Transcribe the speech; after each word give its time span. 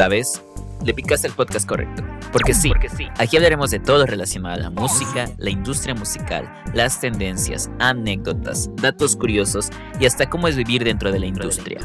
¿Sabes? 0.00 0.42
Le 0.82 0.94
picaste 0.94 1.26
el 1.26 1.34
podcast 1.34 1.68
correcto. 1.68 2.02
Porque 2.32 2.54
sí, 2.54 2.68
porque 2.70 2.88
sí. 2.88 3.06
Aquí 3.18 3.36
hablaremos 3.36 3.70
de 3.70 3.80
todo 3.80 4.06
relacionado 4.06 4.54
a 4.54 4.58
la 4.58 4.70
música, 4.70 5.28
la 5.36 5.50
industria 5.50 5.94
musical, 5.94 6.50
las 6.72 6.98
tendencias, 7.00 7.70
anécdotas, 7.78 8.70
datos 8.76 9.14
curiosos 9.14 9.68
y 10.00 10.06
hasta 10.06 10.30
cómo 10.30 10.48
es 10.48 10.56
vivir 10.56 10.84
dentro 10.84 11.12
de 11.12 11.18
la 11.18 11.26
industria. 11.26 11.84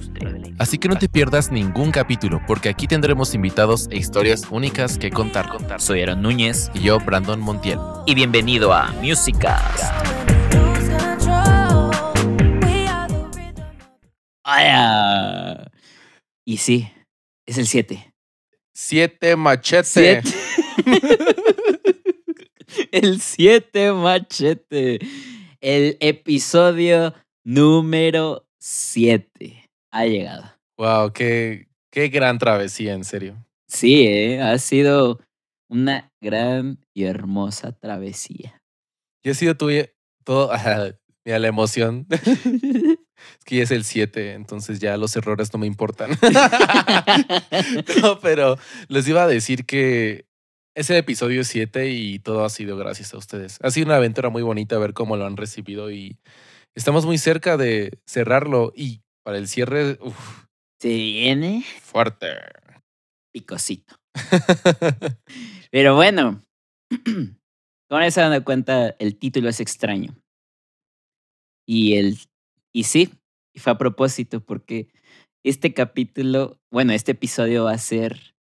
Así 0.60 0.78
que 0.78 0.88
no 0.88 0.96
te 0.98 1.10
pierdas 1.10 1.52
ningún 1.52 1.92
capítulo, 1.92 2.42
porque 2.48 2.70
aquí 2.70 2.88
tendremos 2.88 3.36
invitados 3.36 3.90
e 3.92 3.98
historias 3.98 4.44
únicas 4.50 4.98
que 4.98 5.12
contar. 5.12 5.50
contar. 5.50 5.82
Soy 5.82 6.02
Aaron 6.02 6.22
Núñez 6.22 6.72
Y 6.74 6.84
yo, 6.84 7.02
Brandon 7.02 7.42
Montiel. 7.42 7.80
y 8.06 8.16
bienvenido 8.16 8.72
a 8.72 8.94
Musicast. 9.02 9.84
¡Ay! 14.46 15.66
Y 16.46 16.58
sí, 16.58 16.88
es 17.46 17.58
el 17.58 17.68
7. 17.68 18.14
Siete 18.74 19.36
machetes. 19.36 19.90
Siete. 19.90 20.30
el 22.92 23.22
7 23.22 23.92
machete. 23.94 25.00
El 25.62 25.98
episodio 26.00 27.14
número 27.44 28.48
7 28.60 29.70
ha 29.92 30.06
llegado. 30.06 30.52
Wow, 30.78 31.14
qué, 31.14 31.70
qué 31.90 32.10
gran 32.10 32.38
travesía, 32.38 32.94
en 32.94 33.06
serio. 33.06 33.46
Sí, 33.68 34.06
¿eh? 34.08 34.42
ha 34.42 34.58
sido 34.58 35.20
una 35.70 36.12
gran 36.22 36.80
y 36.94 37.06
hermosa 37.06 37.72
travesía. 37.72 38.62
Y 39.24 39.30
ha 39.30 39.34
sido 39.34 39.56
tuya 39.56 39.90
todo. 40.24 40.52
Mira, 41.24 41.40
la 41.40 41.48
emoción. 41.48 42.08
Que 43.46 43.62
es 43.62 43.70
el 43.72 43.84
7, 43.84 44.34
entonces 44.34 44.80
ya 44.80 44.98
los 44.98 45.16
errores 45.16 45.54
no 45.54 45.60
me 45.60 45.68
importan. 45.68 46.10
no, 48.02 48.20
pero 48.20 48.58
les 48.88 49.08
iba 49.08 49.24
a 49.24 49.28
decir 49.28 49.66
que 49.66 50.26
es 50.76 50.90
el 50.90 50.98
episodio 50.98 51.44
7 51.44 51.90
y 51.90 52.20
todo 52.20 52.44
ha 52.44 52.50
sido 52.50 52.76
gracias 52.76 53.14
a 53.14 53.18
ustedes. 53.18 53.60
Ha 53.62 53.72
sido 53.72 53.86
una 53.86 53.98
aventura 53.98 54.30
muy 54.30 54.42
bonita 54.42 54.78
ver 54.80 54.94
cómo 54.94 55.16
lo 55.16 55.26
han 55.26 55.38
recibido 55.38 55.92
y 55.92 56.18
estamos 56.76 57.06
muy 57.06 57.18
cerca 57.18 57.56
de 57.56 58.00
cerrarlo. 58.08 58.74
Y 58.76 59.02
para 59.24 59.38
el 59.38 59.48
cierre, 59.48 59.98
uf, 60.02 60.46
Se 60.82 60.90
viene 60.90 61.64
fuerte. 61.82 62.28
picosito. 63.32 63.96
Pero 65.72 65.96
bueno, 65.96 66.42
como 67.90 68.02
ya 68.02 68.12
se 68.12 68.22
dan 68.22 68.44
cuenta, 68.44 68.96
el 69.00 69.18
título 69.18 69.50
es 69.50 69.60
extraño. 69.60 70.16
Y 71.68 71.96
el 71.96 72.18
y 72.74 72.84
sí, 72.84 73.14
y 73.56 73.60
fue 73.60 73.72
a 73.72 73.78
propósito 73.78 74.42
porque 74.42 74.90
este 75.44 75.74
capítulo, 75.74 76.60
bueno, 76.70 76.92
este 76.92 77.14
episodio 77.14 77.64
va 77.64 77.72
a 77.72 77.78
ser 77.78 78.36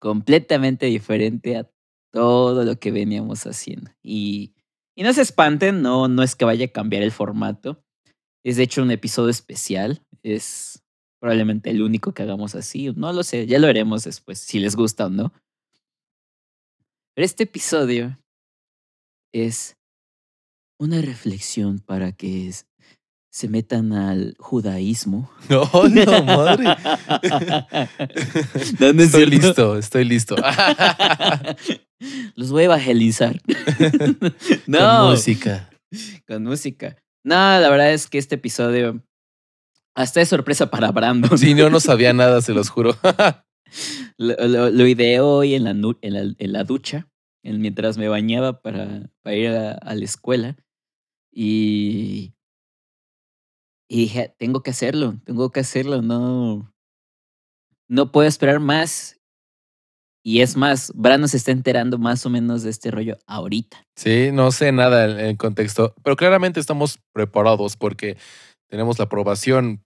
completamente 0.00 0.86
diferente 0.86 1.56
a 1.56 1.68
todo 2.12 2.64
lo 2.64 2.78
que 2.78 2.92
veníamos 2.92 3.46
haciendo. 3.46 3.90
Y, 4.02 4.54
y 4.94 5.02
no 5.02 5.12
se 5.12 5.22
espanten, 5.22 5.82
no, 5.82 6.06
no 6.08 6.22
es 6.22 6.36
que 6.36 6.44
vaya 6.44 6.66
a 6.66 6.72
cambiar 6.72 7.02
el 7.02 7.10
formato. 7.10 7.82
Es 8.44 8.56
de 8.56 8.64
hecho 8.64 8.82
un 8.82 8.90
episodio 8.90 9.30
especial. 9.30 10.06
Es 10.22 10.84
probablemente 11.20 11.70
el 11.70 11.82
único 11.82 12.12
que 12.12 12.22
hagamos 12.22 12.54
así. 12.54 12.92
No 12.94 13.12
lo 13.12 13.22
sé, 13.24 13.46
ya 13.46 13.58
lo 13.58 13.66
haremos 13.66 14.04
después, 14.04 14.38
si 14.38 14.60
les 14.60 14.76
gusta 14.76 15.06
o 15.06 15.10
no. 15.10 15.32
Pero 17.14 17.24
este 17.24 17.44
episodio 17.44 18.18
es 19.32 19.76
una 20.78 21.00
reflexión 21.00 21.78
para 21.78 22.12
que 22.12 22.48
se 23.34 23.48
metan 23.48 23.92
al 23.94 24.36
judaísmo. 24.38 25.30
No, 25.48 25.64
no, 25.88 26.22
madre. 26.24 26.64
No, 28.78 28.92
no 28.92 29.02
es 29.02 29.06
estoy 29.06 29.26
cierto. 29.26 29.46
listo, 29.46 29.78
estoy 29.78 30.04
listo. 30.04 30.36
Los 32.36 32.50
voy 32.50 32.62
a 32.62 32.66
evangelizar. 32.66 33.40
Con 33.46 34.62
no, 34.66 35.10
música. 35.10 35.70
con 36.26 36.42
música. 36.44 36.96
No, 37.24 37.34
la 37.34 37.70
verdad 37.70 37.92
es 37.92 38.08
que 38.08 38.18
este 38.18 38.34
episodio 38.34 39.02
hasta 39.94 40.20
es 40.20 40.28
sorpresa 40.28 40.70
para 40.70 40.90
Brandon. 40.90 41.38
Si 41.38 41.54
no, 41.54 41.70
no 41.70 41.78
sabía 41.80 42.12
nada, 42.12 42.40
se 42.42 42.52
los 42.52 42.68
juro. 42.70 42.96
Lo, 44.18 44.34
lo, 44.48 44.70
lo 44.70 44.86
ideé 44.86 45.20
hoy 45.20 45.54
en 45.54 45.64
la, 45.64 45.70
en 45.70 46.12
la, 46.14 46.20
en 46.36 46.52
la 46.52 46.64
ducha, 46.64 47.08
en- 47.44 47.60
mientras 47.60 47.96
me 47.98 48.08
bañaba 48.08 48.60
para, 48.62 49.08
para 49.22 49.36
ir 49.36 49.48
a, 49.50 49.72
a 49.72 49.94
la 49.94 50.04
escuela. 50.04 50.56
Y, 51.32 52.34
y 53.92 53.96
dije, 53.96 54.34
tengo 54.38 54.62
que 54.62 54.70
hacerlo, 54.70 55.20
tengo 55.26 55.50
que 55.50 55.60
hacerlo, 55.60 56.00
no, 56.00 56.72
no 57.90 58.10
puedo 58.10 58.26
esperar 58.26 58.58
más. 58.58 59.20
Y 60.24 60.40
es 60.40 60.56
más, 60.56 60.92
Brandon 60.94 61.28
se 61.28 61.36
está 61.36 61.50
enterando 61.50 61.98
más 61.98 62.24
o 62.24 62.30
menos 62.30 62.62
de 62.62 62.70
este 62.70 62.90
rollo 62.90 63.18
ahorita. 63.26 63.84
Sí, 63.94 64.30
no 64.32 64.50
sé 64.50 64.72
nada 64.72 65.04
en 65.04 65.20
el 65.20 65.36
contexto, 65.36 65.94
pero 66.02 66.16
claramente 66.16 66.58
estamos 66.58 67.00
preparados 67.12 67.76
porque 67.76 68.16
tenemos 68.70 68.98
la 68.98 69.04
aprobación. 69.04 69.84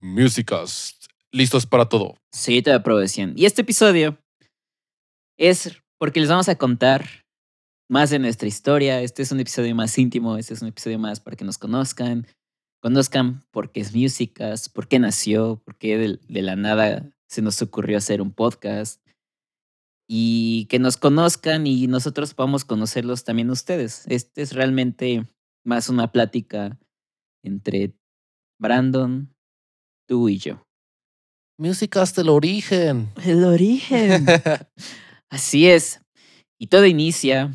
Músicas, 0.00 0.98
listos 1.30 1.66
para 1.66 1.90
todo. 1.90 2.16
Sí, 2.32 2.62
te 2.62 2.72
aprobación. 2.72 3.34
Y 3.36 3.44
este 3.44 3.60
episodio 3.60 4.16
es 5.36 5.76
porque 5.98 6.20
les 6.20 6.30
vamos 6.30 6.48
a 6.48 6.56
contar 6.56 7.04
más 7.90 8.08
de 8.08 8.18
nuestra 8.18 8.48
historia. 8.48 9.02
Este 9.02 9.20
es 9.20 9.30
un 9.30 9.40
episodio 9.40 9.74
más 9.74 9.98
íntimo, 9.98 10.38
este 10.38 10.54
es 10.54 10.62
un 10.62 10.68
episodio 10.68 10.98
más 10.98 11.20
para 11.20 11.36
que 11.36 11.44
nos 11.44 11.58
conozcan. 11.58 12.26
Conozcan 12.82 13.46
por 13.52 13.70
qué 13.70 13.80
es 13.80 13.94
Musicas, 13.94 14.68
por 14.68 14.88
qué 14.88 14.98
nació, 14.98 15.62
por 15.64 15.78
qué 15.78 15.96
de, 15.96 16.18
de 16.28 16.42
la 16.42 16.56
nada 16.56 17.08
se 17.28 17.40
nos 17.40 17.62
ocurrió 17.62 17.96
hacer 17.96 18.20
un 18.20 18.32
podcast. 18.32 19.00
Y 20.08 20.66
que 20.66 20.80
nos 20.80 20.96
conozcan 20.96 21.66
y 21.66 21.86
nosotros 21.86 22.34
podamos 22.34 22.64
conocerlos 22.64 23.22
también 23.22 23.50
ustedes. 23.50 24.04
Este 24.08 24.42
es 24.42 24.52
realmente 24.52 25.24
más 25.64 25.88
una 25.88 26.10
plática 26.10 26.76
entre 27.44 27.94
Brandon, 28.58 29.32
tú 30.08 30.28
y 30.28 30.38
yo. 30.38 30.66
Músicas 31.58 32.14
del 32.16 32.30
origen. 32.30 33.12
El 33.24 33.44
origen. 33.44 34.26
Así 35.30 35.68
es. 35.68 36.00
Y 36.58 36.66
todo 36.66 36.84
inicia 36.84 37.54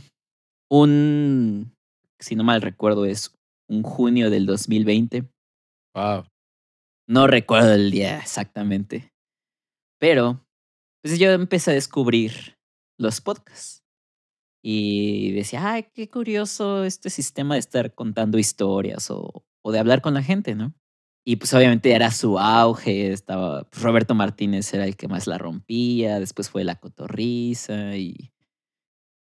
un, 0.70 1.74
si 2.18 2.36
no 2.36 2.44
mal 2.44 2.62
recuerdo, 2.62 3.06
es 3.06 3.37
un 3.68 3.84
junio 3.84 4.30
del 4.30 4.46
2020. 4.46 5.30
wow. 5.94 6.24
No 7.08 7.26
recuerdo 7.28 7.74
el 7.74 7.90
día 7.90 8.20
exactamente. 8.20 9.14
Pero, 10.00 10.46
pues 11.02 11.18
yo 11.18 11.32
empecé 11.32 11.72
a 11.72 11.74
descubrir 11.74 12.58
los 12.98 13.22
podcasts. 13.22 13.84
Y 14.62 15.32
decía, 15.32 15.72
ay, 15.72 15.88
qué 15.94 16.10
curioso 16.10 16.84
este 16.84 17.10
sistema 17.10 17.54
de 17.54 17.62
estar 17.62 17.96
contando 17.96 18.38
historias 18.38 19.10
o, 19.10 19.46
o 19.64 19.72
de 19.72 19.80
hablar 19.80 20.02
con 20.02 20.14
la 20.14 20.24
gente, 20.24 20.56
¿no? 20.56 20.74
Y 21.26 21.36
pues 21.36 21.54
obviamente 21.54 21.92
era 21.92 22.10
su 22.12 22.40
auge, 22.40 23.12
estaba 23.12 23.64
pues, 23.70 23.84
Roberto 23.84 24.16
Martínez 24.16 24.74
era 24.74 24.86
el 24.86 24.96
que 24.96 25.10
más 25.10 25.28
la 25.28 25.38
rompía, 25.38 26.20
después 26.20 26.50
fue 26.50 26.64
la 26.64 26.80
cotorriza 26.80 27.98
y 27.98 28.32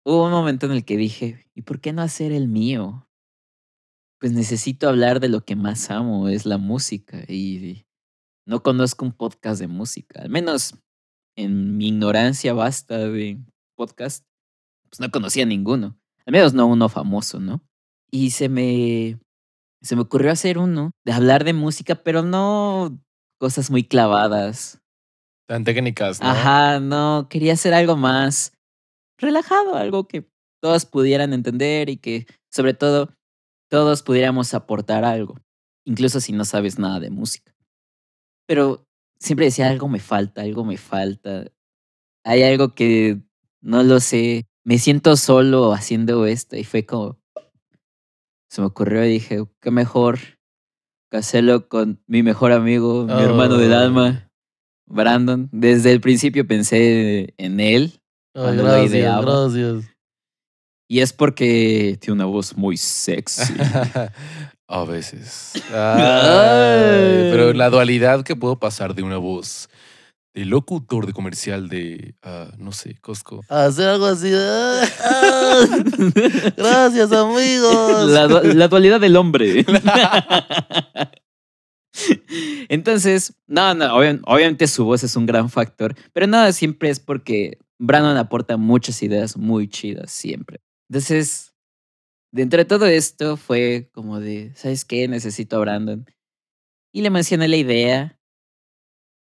hubo 0.05 0.25
un 0.25 0.31
momento 0.31 0.67
en 0.67 0.71
el 0.71 0.85
que 0.85 0.95
dije, 0.95 1.49
¿y 1.53 1.63
por 1.63 1.81
qué 1.81 1.91
no 1.91 2.01
hacer 2.01 2.31
el 2.31 2.47
mío? 2.47 3.06
Pues 4.19 4.31
necesito 4.31 4.89
hablar 4.89 5.19
de 5.19 5.29
lo 5.29 5.45
que 5.45 5.55
más 5.55 5.91
amo, 5.91 6.27
es 6.27 6.45
la 6.45 6.57
música 6.57 7.23
y 7.27 7.85
no 8.47 8.63
conozco 8.63 9.05
un 9.05 9.11
podcast 9.11 9.59
de 9.59 9.67
música, 9.67 10.21
al 10.21 10.29
menos 10.29 10.75
en 11.35 11.77
mi 11.77 11.89
ignorancia 11.89 12.53
basta 12.53 12.97
de 12.97 13.37
podcast, 13.75 14.25
pues 14.89 14.99
no 14.99 15.11
conocía 15.11 15.45
ninguno, 15.45 15.99
al 16.25 16.31
menos 16.31 16.53
no 16.53 16.65
uno 16.65 16.89
famoso, 16.89 17.39
¿no? 17.39 17.61
Y 18.09 18.31
se 18.31 18.49
me 18.49 19.19
se 19.81 19.95
me 19.95 20.01
ocurrió 20.01 20.31
hacer 20.31 20.57
uno 20.57 20.91
de 21.05 21.13
hablar 21.13 21.43
de 21.43 21.53
música, 21.53 21.95
pero 21.95 22.23
no 22.23 22.99
cosas 23.39 23.69
muy 23.69 23.83
clavadas. 23.83 24.81
Tan 25.47 25.63
técnicas, 25.63 26.19
¿no? 26.19 26.27
Ajá, 26.27 26.79
no, 26.79 27.27
quería 27.29 27.53
hacer 27.53 27.73
algo 27.73 27.95
más 27.95 28.53
relajado, 29.19 29.75
algo 29.75 30.07
que 30.07 30.27
todos 30.61 30.85
pudieran 30.85 31.33
entender 31.33 31.89
y 31.89 31.97
que 31.97 32.25
sobre 32.51 32.73
todo 32.73 33.09
todos 33.69 34.03
pudiéramos 34.03 34.53
aportar 34.53 35.03
algo, 35.05 35.39
incluso 35.85 36.19
si 36.19 36.31
no 36.33 36.45
sabes 36.45 36.79
nada 36.79 36.99
de 36.99 37.09
música. 37.09 37.53
Pero 38.47 38.85
siempre 39.19 39.45
decía, 39.45 39.69
algo 39.69 39.87
me 39.89 39.99
falta, 39.99 40.41
algo 40.41 40.63
me 40.63 40.77
falta. 40.77 41.45
Hay 42.23 42.43
algo 42.43 42.73
que 42.75 43.21
no 43.61 43.83
lo 43.83 43.99
sé, 43.99 44.45
me 44.63 44.77
siento 44.77 45.15
solo 45.17 45.73
haciendo 45.73 46.25
esto 46.25 46.55
y 46.55 46.63
fue 46.63 46.85
como, 46.85 47.17
se 48.49 48.61
me 48.61 48.67
ocurrió 48.67 49.03
y 49.05 49.09
dije, 49.09 49.43
qué 49.61 49.71
mejor 49.71 50.19
que 51.09 51.17
hacerlo 51.17 51.67
con 51.69 52.01
mi 52.07 52.21
mejor 52.23 52.51
amigo, 52.51 53.05
mi 53.05 53.21
hermano 53.21 53.57
del 53.57 53.73
Oh. 53.73 53.77
alma, 53.77 54.29
Brandon. 54.85 55.49
Desde 55.51 55.91
el 55.91 56.01
principio 56.01 56.45
pensé 56.47 57.33
en 57.37 57.59
él 57.59 58.01
cuando 58.33 58.63
lo 58.63 58.83
ideaba. 58.83 59.21
gracias. 59.21 59.89
Y 60.87 60.99
es 61.01 61.13
porque 61.13 61.97
tiene 61.99 62.13
una 62.15 62.25
voz 62.25 62.55
muy 62.55 62.77
sexy. 62.77 63.53
A 64.69 64.83
veces. 64.83 65.53
Ay, 65.73 67.29
pero 67.31 67.53
la 67.53 67.69
dualidad 67.69 68.23
que 68.23 68.35
puedo 68.35 68.59
pasar 68.59 68.95
de 68.95 69.03
una 69.03 69.17
voz 69.17 69.69
el 70.33 70.49
locutor 70.49 71.07
de 71.07 71.13
comercial 71.13 71.67
de, 71.67 72.13
ah, 72.21 72.51
no 72.59 72.71
sé, 72.71 72.95
Costco. 73.01 73.41
Hacer 73.49 73.87
algo 73.87 74.05
así. 74.05 74.29
ah, 74.35 74.81
ah. 75.03 75.65
Gracias, 76.57 77.11
amigos. 77.11 78.09
La, 78.09 78.27
du- 78.27 78.53
la 78.53 78.67
dualidad 78.67 78.99
del 78.99 79.15
hombre. 79.15 79.65
Entonces, 82.69 83.33
no, 83.47 83.73
no, 83.73 83.85
obvia- 83.97 84.19
obviamente 84.25 84.67
su 84.67 84.85
voz 84.85 85.03
es 85.03 85.15
un 85.15 85.25
gran 85.25 85.49
factor, 85.49 85.95
pero 86.13 86.27
nada, 86.27 86.51
siempre 86.51 86.89
es 86.89 86.99
porque 86.99 87.57
Brandon 87.79 88.17
aporta 88.17 88.57
muchas 88.57 89.01
ideas 89.01 89.37
muy 89.37 89.67
chidas, 89.67 90.11
siempre. 90.11 90.59
Entonces, 90.89 91.53
dentro 92.31 92.59
de 92.59 92.65
todo 92.65 92.85
esto 92.85 93.37
fue 93.37 93.89
como 93.93 94.19
de, 94.19 94.53
¿sabes 94.55 94.85
qué? 94.85 95.07
Necesito 95.07 95.57
a 95.57 95.59
Brandon. 95.59 96.05
Y 96.93 97.01
le 97.01 97.09
mencioné 97.09 97.47
la 97.47 97.57
idea. 97.57 98.19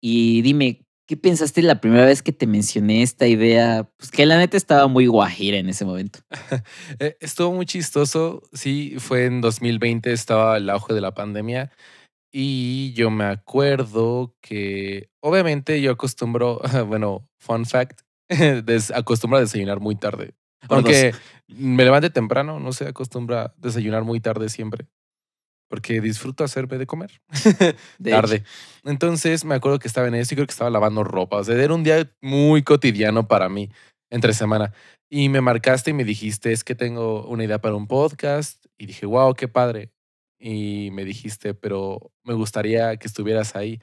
Y 0.02 0.42
dime, 0.42 0.86
¿qué 1.08 1.16
pensaste 1.16 1.62
la 1.62 1.80
primera 1.80 2.04
vez 2.04 2.22
que 2.22 2.32
te 2.32 2.46
mencioné 2.46 3.02
esta 3.02 3.26
idea? 3.26 3.90
Pues 3.96 4.10
que 4.10 4.26
la 4.26 4.38
neta 4.38 4.56
estaba 4.56 4.86
muy 4.88 5.06
guajira 5.06 5.58
en 5.58 5.68
ese 5.68 5.84
momento. 5.84 6.20
Eh, 7.00 7.16
estuvo 7.20 7.52
muy 7.52 7.66
chistoso. 7.66 8.42
Sí, 8.52 8.96
fue 8.98 9.24
en 9.26 9.40
2020, 9.40 10.12
estaba 10.12 10.56
el 10.58 10.68
auge 10.70 10.94
de 10.94 11.00
la 11.00 11.14
pandemia. 11.14 11.72
Y 12.32 12.92
yo 12.92 13.10
me 13.10 13.24
acuerdo 13.24 14.36
que, 14.42 15.10
obviamente, 15.20 15.80
yo 15.80 15.92
acostumbro, 15.92 16.60
bueno, 16.86 17.28
fun 17.38 17.64
fact, 17.64 18.02
acostumbro 18.94 19.38
a 19.38 19.40
desayunar 19.40 19.80
muy 19.80 19.96
tarde. 19.96 20.34
Aunque 20.68 21.14
me 21.48 21.84
levante 21.84 22.10
temprano, 22.10 22.60
no 22.60 22.72
sé, 22.72 22.86
acostumbra 22.86 23.42
a 23.42 23.54
desayunar 23.56 24.04
muy 24.04 24.20
tarde 24.20 24.48
siempre. 24.48 24.86
Porque 25.68 26.00
disfruto 26.00 26.44
hacerme 26.44 26.78
de 26.78 26.86
comer 26.86 27.20
De 27.98 28.10
tarde. 28.10 28.42
Entonces 28.84 29.44
me 29.44 29.54
acuerdo 29.54 29.78
que 29.78 29.88
estaba 29.88 30.08
en 30.08 30.14
eso 30.14 30.32
y 30.32 30.36
creo 30.36 30.46
que 30.46 30.52
estaba 30.52 30.70
lavando 30.70 31.04
ropa. 31.04 31.36
O 31.36 31.44
sea, 31.44 31.62
era 31.62 31.74
un 31.74 31.84
día 31.84 32.10
muy 32.22 32.62
cotidiano 32.62 33.28
para 33.28 33.48
mí, 33.48 33.70
entre 34.10 34.32
semana. 34.32 34.72
Y 35.10 35.28
me 35.28 35.40
marcaste 35.40 35.90
y 35.90 35.94
me 35.94 36.04
dijiste, 36.04 36.52
es 36.52 36.64
que 36.64 36.74
tengo 36.74 37.26
una 37.26 37.44
idea 37.44 37.60
para 37.60 37.74
un 37.74 37.86
podcast. 37.86 38.64
Y 38.78 38.86
dije, 38.86 39.04
wow, 39.04 39.34
qué 39.34 39.48
padre. 39.48 39.90
Y 40.38 40.90
me 40.92 41.04
dijiste, 41.04 41.52
pero 41.52 42.12
me 42.24 42.34
gustaría 42.34 42.96
que 42.96 43.06
estuvieras 43.06 43.54
ahí. 43.56 43.80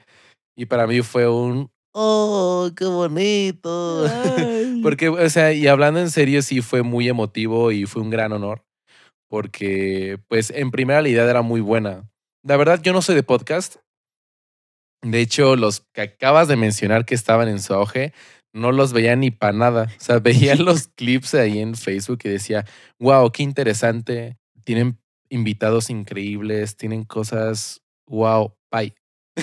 Y 0.56 0.66
para 0.66 0.86
mí 0.86 1.02
fue 1.02 1.28
un, 1.28 1.70
Oh, 1.98 2.70
qué 2.76 2.84
bonito. 2.84 4.04
Porque, 4.82 5.08
o 5.08 5.30
sea, 5.30 5.54
y 5.54 5.66
hablando 5.66 5.98
en 5.98 6.10
serio, 6.10 6.42
sí 6.42 6.60
fue 6.60 6.82
muy 6.82 7.08
emotivo 7.08 7.72
y 7.72 7.86
fue 7.86 8.02
un 8.02 8.10
gran 8.10 8.32
honor. 8.32 8.66
Porque, 9.30 10.18
pues, 10.28 10.50
en 10.50 10.70
primera 10.70 11.00
la 11.00 11.08
idea 11.08 11.24
era 11.24 11.40
muy 11.40 11.62
buena. 11.62 12.06
La 12.44 12.58
verdad, 12.58 12.82
yo 12.82 12.92
no 12.92 13.00
soy 13.00 13.14
de 13.14 13.22
podcast. 13.22 13.76
De 15.02 15.22
hecho, 15.22 15.56
los 15.56 15.86
que 15.94 16.02
acabas 16.02 16.48
de 16.48 16.56
mencionar 16.56 17.06
que 17.06 17.14
estaban 17.14 17.48
en 17.48 17.62
su 17.62 17.72
auge, 17.72 18.12
no 18.52 18.72
los 18.72 18.92
veía 18.92 19.16
ni 19.16 19.30
para 19.30 19.54
nada. 19.54 19.84
O 19.98 20.04
sea, 20.04 20.18
veía 20.20 20.54
los 20.54 20.88
clips 20.88 21.32
ahí 21.32 21.60
en 21.60 21.76
Facebook 21.76 22.18
y 22.24 22.28
decía, 22.28 22.66
wow, 22.98 23.32
qué 23.32 23.42
interesante. 23.42 24.36
Tienen 24.64 24.98
invitados 25.30 25.88
increíbles, 25.88 26.76
tienen 26.76 27.04
cosas, 27.04 27.80
wow, 28.06 28.54
bye. 28.70 28.94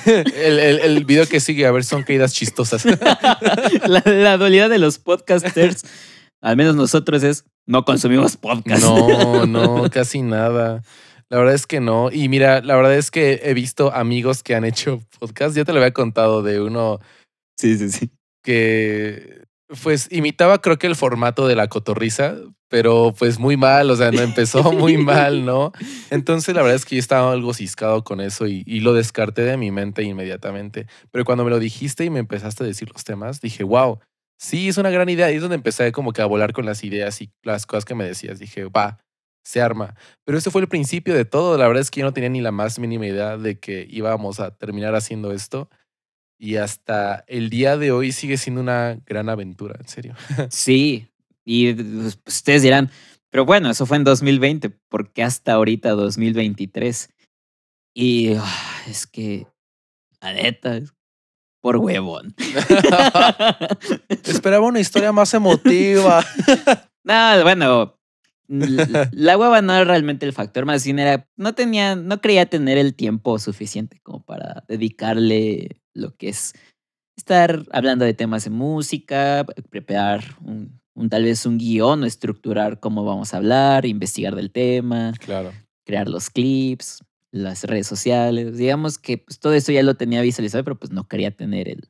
El, 0.06 0.60
el, 0.60 0.80
el 0.80 1.06
video 1.06 1.28
que 1.28 1.40
sigue, 1.40 1.66
a 1.66 1.72
ver, 1.72 1.84
son 1.84 2.04
caídas 2.04 2.34
chistosas. 2.34 2.86
la, 3.88 4.02
la 4.06 4.38
dualidad 4.38 4.70
de 4.70 4.80
los 4.80 5.00
podcasters, 5.00 5.84
al 6.42 6.58
menos 6.58 6.76
nosotros, 6.76 7.24
es 7.24 7.46
no 7.66 7.86
consumimos 7.86 8.36
podcast. 8.38 8.82
No, 8.84 9.46
no, 9.48 9.90
casi 9.90 10.22
nada. 10.22 10.82
La 11.30 11.38
verdad 11.38 11.56
es 11.56 11.66
que 11.66 11.80
no. 11.80 12.12
Y 12.12 12.30
mira, 12.30 12.62
la 12.62 12.76
verdad 12.76 12.96
es 12.96 13.10
que 13.10 13.42
he 13.44 13.54
visto 13.54 13.94
amigos 13.94 14.44
que 14.44 14.56
han 14.56 14.66
hecho 14.66 15.02
podcast. 15.20 15.56
Ya 15.56 15.66
te 15.66 15.72
lo 15.74 15.80
había 15.80 15.94
contado 15.94 16.44
de 16.44 16.60
uno 16.62 17.00
Sí, 17.58 17.78
sí, 17.78 17.90
sí. 17.90 18.12
que 18.44 19.44
pues 19.82 20.08
imitaba 20.12 20.62
creo 20.62 20.78
que 20.78 20.88
el 20.88 20.96
formato 20.96 21.48
de 21.48 21.56
la 21.56 21.68
cotorriza, 21.68 22.36
pero 22.70 23.14
pues 23.18 23.40
muy 23.40 23.58
mal, 23.58 23.90
o 23.90 23.96
sea, 23.96 24.12
no 24.12 24.22
empezó 24.22 24.64
muy 24.74 24.98
mal, 24.98 25.46
¿no? 25.46 25.72
Entonces 26.10 26.54
la 26.54 26.62
verdad 26.62 26.76
es 26.76 26.86
que 26.86 26.96
yo 26.96 27.00
estaba 27.00 27.32
algo 27.32 27.54
ciscado 27.54 28.04
con 28.04 28.22
eso 28.22 28.48
y, 28.48 28.64
y 28.66 28.82
lo 28.82 28.94
descarté 28.94 29.44
de 29.44 29.58
mi 29.58 29.72
mente 29.72 30.04
inmediatamente. 30.04 30.88
Pero 31.12 31.26
cuando 31.26 31.44
me 31.44 31.50
lo 31.50 31.60
dijiste 31.60 32.06
y 32.06 32.10
me 32.10 32.20
empezaste 32.20 32.64
a 32.64 32.68
decir 32.68 32.90
los 32.92 33.04
temas, 33.04 33.42
dije, 33.42 33.64
wow, 33.64 34.00
sí, 34.38 34.70
es 34.70 34.78
una 34.78 34.90
gran 34.90 35.10
idea. 35.10 35.32
Y 35.32 35.36
es 35.36 35.42
donde 35.42 35.56
empecé 35.56 35.92
como 35.92 36.14
que 36.14 36.22
a 36.22 36.26
volar 36.26 36.54
con 36.54 36.66
las 36.66 36.84
ideas 36.84 37.22
y 37.22 37.32
las 37.44 37.66
cosas 37.66 37.86
que 37.86 37.96
me 37.96 38.04
decías. 38.04 38.40
Dije, 38.40 38.66
va, 38.66 39.00
se 39.44 39.62
arma. 39.62 39.96
Pero 40.26 40.38
ese 40.38 40.52
fue 40.52 40.62
el 40.62 40.68
principio 40.68 41.14
de 41.14 41.26
todo. 41.26 41.58
La 41.58 41.68
verdad 41.68 41.82
es 41.82 41.92
que 41.92 42.02
yo 42.02 42.06
no 42.06 42.14
tenía 42.14 42.30
ni 42.30 42.42
la 42.42 42.52
más 42.52 42.80
mínima 42.80 43.08
idea 43.08 43.38
de 43.38 43.60
que 43.60 43.88
íbamos 43.90 44.40
a 44.40 44.56
terminar 44.56 44.96
haciendo 44.96 45.32
esto. 45.32 45.70
Y 46.38 46.58
hasta 46.58 47.24
el 47.28 47.50
día 47.50 47.78
de 47.78 47.92
hoy 47.92 48.12
sigue 48.12 48.38
siendo 48.38 48.62
una 48.62 49.00
gran 49.06 49.30
aventura, 49.30 49.78
en 49.80 49.88
serio. 49.88 50.16
Sí, 50.50 51.08
y 51.46 51.74
pues, 51.74 52.20
ustedes 52.26 52.62
dirán, 52.62 52.90
pero 53.30 53.46
bueno, 53.46 53.70
eso 53.70 53.86
fue 53.86 53.98
en 53.98 54.04
2020, 54.04 54.70
¿por 54.70 55.12
qué 55.12 55.24
hasta 55.24 55.54
ahorita 55.54 55.92
2023? 55.92 57.10
Y 57.96 58.36
ah, 58.36 58.82
es 58.88 59.08
que, 59.08 59.48
la 60.22 60.34
neta, 60.34 60.80
por 61.62 61.78
huevón. 61.78 62.36
Esperaba 64.10 64.66
una 64.66 64.80
historia 64.80 65.12
más 65.12 65.34
emotiva. 65.34 66.26
no, 67.04 67.44
bueno, 67.44 67.98
la 68.48 69.38
hueva 69.38 69.62
no 69.62 69.74
era 69.74 69.86
realmente 69.86 70.26
el 70.26 70.34
factor, 70.34 70.66
más 70.66 70.84
bien 70.84 71.00
era, 71.00 71.28
no 71.38 71.56
tenía, 71.56 71.96
no 71.96 72.22
creía 72.22 72.46
tener 72.46 72.78
el 72.78 72.94
tiempo 72.94 73.40
suficiente 73.40 74.00
como 74.02 74.24
para 74.24 74.64
dedicarle 74.68 75.82
lo 75.94 76.16
que 76.16 76.30
es 76.30 76.54
estar 77.18 77.64
hablando 77.72 78.06
de 78.06 78.14
temas 78.14 78.44
de 78.46 78.50
música, 78.50 79.46
preparar 79.70 80.24
un, 80.42 80.80
un- 80.96 81.10
tal 81.10 81.24
vez 81.24 81.46
un 81.46 81.58
guion 81.58 82.04
o 82.04 82.06
estructurar 82.06 82.80
cómo 82.80 83.04
vamos 83.06 83.34
a 83.34 83.38
hablar, 83.38 83.86
investigar 83.86 84.36
del 84.36 84.52
tema, 84.52 85.14
Claro. 85.20 85.52
crear 85.86 86.08
los 86.10 86.30
clips, 86.30 87.04
las 87.32 87.64
redes 87.64 87.88
sociales. 87.88 88.58
Digamos 88.58 88.98
que 88.98 89.18
pues, 89.20 89.40
todo 89.40 89.54
eso 89.54 89.72
ya 89.72 89.84
lo 89.84 89.96
tenía 89.96 90.22
visualizado, 90.22 90.64
pero 90.64 90.78
pues 90.80 90.92
no 90.92 91.08
quería 91.08 91.32
tener 91.36 91.68
el... 91.70 91.90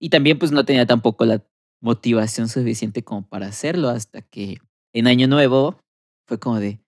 Y 0.00 0.10
también 0.10 0.38
pues 0.38 0.50
no 0.52 0.64
tenía 0.64 0.86
tampoco 0.86 1.24
la 1.24 1.44
motivación 1.80 2.48
suficiente 2.48 3.02
como 3.04 3.26
para 3.28 3.46
hacerlo 3.46 3.88
hasta 3.88 4.22
que 4.22 4.58
en 4.92 5.06
Año 5.06 5.28
Nuevo 5.28 5.78
fue 6.26 6.38
como 6.38 6.58
de, 6.58 6.80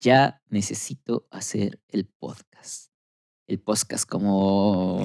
ya 0.00 0.42
necesito 0.48 1.26
hacer 1.30 1.80
el 1.88 2.06
podcast. 2.06 2.91
El 3.48 3.58
podcast 3.58 4.08
como 4.08 5.04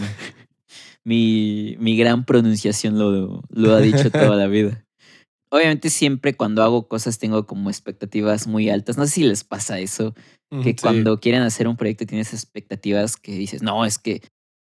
mi, 1.04 1.76
mi 1.80 1.98
gran 1.98 2.26
pronunciación 2.26 2.98
lo, 3.00 3.42
lo 3.50 3.76
ha 3.76 3.80
dicho 3.80 4.12
toda 4.12 4.36
la 4.36 4.48
vida. 4.48 4.84
Obviamente 5.50 5.90
siempre 5.90 6.36
cuando 6.36 6.62
hago 6.62 6.88
cosas 6.90 7.20
tengo 7.20 7.48
como 7.48 7.70
expectativas 7.70 8.48
muy 8.48 8.70
altas. 8.70 8.98
No 8.98 9.06
sé 9.06 9.12
si 9.12 9.24
les 9.24 9.44
pasa 9.46 9.80
eso, 9.80 10.14
que 10.62 10.72
Sí. 10.72 10.76
cuando 10.82 11.20
quieren 11.22 11.42
hacer 11.42 11.68
un 11.70 11.78
proyecto 11.78 12.06
tienes 12.06 12.34
expectativas 12.34 13.16
que 13.16 13.32
dices, 13.34 13.62
no, 13.64 13.86
es 13.86 13.98
que 13.98 14.22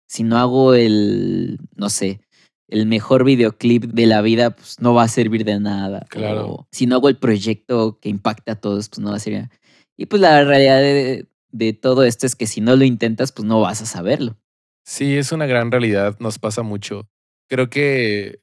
si 0.07 0.23
no 0.23 0.37
hago 0.37 0.75
el, 0.75 1.57
no 1.75 1.89
sé, 1.89 2.21
el 2.69 2.85
mejor 2.85 3.23
videoclip 3.23 3.85
de 3.85 4.05
la 4.05 4.21
vida, 4.21 4.51
pues 4.51 4.79
no 4.79 4.93
va 4.93 5.03
a 5.03 5.07
servir 5.07 5.45
de 5.45 5.59
nada. 5.59 6.05
Claro. 6.09 6.47
O 6.47 6.67
si 6.71 6.85
no 6.85 6.95
hago 6.97 7.09
el 7.09 7.17
proyecto 7.17 7.97
que 7.99 8.09
impacta 8.09 8.51
a 8.53 8.59
todos, 8.61 8.89
pues 8.89 8.99
no 8.99 9.09
va 9.09 9.15
a 9.17 9.19
servir. 9.19 9.49
Y 9.97 10.05
pues 10.05 10.21
la 10.21 10.43
realidad 10.43 11.25
de, 11.51 11.73
todo 11.73 12.03
esto 12.03 12.25
es 12.25 12.35
que 12.35 12.47
si 12.47 12.61
no 12.61 12.75
lo 12.75 12.83
intentas, 12.83 13.31
pues 13.31 13.45
no 13.47 13.61
vas 13.61 13.81
a 13.81 13.85
saberlo. 13.85 14.37
Sí, 14.85 15.17
es 15.17 15.31
una 15.31 15.45
gran 15.45 15.71
realidad, 15.71 16.15
nos 16.19 16.39
pasa 16.39 16.61
mucho. 16.63 17.09
Creo 17.49 17.69
que 17.69 18.39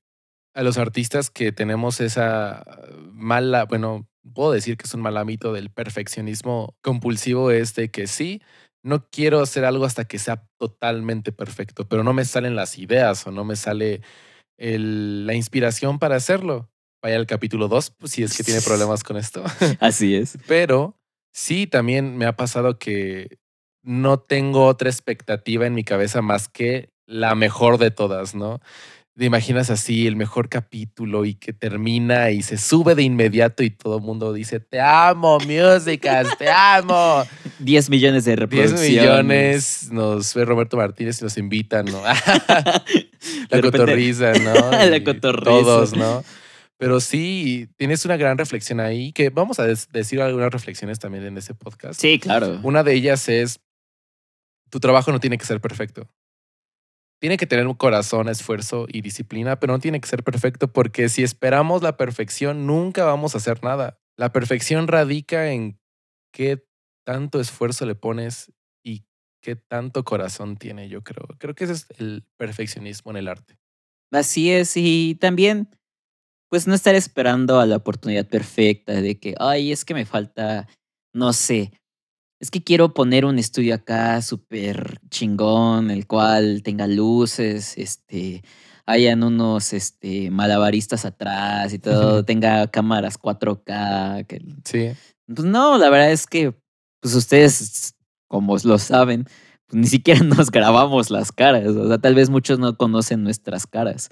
a 0.54 0.62
los 0.62 0.78
artistas 0.78 1.30
que 1.30 1.52
tenemos 1.52 2.00
esa 2.00 2.64
mala, 3.12 3.64
bueno, 3.64 4.06
puedo 4.32 4.52
decir 4.52 4.76
que 4.76 4.84
es 4.86 4.94
un 4.94 5.00
mal 5.02 5.16
hábito 5.16 5.52
del 5.52 5.70
perfeccionismo 5.70 6.76
compulsivo 6.82 7.50
es 7.50 7.74
de 7.74 7.90
que 7.90 8.06
sí, 8.06 8.40
no 8.82 9.08
quiero 9.10 9.40
hacer 9.40 9.64
algo 9.64 9.84
hasta 9.84 10.04
que 10.04 10.18
sea 10.18 10.46
totalmente 10.58 11.32
perfecto, 11.32 11.88
pero 11.88 12.04
no 12.04 12.12
me 12.12 12.24
salen 12.24 12.54
las 12.56 12.78
ideas 12.78 13.26
o 13.26 13.30
no 13.30 13.44
me 13.44 13.56
sale 13.56 14.02
el- 14.58 15.26
la 15.26 15.34
inspiración 15.34 15.98
para 15.98 16.16
hacerlo. 16.16 16.70
Vaya 17.02 17.16
al 17.16 17.26
capítulo 17.26 17.68
2, 17.68 17.90
pues, 17.90 18.12
si 18.12 18.22
es 18.22 18.36
que 18.36 18.44
tiene 18.44 18.60
problemas 18.64 19.02
con 19.02 19.16
esto. 19.16 19.42
Así 19.80 20.14
es. 20.14 20.38
Pero 20.46 20.96
sí, 21.34 21.66
también 21.66 22.16
me 22.16 22.26
ha 22.26 22.36
pasado 22.36 22.78
que 22.78 23.38
no 23.82 24.18
tengo 24.20 24.66
otra 24.66 24.88
expectativa 24.88 25.66
en 25.66 25.74
mi 25.74 25.82
cabeza 25.84 26.22
más 26.22 26.48
que 26.48 26.90
la 27.06 27.34
mejor 27.34 27.76
de 27.78 27.90
todas, 27.90 28.34
¿no? 28.34 28.60
Te 29.16 29.26
imaginas 29.26 29.68
así 29.70 30.06
el 30.06 30.16
mejor 30.16 30.48
capítulo 30.48 31.24
y 31.24 31.34
que 31.34 31.52
termina 31.52 32.30
y 32.30 32.42
se 32.42 32.56
sube 32.56 32.94
de 32.94 33.02
inmediato 33.02 33.62
y 33.62 33.70
todo 33.70 33.98
el 33.98 34.02
mundo 34.02 34.32
dice, 34.32 34.58
te 34.58 34.80
amo, 34.80 35.38
músicas, 35.40 36.36
te 36.38 36.48
amo. 36.50 37.24
10 37.58 37.90
millones 37.90 38.24
de 38.24 38.32
10 38.36 38.40
reproducciones. 38.40 38.90
millones, 38.90 39.88
nos 39.92 40.34
ve 40.34 40.44
Roberto 40.44 40.76
Martínez 40.76 41.20
y 41.20 41.24
nos 41.24 41.36
invitan, 41.36 41.84
¿no? 41.86 42.00
la 42.04 42.12
repente- 43.50 43.60
cotorriza, 43.60 44.32
¿no? 44.32 44.54
La 44.70 45.04
cotorriza. 45.04 45.44
Todos, 45.50 45.94
¿no? 45.96 46.24
Pero 46.78 47.00
sí, 47.00 47.68
tienes 47.76 48.04
una 48.04 48.16
gran 48.16 48.36
reflexión 48.36 48.80
ahí, 48.80 49.12
que 49.12 49.30
vamos 49.30 49.60
a 49.60 49.66
decir 49.66 50.20
algunas 50.20 50.52
reflexiones 50.52 50.98
también 50.98 51.24
en 51.24 51.38
ese 51.38 51.54
podcast. 51.54 52.00
Sí, 52.00 52.18
claro. 52.18 52.58
Una 52.62 52.82
de 52.82 52.94
ellas 52.94 53.28
es, 53.28 53.60
tu 54.70 54.80
trabajo 54.80 55.12
no 55.12 55.20
tiene 55.20 55.38
que 55.38 55.46
ser 55.46 55.60
perfecto. 55.60 56.08
tiene 57.20 57.38
que 57.38 57.46
tener 57.46 57.66
un 57.66 57.74
corazón, 57.74 58.28
esfuerzo 58.28 58.86
y 58.86 59.00
disciplina, 59.00 59.58
pero 59.58 59.72
no 59.72 59.78
tiene 59.78 59.98
que 59.98 60.08
ser 60.08 60.22
perfecto 60.22 60.70
porque 60.72 61.08
si 61.08 61.22
esperamos 61.22 61.82
la 61.82 61.96
perfección, 61.96 62.66
nunca 62.66 63.04
vamos 63.04 63.34
a 63.34 63.38
hacer 63.38 63.62
nada. 63.64 63.98
La 64.18 64.30
perfección 64.30 64.88
radica 64.88 65.50
en 65.50 65.78
qué 66.32 66.66
tanto 67.06 67.40
esfuerzo 67.40 67.86
le 67.86 67.94
pones 67.94 68.52
y 68.84 69.06
qué 69.40 69.56
tanto 69.56 70.04
corazón 70.04 70.56
tiene, 70.56 70.88
yo 70.90 71.02
creo. 71.02 71.26
Creo 71.38 71.54
que 71.54 71.64
ese 71.64 71.72
es 71.72 71.86
el 71.98 72.26
perfeccionismo 72.36 73.10
en 73.12 73.16
el 73.16 73.28
arte. 73.28 73.56
Así 74.12 74.50
es, 74.50 74.76
y 74.76 75.16
también, 75.18 75.70
pues 76.54 76.68
no 76.68 76.74
estar 76.76 76.94
esperando 76.94 77.58
a 77.58 77.66
la 77.66 77.74
oportunidad 77.74 78.28
perfecta 78.28 78.92
de 78.92 79.18
que, 79.18 79.34
ay, 79.40 79.72
es 79.72 79.84
que 79.84 79.92
me 79.92 80.04
falta, 80.04 80.68
no 81.12 81.32
sé, 81.32 81.72
es 82.40 82.48
que 82.48 82.62
quiero 82.62 82.94
poner 82.94 83.24
un 83.24 83.40
estudio 83.40 83.74
acá 83.74 84.22
súper 84.22 85.00
chingón, 85.10 85.90
el 85.90 86.06
cual 86.06 86.62
tenga 86.62 86.86
luces, 86.86 87.76
este, 87.76 88.44
hayan 88.86 89.24
unos 89.24 89.72
este, 89.72 90.30
malabaristas 90.30 91.04
atrás 91.04 91.72
y 91.72 91.80
todo, 91.80 92.24
tenga 92.24 92.68
cámaras 92.68 93.18
4K. 93.18 94.24
Que, 94.28 94.40
Sí. 94.64 94.92
pues 95.26 95.44
no, 95.44 95.76
la 95.76 95.90
verdad 95.90 96.12
es 96.12 96.28
que 96.28 96.54
pues 97.02 97.16
ustedes, 97.16 97.96
como 98.28 98.56
lo 98.62 98.78
saben, 98.78 99.24
pues 99.66 99.74
ni 99.74 99.88
siquiera 99.88 100.20
nos 100.24 100.52
grabamos 100.52 101.10
las 101.10 101.32
caras. 101.32 101.66
O 101.66 101.88
sea, 101.88 101.98
tal 101.98 102.14
vez 102.14 102.30
muchos 102.30 102.60
no 102.60 102.76
conocen 102.76 103.24
nuestras 103.24 103.66
caras. 103.66 104.08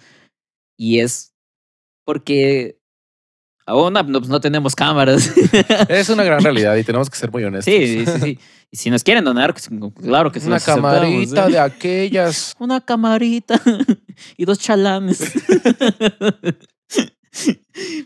Y 0.76 0.98
es 0.98 1.31
porque 2.04 2.78
aún 3.66 3.92
no, 3.92 4.04
pues 4.04 4.28
no 4.28 4.40
tenemos 4.40 4.74
cámaras. 4.74 5.32
Es 5.88 6.08
una 6.08 6.24
gran 6.24 6.40
realidad 6.44 6.76
y 6.76 6.84
tenemos 6.84 7.08
que 7.08 7.16
ser 7.16 7.30
muy 7.30 7.44
honestos. 7.44 7.72
sí, 7.72 8.04
sí, 8.06 8.20
sí. 8.20 8.38
Y 8.74 8.78
si 8.78 8.88
nos 8.88 9.04
quieren 9.04 9.22
donar, 9.22 9.52
pues, 9.52 9.68
claro 10.00 10.32
que 10.32 10.40
sí. 10.40 10.46
Una 10.46 10.56
aceptamos, 10.56 10.94
camarita 10.94 11.46
¿eh? 11.46 11.52
de 11.52 11.58
aquellas. 11.58 12.54
Una 12.58 12.80
camarita 12.80 13.60
y 14.38 14.46
dos 14.46 14.58
chalanes. 14.58 15.30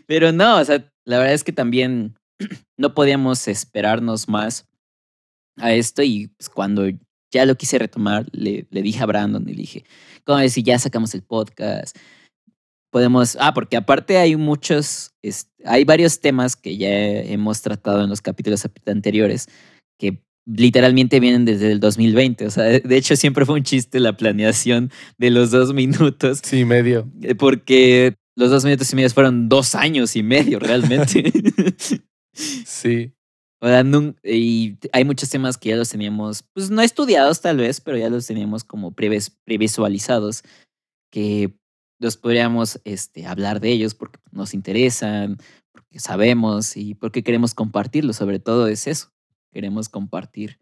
Pero 0.05 0.33
no, 0.33 0.57
o 0.57 0.65
sea, 0.65 0.85
la 1.05 1.19
verdad 1.19 1.33
es 1.33 1.45
que 1.45 1.53
también 1.53 2.17
no 2.77 2.93
podíamos 2.93 3.47
esperarnos 3.47 4.27
más 4.27 4.67
a 5.55 5.71
esto 5.71 6.03
y 6.03 6.27
pues, 6.37 6.49
cuando 6.49 6.83
ya 7.31 7.45
lo 7.45 7.55
quise 7.55 7.79
retomar, 7.79 8.25
le, 8.33 8.67
le 8.69 8.81
dije 8.81 9.01
a 9.01 9.05
Brandon 9.05 9.43
y 9.47 9.53
le 9.53 9.61
dije, 9.61 9.85
¿cómo 10.25 10.45
si 10.49 10.63
ya 10.63 10.77
sacamos 10.79 11.13
el 11.13 11.23
podcast? 11.23 11.97
Podemos, 12.91 13.37
ah, 13.39 13.53
porque 13.53 13.77
aparte 13.77 14.17
hay 14.17 14.35
muchos, 14.37 15.11
este, 15.21 15.51
hay 15.65 15.83
varios 15.83 16.19
temas 16.21 16.55
que 16.55 16.77
ya 16.77 16.89
hemos 16.89 17.61
tratado 17.61 18.03
en 18.03 18.09
los 18.09 18.21
capítulos 18.21 18.67
anteriores 18.85 19.47
que 19.99 20.23
literalmente 20.45 21.19
vienen 21.19 21.43
desde 21.43 21.71
el 21.71 21.79
2020. 21.81 22.45
O 22.45 22.51
sea, 22.51 22.63
de 22.63 22.95
hecho 22.97 23.15
siempre 23.17 23.45
fue 23.45 23.55
un 23.55 23.63
chiste 23.63 23.99
la 23.99 24.15
planeación 24.15 24.91
de 25.17 25.31
los 25.31 25.51
dos 25.51 25.73
minutos, 25.73 26.39
Sí, 26.43 26.63
medio. 26.63 27.11
eh, 27.21 27.35
porque 27.35 28.15
los 28.37 28.49
dos 28.51 28.63
minutos 28.63 28.91
y 28.93 28.95
medio 28.95 29.09
fueron 29.09 29.49
dos 29.49 29.75
años 29.75 30.15
y 30.15 30.23
medio 30.23 30.59
realmente. 30.59 31.31
Sí. 32.33 33.13
O 33.59 33.67
sea, 33.67 33.83
y 34.23 34.77
hay 34.93 35.03
muchos 35.03 35.29
temas 35.31 35.57
que 35.57 35.69
ya 35.69 35.75
los 35.75 35.89
teníamos, 35.89 36.43
pues 36.53 36.69
no 36.69 36.83
estudiados 36.83 37.41
tal 37.41 37.57
vez, 37.57 37.81
pero 37.81 37.97
ya 37.97 38.09
los 38.11 38.27
teníamos 38.27 38.63
como 38.63 38.91
previs- 38.91 39.33
previsualizados, 39.45 40.43
que 41.11 41.55
los 41.99 42.17
podríamos 42.17 42.79
este, 42.83 43.25
hablar 43.25 43.59
de 43.59 43.71
ellos 43.71 43.95
porque 43.95 44.19
nos 44.31 44.53
interesan, 44.53 45.37
porque 45.71 45.99
sabemos 45.99 46.77
y 46.77 46.95
porque 46.95 47.23
queremos 47.23 47.53
compartirlos. 47.53 48.15
Sobre 48.15 48.39
todo 48.39 48.67
es 48.67 48.87
eso, 48.87 49.11
queremos 49.51 49.89
compartir 49.89 50.59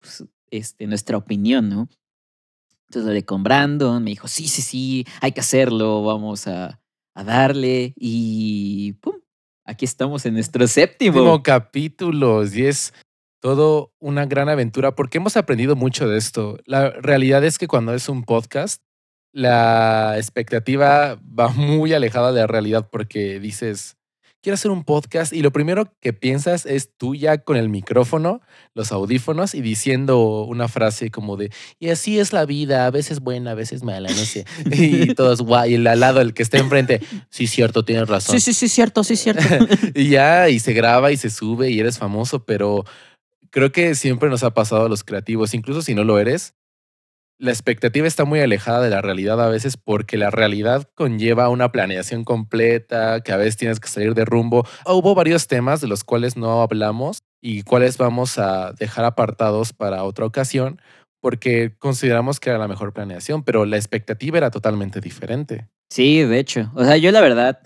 pues, 0.00 0.24
este, 0.50 0.86
nuestra 0.86 1.16
opinión, 1.16 1.68
¿no? 1.68 1.88
Entonces 2.88 3.08
hablé 3.08 3.24
con 3.24 3.42
Brandon, 3.42 4.02
me 4.02 4.10
dijo, 4.10 4.28
sí, 4.28 4.48
sí, 4.48 4.62
sí, 4.62 5.06
hay 5.20 5.32
que 5.32 5.40
hacerlo, 5.40 6.02
vamos 6.02 6.46
a, 6.46 6.80
a 7.14 7.24
darle 7.24 7.92
y 7.96 8.94
¡pum! 8.94 9.16
Aquí 9.64 9.84
estamos 9.84 10.24
en 10.24 10.34
nuestro 10.34 10.66
séptimo. 10.66 11.18
Último 11.18 11.42
capítulos 11.42 12.56
y 12.56 12.64
es 12.64 12.94
todo 13.40 13.92
una 13.98 14.24
gran 14.24 14.48
aventura 14.48 14.94
porque 14.94 15.18
hemos 15.18 15.36
aprendido 15.36 15.76
mucho 15.76 16.08
de 16.08 16.16
esto. 16.16 16.58
La 16.64 16.90
realidad 16.90 17.44
es 17.44 17.58
que 17.58 17.68
cuando 17.68 17.92
es 17.92 18.08
un 18.08 18.24
podcast, 18.24 18.82
la 19.32 20.14
expectativa 20.16 21.18
va 21.38 21.48
muy 21.48 21.92
alejada 21.92 22.32
de 22.32 22.40
la 22.40 22.46
realidad 22.46 22.88
porque 22.90 23.40
dices, 23.40 23.98
quiero 24.42 24.54
hacer 24.54 24.70
un 24.70 24.84
podcast 24.84 25.32
y 25.32 25.42
lo 25.42 25.52
primero 25.52 25.92
que 26.00 26.12
piensas 26.12 26.64
es 26.64 26.90
tú 26.96 27.14
ya 27.14 27.38
con 27.38 27.56
el 27.56 27.68
micrófono, 27.68 28.40
los 28.74 28.92
audífonos 28.92 29.54
y 29.54 29.60
diciendo 29.60 30.44
una 30.44 30.68
frase 30.68 31.10
como 31.10 31.36
de, 31.36 31.50
y 31.78 31.90
así 31.90 32.18
es 32.18 32.32
la 32.32 32.46
vida, 32.46 32.86
a 32.86 32.90
veces 32.90 33.20
buena, 33.20 33.52
a 33.52 33.54
veces 33.54 33.82
mala, 33.82 34.08
no 34.08 34.16
sé. 34.16 34.44
Y 34.70 35.14
todos, 35.14 35.42
guay, 35.42 35.72
y 35.72 35.74
el 35.74 35.86
al 35.86 36.00
lado, 36.00 36.20
el 36.20 36.34
que 36.34 36.42
está 36.42 36.58
enfrente, 36.58 37.00
sí, 37.30 37.46
cierto, 37.46 37.84
tienes 37.84 38.08
razón. 38.08 38.38
Sí, 38.38 38.40
sí, 38.40 38.52
sí, 38.54 38.68
cierto, 38.68 39.04
sí, 39.04 39.16
cierto. 39.16 39.42
y 39.94 40.10
ya, 40.10 40.48
y 40.48 40.60
se 40.60 40.72
graba 40.72 41.12
y 41.12 41.16
se 41.16 41.30
sube 41.30 41.70
y 41.70 41.80
eres 41.80 41.98
famoso, 41.98 42.44
pero 42.44 42.84
creo 43.50 43.72
que 43.72 43.94
siempre 43.94 44.28
nos 44.28 44.44
ha 44.44 44.54
pasado 44.54 44.86
a 44.86 44.88
los 44.88 45.04
creativos, 45.04 45.54
incluso 45.54 45.82
si 45.82 45.94
no 45.94 46.04
lo 46.04 46.18
eres, 46.18 46.54
la 47.38 47.50
expectativa 47.50 48.06
está 48.06 48.24
muy 48.24 48.40
alejada 48.40 48.80
de 48.82 48.90
la 48.90 49.00
realidad 49.00 49.40
a 49.40 49.48
veces 49.48 49.76
porque 49.76 50.16
la 50.16 50.30
realidad 50.30 50.88
conlleva 50.94 51.48
una 51.48 51.70
planeación 51.70 52.24
completa, 52.24 53.20
que 53.20 53.32
a 53.32 53.36
veces 53.36 53.56
tienes 53.56 53.78
que 53.78 53.88
salir 53.88 54.14
de 54.14 54.24
rumbo. 54.24 54.66
Hubo 54.84 55.14
varios 55.14 55.46
temas 55.46 55.80
de 55.80 55.86
los 55.86 56.02
cuales 56.02 56.36
no 56.36 56.62
hablamos 56.62 57.18
y 57.40 57.62
cuales 57.62 57.96
vamos 57.96 58.38
a 58.38 58.72
dejar 58.72 59.04
apartados 59.04 59.72
para 59.72 60.02
otra 60.02 60.26
ocasión 60.26 60.80
porque 61.20 61.76
consideramos 61.78 62.40
que 62.40 62.50
era 62.50 62.58
la 62.58 62.68
mejor 62.68 62.92
planeación, 62.92 63.42
pero 63.42 63.64
la 63.64 63.76
expectativa 63.76 64.38
era 64.38 64.50
totalmente 64.50 65.00
diferente. 65.00 65.68
Sí, 65.90 66.22
de 66.22 66.38
hecho. 66.38 66.70
O 66.74 66.84
sea, 66.84 66.96
yo 66.96 67.10
la 67.10 67.20
verdad, 67.20 67.60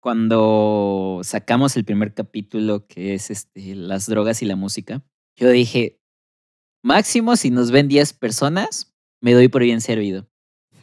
cuando 0.00 1.20
sacamos 1.24 1.76
el 1.76 1.84
primer 1.84 2.14
capítulo, 2.14 2.86
que 2.86 3.14
es 3.14 3.30
este, 3.30 3.74
las 3.74 4.06
drogas 4.06 4.42
y 4.42 4.46
la 4.46 4.56
música, 4.56 5.02
yo 5.36 5.50
dije, 5.50 6.00
máximo 6.82 7.36
si 7.36 7.50
nos 7.50 7.70
ven 7.70 7.88
10 7.88 8.12
personas, 8.12 8.93
me 9.24 9.32
doy 9.32 9.48
por 9.48 9.62
bien 9.62 9.80
servido. 9.80 10.28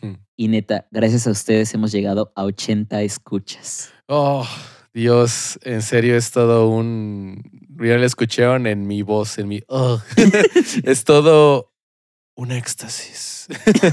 Hmm. 0.01 0.15
Y 0.36 0.48
neta, 0.48 0.88
gracias 0.89 1.27
a 1.27 1.29
ustedes 1.29 1.71
hemos 1.75 1.91
llegado 1.91 2.33
a 2.36 2.43
80 2.43 3.03
escuchas. 3.03 3.93
Oh, 4.07 4.48
Dios, 4.95 5.60
en 5.62 5.83
serio 5.83 6.17
es 6.17 6.31
todo 6.31 6.67
un. 6.67 7.43
Ya 7.79 7.98
lo 7.98 8.03
escucharon 8.03 8.65
en 8.65 8.88
mi 8.88 9.03
voz, 9.03 9.38
en 9.38 9.48
mi. 9.48 9.62
oh. 9.67 10.01
es 10.83 11.03
todo 11.03 11.71
un 12.36 12.51
éxtasis. 12.51 13.48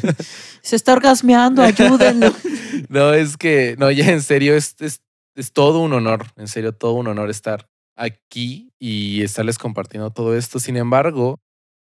Se 0.63 0.77
está 0.77 0.95
orgasmeando, 0.95 1.61
ayúdenlo. 1.61 2.33
no, 2.89 3.13
es 3.13 3.37
que, 3.37 3.77
no, 3.79 3.91
ya 3.91 4.11
en 4.11 4.23
serio, 4.23 4.57
es, 4.57 4.77
es, 4.79 5.03
es 5.35 5.53
todo 5.53 5.81
un 5.81 5.93
honor, 5.93 6.25
en 6.37 6.49
serio, 6.49 6.73
todo 6.73 6.95
un 6.95 7.09
honor 7.09 7.29
estar 7.29 7.69
aquí 7.97 8.73
y 8.79 9.23
estarles 9.23 9.59
compartiendo 9.59 10.11
todo 10.11 10.35
esto. 10.35 10.59
Sin 10.59 10.79
embargo, 10.79 11.39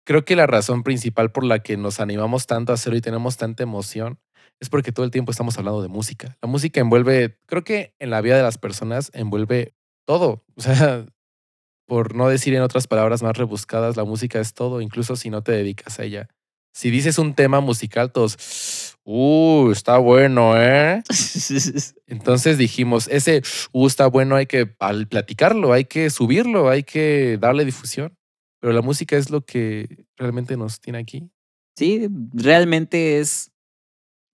creo 0.07 0.25
que 0.25 0.37
la 0.37 0.47
razón 0.47 0.85
principal 0.85 1.33
por 1.33 1.45
la 1.45 1.59
que 1.59 1.77
nos 1.77 2.01
animamos 2.01 2.47
tanto 2.47 2.73
a 2.73 2.77
hacerlo 2.77 2.97
y 2.97 3.03
tenemos 3.03 3.37
tanta 3.37 3.65
emoción 3.65 4.19
es 4.61 4.71
porque 4.71 4.93
todo 4.93 5.05
el 5.05 5.11
tiempo 5.11 5.33
estamos 5.33 5.59
hablando 5.59 5.83
de 5.83 5.89
música. 5.89 6.39
La 6.41 6.49
música 6.49 6.81
envuelve, 6.81 7.39
creo 7.47 7.65
que 7.65 7.95
en 7.99 8.11
la 8.11 8.23
vida 8.23 8.37
de 8.37 8.43
las 8.43 8.57
personas 8.57 9.11
envuelve 9.13 9.75
todo. 10.07 10.45
O 10.57 10.63
sea, 10.63 11.05
por 11.87 12.15
no 12.15 12.29
decir 12.29 12.55
en 12.55 12.63
otras 12.63 12.87
palabras 12.87 13.23
más 13.23 13.37
rebuscadas, 13.37 13.97
la 13.97 14.05
música 14.05 14.41
es 14.41 14.55
todo, 14.55 14.81
incluso 14.81 15.17
si 15.17 15.29
no 15.29 15.43
te 15.43 15.53
dedicas 15.53 15.99
a 15.99 16.05
ella. 16.05 16.29
Si 16.73 16.91
dices 16.91 17.19
un 17.19 17.35
tema 17.35 17.61
musical, 17.61 18.13
todos, 18.13 18.97
uh, 19.05 19.71
está 19.73 19.99
bueno, 19.99 20.61
¿eh? 20.61 21.03
Entonces 22.07 22.59
dijimos, 22.59 23.09
ese, 23.09 23.43
uh, 23.73 23.87
está 23.87 24.07
bueno, 24.07 24.37
hay 24.37 24.47
que 24.47 24.75
al 24.79 25.09
platicarlo, 25.09 25.73
hay 25.73 25.87
que 25.87 26.11
subirlo, 26.11 26.69
hay 26.69 26.83
que 26.83 27.39
darle 27.41 27.65
difusión. 27.65 28.16
Pero 28.61 28.73
la 28.73 28.83
música 28.83 29.17
es 29.17 29.31
lo 29.31 29.45
que 29.45 30.07
realmente 30.17 30.57
nos 30.57 30.81
tiene 30.81 30.99
aquí. 30.99 31.31
Sí, 31.77 32.09
realmente 32.33 33.19
es 33.21 33.53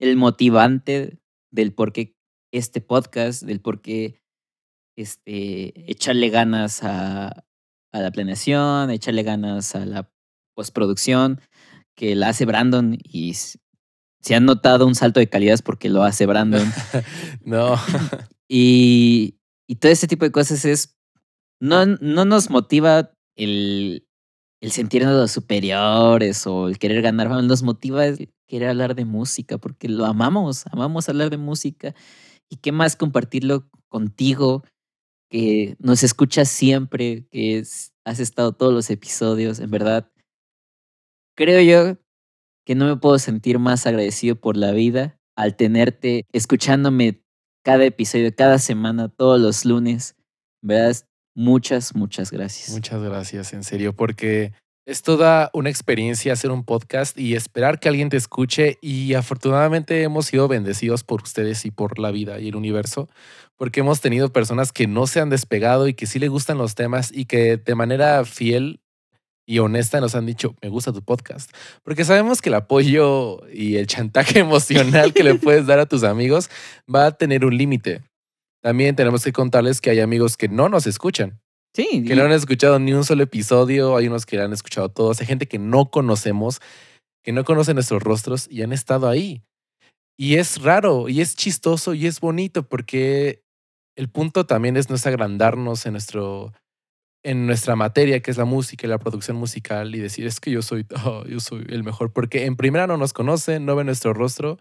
el 0.01 0.17
motivante 0.17 1.19
del 1.53 1.73
por 1.75 1.93
qué 1.93 2.15
este 2.53 2.81
podcast, 2.81 3.43
del 3.43 3.61
por 3.61 3.81
qué 3.83 4.21
este, 4.97 5.91
echarle 5.91 6.29
ganas 6.31 6.83
a, 6.85 7.29
a 7.93 8.01
la 8.01 8.11
planeación, 8.13 8.91
echarle 8.91 9.23
ganas 9.23 9.75
a 9.75 9.85
la 9.87 10.11
postproducción, 10.55 11.41
que 11.97 12.15
la 12.15 12.29
hace 12.31 12.45
Brandon 12.47 12.99
y 13.03 13.31
s- 13.31 13.59
si 14.23 14.35
han 14.35 14.45
notado 14.47 14.87
un 14.87 14.95
salto 14.95 15.21
de 15.21 15.29
calidad 15.29 15.61
porque 15.65 15.89
lo 15.91 16.05
hace 16.05 16.27
Brandon. 16.27 16.71
no, 17.45 17.77
Y, 18.49 19.39
y 19.69 19.77
todo 19.77 19.91
ese 19.93 20.07
tipo 20.09 20.25
de 20.27 20.33
cosas 20.33 20.65
es. 20.67 20.97
No, 21.61 21.87
no 21.87 22.25
nos 22.27 22.51
motiva 22.51 23.13
el, 23.37 24.07
el 24.63 24.71
sentirnos 24.71 25.33
superiores 25.33 26.47
o 26.47 26.69
el 26.69 26.79
querer 26.79 27.03
ganar 27.03 27.29
fama, 27.29 27.43
nos 27.43 27.65
motiva 27.65 28.05
querer 28.47 28.69
hablar 28.69 28.95
de 28.95 29.05
música, 29.05 29.59
porque 29.59 29.89
lo 29.89 30.07
amamos, 30.07 30.65
amamos 30.69 31.09
hablar 31.09 31.31
de 31.31 31.37
música. 31.37 31.97
Y 32.49 32.57
qué 32.57 32.71
más 32.71 32.95
compartirlo 32.95 33.69
contigo, 33.89 34.63
que 35.29 35.75
nos 35.81 36.05
escuchas 36.05 36.49
siempre, 36.49 37.27
que 37.33 37.65
has 38.05 38.21
estado 38.21 38.53
todos 38.53 38.73
los 38.73 38.89
episodios, 38.91 39.59
en 39.59 39.71
verdad. 39.71 40.13
Creo 41.37 41.61
yo 41.61 41.99
que 42.65 42.77
no 42.77 42.87
me 42.87 42.97
puedo 42.97 43.19
sentir 43.19 43.59
más 43.59 43.85
agradecido 43.87 44.37
por 44.37 44.57
la 44.57 44.71
vida 44.71 45.19
al 45.37 45.57
tenerte 45.57 46.25
escuchándome 46.31 47.25
cada 47.65 47.85
episodio, 47.85 48.33
cada 48.37 48.59
semana, 48.61 49.09
todos 49.09 49.41
los 49.41 49.65
lunes. 49.65 50.15
¿Verdad? 50.63 50.97
Muchas, 51.35 51.95
muchas 51.95 52.31
gracias. 52.31 52.71
Muchas 52.71 53.03
gracias, 53.03 53.53
en 53.53 53.65
serio, 53.65 53.95
porque 53.95 54.53
es 54.85 55.03
toda 55.03 55.49
una 55.55 55.71
experiencia 55.71 56.33
hacer 56.33 56.51
un 56.51 56.65
podcast 56.65 57.17
y 57.17 57.35
esperar 57.35 57.79
que 57.79 57.89
alguien 57.89 58.09
te 58.09 58.17
escuche 58.17 58.79
y 58.83 59.15
afortunadamente 59.15 60.03
hemos 60.03 60.27
sido 60.27 60.49
bendecidos 60.49 61.05
por 61.05 61.23
ustedes 61.23 61.65
y 61.65 61.71
por 61.71 62.01
la 62.01 62.11
vida 62.11 62.41
y 62.41 62.49
el 62.49 62.57
universo, 62.57 63.09
porque 63.57 63.81
hemos 63.81 64.01
tenido 64.01 64.33
personas 64.33 64.73
que 64.73 64.89
no 64.89 65.07
se 65.07 65.21
han 65.21 65.31
despegado 65.31 65.87
y 65.87 65.95
que 65.95 66.07
sí 66.07 66.19
le 66.19 66.29
gustan 66.29 66.59
los 66.59 66.75
temas 66.75 67.13
y 67.13 67.27
que 67.27 67.59
de 67.59 67.75
manera 67.77 68.25
fiel 68.25 68.81
y 69.47 69.61
honesta 69.61 70.01
nos 70.01 70.15
han 70.15 70.27
dicho, 70.27 70.57
me 70.63 70.69
gusta 70.69 70.93
tu 70.93 71.03
podcast, 71.03 71.51
porque 71.83 72.05
sabemos 72.05 72.43
que 72.43 72.49
el 72.49 72.57
apoyo 72.57 73.47
y 73.53 73.77
el 73.77 73.87
chantaje 73.87 74.39
emocional 74.41 75.13
que 75.13 75.23
le 75.23 75.37
puedes 75.37 75.67
dar 75.67 75.79
a 75.79 75.87
tus 75.87 76.03
amigos 76.03 76.51
va 76.93 77.07
a 77.07 77.13
tener 77.13 77.45
un 77.45 77.57
límite. 77.57 78.03
También 78.63 78.95
tenemos 78.97 79.25
que 79.25 79.33
contarles 79.33 79.81
que 79.81 79.91
hay 79.91 80.01
amigos 80.01 80.37
que 80.37 80.49
no 80.49 80.69
nos 80.69 80.87
escuchan 80.87 81.41
Sí, 81.75 82.05
que 82.07 82.13
y- 82.13 82.17
no 82.17 82.25
han 82.25 82.33
escuchado 82.33 82.79
ni 82.79 82.93
un 82.93 83.05
solo 83.05 83.23
episodio, 83.23 83.97
hay 83.97 84.07
unos 84.07 84.27
que 84.27 84.39
han 84.41 84.53
escuchado 84.53 84.91
todos, 84.91 85.21
hay 85.21 85.27
gente 85.27 85.49
que 85.49 85.59
no 85.59 85.91
conocemos, 85.91 86.61
que 87.25 87.33
no 87.33 87.45
conoce 87.45 87.73
nuestros 87.75 88.03
rostros 88.03 88.47
y 88.51 88.63
han 88.63 88.73
estado 88.73 89.09
ahí. 89.09 89.43
Y 90.19 90.37
es 90.37 90.63
raro, 90.63 91.09
y 91.09 91.21
es 91.23 91.35
chistoso, 91.35 91.95
y 91.95 92.07
es 92.07 92.21
bonito, 92.21 92.69
porque 92.69 93.43
el 93.97 94.11
punto 94.11 94.45
también 94.45 94.77
es 94.77 94.91
no 94.91 94.97
es 94.97 95.07
agrandarnos 95.07 95.87
en, 95.87 95.93
nuestro, 95.93 96.53
en 97.25 97.47
nuestra 97.47 97.75
materia, 97.75 98.21
que 98.21 98.31
es 98.31 98.37
la 98.37 98.45
música 98.45 98.87
y 98.87 98.91
la 98.91 98.99
producción 98.99 99.39
musical, 99.39 99.95
y 99.95 99.99
decir, 100.01 100.27
es 100.27 100.41
que 100.41 100.51
yo 100.51 100.61
soy, 100.61 100.87
oh, 101.07 101.25
yo 101.27 101.41
soy 101.41 101.65
el 101.71 101.85
mejor, 101.85 102.13
porque 102.13 102.45
en 102.45 102.57
primera 102.57 102.87
no 102.87 102.99
nos 102.99 103.15
conocen, 103.15 103.65
no 103.65 103.77
ven 103.77 103.87
nuestro 103.87 104.13
rostro, 104.13 104.59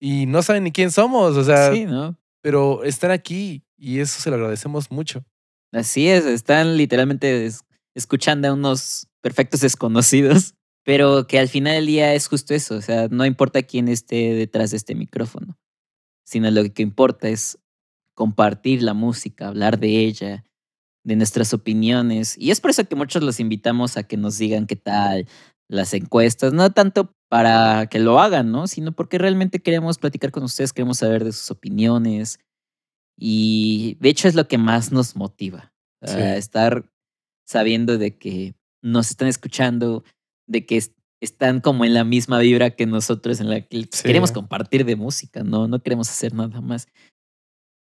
y 0.00 0.26
no 0.26 0.42
saben 0.42 0.64
ni 0.64 0.72
quién 0.72 0.90
somos, 0.90 1.36
o 1.36 1.44
sea, 1.44 1.72
sí, 1.72 1.84
¿no? 1.84 2.16
Pero 2.42 2.84
están 2.84 3.10
aquí, 3.10 3.64
y 3.76 4.00
eso 4.00 4.20
se 4.20 4.30
lo 4.30 4.36
agradecemos 4.36 4.90
mucho. 4.90 5.24
Así 5.72 6.08
es, 6.08 6.24
están 6.24 6.76
literalmente 6.76 7.46
es- 7.46 7.62
escuchando 7.94 8.48
a 8.48 8.52
unos 8.54 9.08
perfectos 9.22 9.60
desconocidos, 9.60 10.54
pero 10.84 11.26
que 11.26 11.38
al 11.38 11.48
final 11.48 11.74
del 11.74 11.86
día 11.86 12.14
es 12.14 12.28
justo 12.28 12.54
eso, 12.54 12.76
o 12.76 12.80
sea, 12.82 13.08
no 13.08 13.26
importa 13.26 13.62
quién 13.62 13.88
esté 13.88 14.34
detrás 14.34 14.70
de 14.70 14.78
este 14.78 14.94
micrófono, 14.94 15.58
sino 16.24 16.50
lo 16.50 16.62
que 16.72 16.82
importa 16.82 17.28
es 17.28 17.58
compartir 18.14 18.82
la 18.82 18.94
música, 18.94 19.48
hablar 19.48 19.78
de 19.78 19.98
ella, 20.00 20.44
de 21.04 21.16
nuestras 21.16 21.54
opiniones, 21.54 22.36
y 22.38 22.50
es 22.50 22.60
por 22.60 22.70
eso 22.70 22.84
que 22.86 22.96
muchos 22.96 23.22
los 23.22 23.40
invitamos 23.40 23.96
a 23.96 24.02
que 24.02 24.16
nos 24.16 24.38
digan 24.38 24.66
qué 24.66 24.76
tal 24.76 25.26
las 25.70 25.92
encuestas, 25.94 26.52
no 26.52 26.70
tanto 26.72 27.12
para 27.30 27.86
que 27.88 27.98
lo 27.98 28.20
hagan, 28.20 28.50
¿no? 28.50 28.66
Sino 28.66 28.92
porque 28.92 29.18
realmente 29.18 29.60
queremos 29.60 29.98
platicar 29.98 30.30
con 30.30 30.42
ustedes, 30.44 30.72
queremos 30.72 30.98
saber 30.98 31.24
de 31.24 31.32
sus 31.32 31.50
opiniones, 31.50 32.38
y 33.18 33.96
de 34.00 34.08
hecho 34.08 34.28
es 34.28 34.34
lo 34.34 34.46
que 34.48 34.58
más 34.58 34.92
nos 34.92 35.16
motiva. 35.16 35.72
a 36.00 36.36
estar 36.36 36.88
sabiendo 37.44 37.98
de 37.98 38.16
que 38.16 38.54
nos 38.84 39.10
están 39.10 39.26
escuchando, 39.26 40.04
de 40.48 40.64
que 40.64 40.76
es- 40.76 40.92
están 41.20 41.60
como 41.60 41.84
en 41.84 41.92
la 41.92 42.04
misma 42.04 42.38
vibra 42.38 42.70
que 42.70 42.86
nosotros, 42.86 43.40
en 43.40 43.50
la 43.50 43.62
que 43.62 43.88
Sí. 43.90 44.04
queremos 44.04 44.30
compartir 44.30 44.84
de 44.84 44.94
música, 44.94 45.42
no, 45.42 45.66
no 45.66 45.82
queremos 45.82 46.08
hacer 46.08 46.32
nada 46.34 46.60
más. 46.60 46.86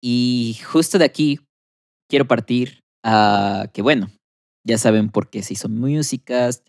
Y 0.03 0.59
justo 0.65 0.99
de 0.99 1.05
aquí 1.05 1.39
quiero 2.11 2.27
partir 2.27 2.81
a 3.05 3.71
que, 3.73 3.83
bueno, 3.83 4.11
ya 4.67 4.79
saben 4.79 5.09
por 5.11 5.31
qué 5.31 5.43
se 5.43 5.53
hizo 5.55 5.69
Musicast, 5.69 6.67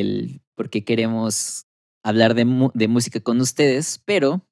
el 0.00 0.40
por 0.54 0.70
qué 0.70 0.84
queremos 0.84 1.66
hablar 2.02 2.34
de, 2.34 2.44
de 2.74 2.88
música 2.88 3.20
con 3.20 3.40
ustedes, 3.40 4.00
pero 4.04 4.46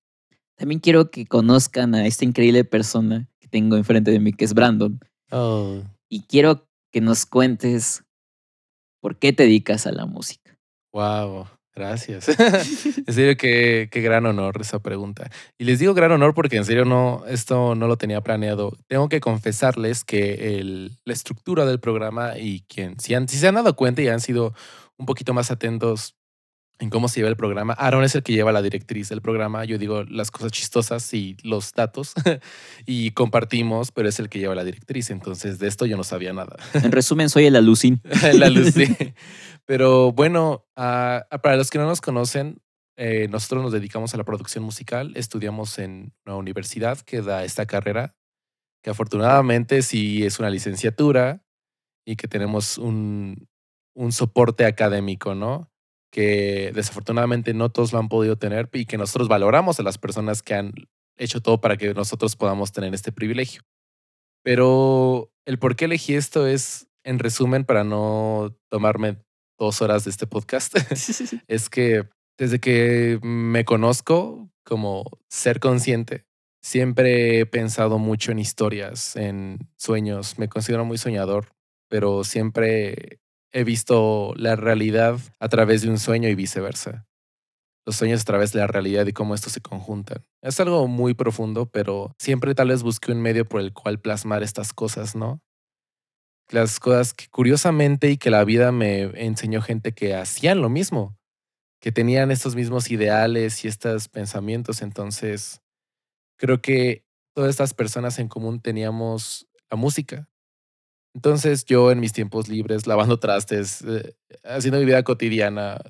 también 0.57 0.81
quiero 0.81 1.11
que 1.11 1.27
conozcan 1.27 1.95
a 1.95 2.07
esta 2.07 2.25
increíble 2.25 2.65
persona 2.65 3.29
que 3.41 3.49
tengo 3.49 3.77
enfrente 3.77 4.11
de 4.11 4.21
mí, 4.21 4.33
que 4.33 4.45
es 4.45 4.55
Brandon. 4.55 4.99
Oh. 5.31 5.83
Y 6.09 6.23
quiero 6.23 6.67
que 6.93 7.01
nos 7.01 7.27
cuentes 7.27 8.03
por 9.01 9.19
qué 9.19 9.33
te 9.33 9.45
dedicas 9.45 9.87
a 9.87 9.93
la 9.93 10.07
música. 10.07 10.57
Wow, 10.93 11.47
gracias. 11.75 12.29
en 13.07 13.13
serio, 13.15 13.37
qué, 13.37 13.89
qué 13.91 14.01
gran 14.01 14.27
honor 14.27 14.61
esa 14.61 14.79
pregunta. 14.81 15.31
Y 15.59 15.65
les 15.65 15.79
digo 15.81 15.93
gran 15.95 16.13
honor 16.13 16.35
porque 16.35 16.57
en 16.57 16.65
serio 16.65 16.85
no, 16.85 17.25
esto 17.27 17.75
no 17.75 17.89
lo 17.89 17.97
tenía 17.97 18.21
planeado. 18.21 18.77
Tengo 18.87 19.09
que 19.09 19.21
confesarles 19.21 20.05
que 20.05 20.59
el- 20.59 20.93
la 21.05 21.13
estructura 21.13 21.67
del 21.67 21.81
programa 21.81 22.39
y 22.39 22.61
quien, 22.69 22.99
si, 23.01 23.15
han- 23.15 23.29
si 23.29 23.39
se 23.39 23.49
han 23.49 23.57
dado 23.57 23.75
cuenta 23.75 24.03
y 24.03 24.09
han 24.09 24.21
sido 24.21 24.55
un 24.99 25.07
poquito 25.07 25.35
más 25.35 25.51
atentos 25.51 26.17
en 26.81 26.91
cómo 26.91 27.09
se 27.09 27.21
lleva 27.21 27.31
el 27.31 27.37
programa, 27.37 27.73
Aaron 27.75 28.05
es 28.05 28.15
el 28.15 28.23
que 28.23 28.33
lleva 28.33 28.53
la 28.53 28.63
directriz 28.63 29.09
del 29.09 29.23
programa. 29.23 29.65
Yo 29.65 29.79
digo 29.79 30.03
las 30.05 30.31
cosas 30.31 30.51
chistosas 30.51 31.15
y 31.15 31.37
los 31.43 31.73
datos 31.73 32.15
y 32.87 33.13
compartimos, 33.13 33.93
pero 33.93 34.09
es 34.09 34.19
el 34.19 34.29
que 34.29 34.41
lleva 34.41 34.55
la 34.55 34.65
directriz. 34.65 35.11
Entonces 35.11 35.59
de 35.59 35.69
esto 35.69 35.87
yo 35.87 35.97
no 35.97 36.05
sabía 36.05 36.33
nada. 36.33 36.57
En 36.75 36.91
resumen, 36.93 37.29
soy 37.29 37.47
el 37.47 37.57
alucín. 37.57 38.03
la 38.35 38.51
luz, 38.51 38.75
sí. 38.75 38.97
Pero 39.65 40.13
bueno, 40.13 40.67
ah, 40.77 41.27
ah, 41.31 41.39
para 41.39 41.57
los 41.57 41.71
que 41.71 41.79
no 41.79 41.87
nos 41.87 42.01
conocen, 42.01 42.61
eh, 42.97 43.29
nosotros 43.29 43.63
nos 43.63 43.73
dedicamos 43.73 44.13
a 44.15 44.17
la 44.17 44.25
producción 44.25 44.65
musical. 44.65 45.13
Estudiamos 45.17 45.79
en 45.79 46.13
una 46.27 46.37
universidad 46.37 46.99
que 46.99 47.23
da 47.23 47.45
esta 47.45 47.67
carrera, 47.67 48.17
que 48.83 48.91
afortunadamente 48.91 49.83
sí 49.83 50.25
es 50.25 50.39
una 50.39 50.51
licenciatura 50.51 51.45
y 52.05 52.17
que 52.17 52.29
tenemos 52.29 52.79
un, 52.79 53.49
un 53.95 54.13
soporte 54.13 54.65
académico, 54.65 55.35
¿no? 55.35 55.71
Que 56.11 56.73
desafortunadamente 56.75 57.55
no 57.55 57.71
todos 57.71 57.93
lo 57.93 57.99
han 57.99 58.09
podido 58.09 58.37
tener 58.37 58.69
y 58.73 58.87
que 58.87 58.99
nosotros 58.99 59.29
valoramos 59.29 59.81
a 59.81 59.83
las 59.83 59.99
personas 59.99 60.43
que 60.43 60.55
han 60.55 60.73
hecho 61.17 61.41
todo 61.41 61.61
para 61.61 61.77
que 61.77 61.95
nosotros 61.95 62.37
podamos 62.37 62.73
tener 62.73 62.95
este 62.95 63.13
privilegio. 63.13 63.63
Pero 64.43 65.33
el 65.47 65.59
por 65.59 65.77
qué 65.77 65.87
elegí 65.87 66.15
esto 66.15 66.47
es, 66.47 66.89
en 67.05 67.19
resumen, 67.19 67.65
para 67.65 67.85
no 67.85 68.57
tomarme 68.71 69.19
dos 69.59 69.81
horas 69.83 70.05
de 70.05 70.11
este 70.11 70.27
podcast, 70.27 70.77
es 71.49 71.71
que 71.71 72.09
desde 72.39 72.61
que 72.61 73.21
me 73.23 73.65
conozco 73.65 74.51
como 74.65 75.05
ser 75.29 75.61
consciente, 75.61 76.27
siempre 76.63 77.41
he 77.41 77.47
pensado 77.47 77.99
mucho 77.99 78.33
en 78.33 78.39
historias, 78.39 79.17
en 79.17 79.69
sueños. 79.77 80.39
Me 80.39 80.49
considero 80.49 80.85
muy 80.85 80.99
soñador, 80.99 81.53
pero 81.89 82.25
siempre 82.25 83.21
he 83.55 83.63
visto 83.63 84.35
la 84.37 84.57
realidad 84.57 85.21
a 85.39 85.49
través 85.49 85.83
de 85.83 85.89
un 85.89 85.99
sueño 85.99 86.29
y 86.29 86.35
viceversa. 86.35 87.07
Los 87.87 87.97
sueños 87.97 88.23
a 88.23 88.25
través 88.25 88.53
de 88.53 88.59
la 88.59 88.67
realidad 88.67 89.07
y 89.07 89.13
cómo 89.13 89.35
estos 89.35 89.53
se 89.53 89.61
conjuntan. 89.61 90.27
Es 90.43 90.59
algo 90.59 90.89
muy 90.89 91.15
profundo, 91.15 91.67
pero 91.67 92.15
siempre 92.19 92.55
tal 92.57 92.69
vez 92.69 92.83
busqué 92.83 93.13
un 93.13 93.23
medio 93.23 93.49
por 93.49 93.61
el 93.61 93.73
cual 93.73 94.01
plasmar 94.01 94.43
estas 94.43 94.73
cosas, 94.73 95.15
¿no? 95.15 95.41
Las 96.51 96.81
cosas 96.81 97.15
que 97.15 97.29
curiosamente 97.29 98.11
y 98.11 98.17
que 98.17 98.31
la 98.31 98.45
vida 98.45 98.73
me 98.73 99.03
enseñó 99.25 99.63
gente 99.63 99.93
que 99.93 100.17
hacían 100.17 100.61
lo 100.61 100.69
mismo, 100.69 101.17
que 101.81 101.93
tenían 101.93 102.33
estos 102.33 102.57
mismos 102.57 102.91
ideales 102.91 103.65
y 103.65 103.69
estos 103.69 104.09
pensamientos. 104.09 104.83
Entonces, 104.83 105.61
creo 106.39 106.61
que 106.61 107.05
todas 107.35 107.51
estas 107.51 107.73
personas 107.73 108.19
en 108.19 108.27
común 108.27 108.61
teníamos 108.61 109.47
la 109.71 109.77
música. 109.77 110.29
Entonces, 111.15 111.65
yo 111.65 111.91
en 111.93 112.01
mis 112.01 112.13
tiempos 112.13 112.49
libres, 112.49 112.87
lavando 112.87 113.19
trastes, 113.19 113.83
eh, 113.83 114.17
haciendo 114.43 114.81
mi 114.81 114.85
vida 114.85 115.03
cotidiana, 115.05 115.81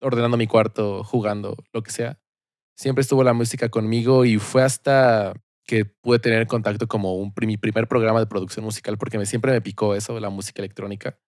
ordenando 0.00 0.36
mi 0.36 0.46
cuarto, 0.46 1.04
jugando, 1.04 1.56
lo 1.72 1.82
que 1.82 1.90
sea, 1.90 2.18
siempre 2.76 3.02
estuvo 3.02 3.22
la 3.22 3.34
música 3.34 3.68
conmigo 3.68 4.24
y 4.24 4.38
fue 4.38 4.62
hasta 4.62 5.34
que 5.66 5.84
pude 5.84 6.18
tener 6.18 6.46
contacto 6.46 6.88
como 6.88 7.16
un, 7.16 7.34
mi 7.42 7.58
primer 7.58 7.86
programa 7.86 8.20
de 8.20 8.26
producción 8.26 8.64
musical, 8.64 8.96
porque 8.96 9.18
me, 9.18 9.26
siempre 9.26 9.52
me 9.52 9.60
picó 9.60 9.94
eso, 9.94 10.18
la 10.18 10.30
música 10.30 10.62
electrónica, 10.62 11.18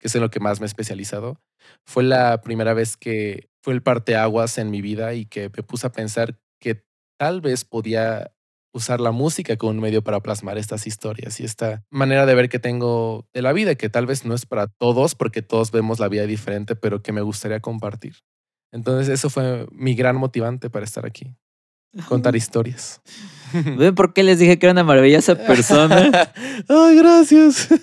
que 0.00 0.08
es 0.08 0.14
en 0.14 0.22
lo 0.22 0.30
que 0.30 0.40
más 0.40 0.60
me 0.60 0.64
he 0.64 0.68
especializado. 0.68 1.42
Fue 1.84 2.02
la 2.02 2.40
primera 2.40 2.72
vez 2.72 2.96
que 2.96 3.50
fue 3.62 3.74
el 3.74 3.82
parteaguas 3.82 4.56
en 4.56 4.70
mi 4.70 4.80
vida 4.80 5.12
y 5.12 5.26
que 5.26 5.50
me 5.54 5.62
puse 5.62 5.86
a 5.86 5.92
pensar 5.92 6.40
que 6.58 6.86
tal 7.18 7.42
vez 7.42 7.66
podía 7.66 8.34
usar 8.72 9.00
la 9.00 9.12
música 9.12 9.56
como 9.56 9.70
un 9.70 9.80
medio 9.80 10.02
para 10.02 10.20
plasmar 10.20 10.58
estas 10.58 10.86
historias 10.86 11.40
y 11.40 11.44
esta 11.44 11.84
manera 11.90 12.26
de 12.26 12.34
ver 12.34 12.48
que 12.48 12.58
tengo 12.58 13.26
de 13.32 13.42
la 13.42 13.52
vida, 13.52 13.74
que 13.74 13.88
tal 13.88 14.06
vez 14.06 14.24
no 14.24 14.34
es 14.34 14.46
para 14.46 14.66
todos, 14.66 15.14
porque 15.14 15.42
todos 15.42 15.70
vemos 15.70 16.00
la 16.00 16.08
vida 16.08 16.26
diferente, 16.26 16.74
pero 16.74 17.02
que 17.02 17.12
me 17.12 17.20
gustaría 17.20 17.60
compartir. 17.60 18.16
Entonces, 18.72 19.08
eso 19.08 19.28
fue 19.28 19.66
mi 19.70 19.94
gran 19.94 20.16
motivante 20.16 20.70
para 20.70 20.84
estar 20.84 21.04
aquí, 21.04 21.34
contar 22.08 22.34
historias. 22.36 23.02
¿Ven 23.52 23.94
por 23.94 24.14
qué 24.14 24.22
les 24.22 24.38
dije 24.38 24.58
que 24.58 24.66
era 24.66 24.72
una 24.72 24.84
maravillosa 24.84 25.34
persona? 25.34 26.32
Ay, 26.68 26.96
gracias. 26.96 27.68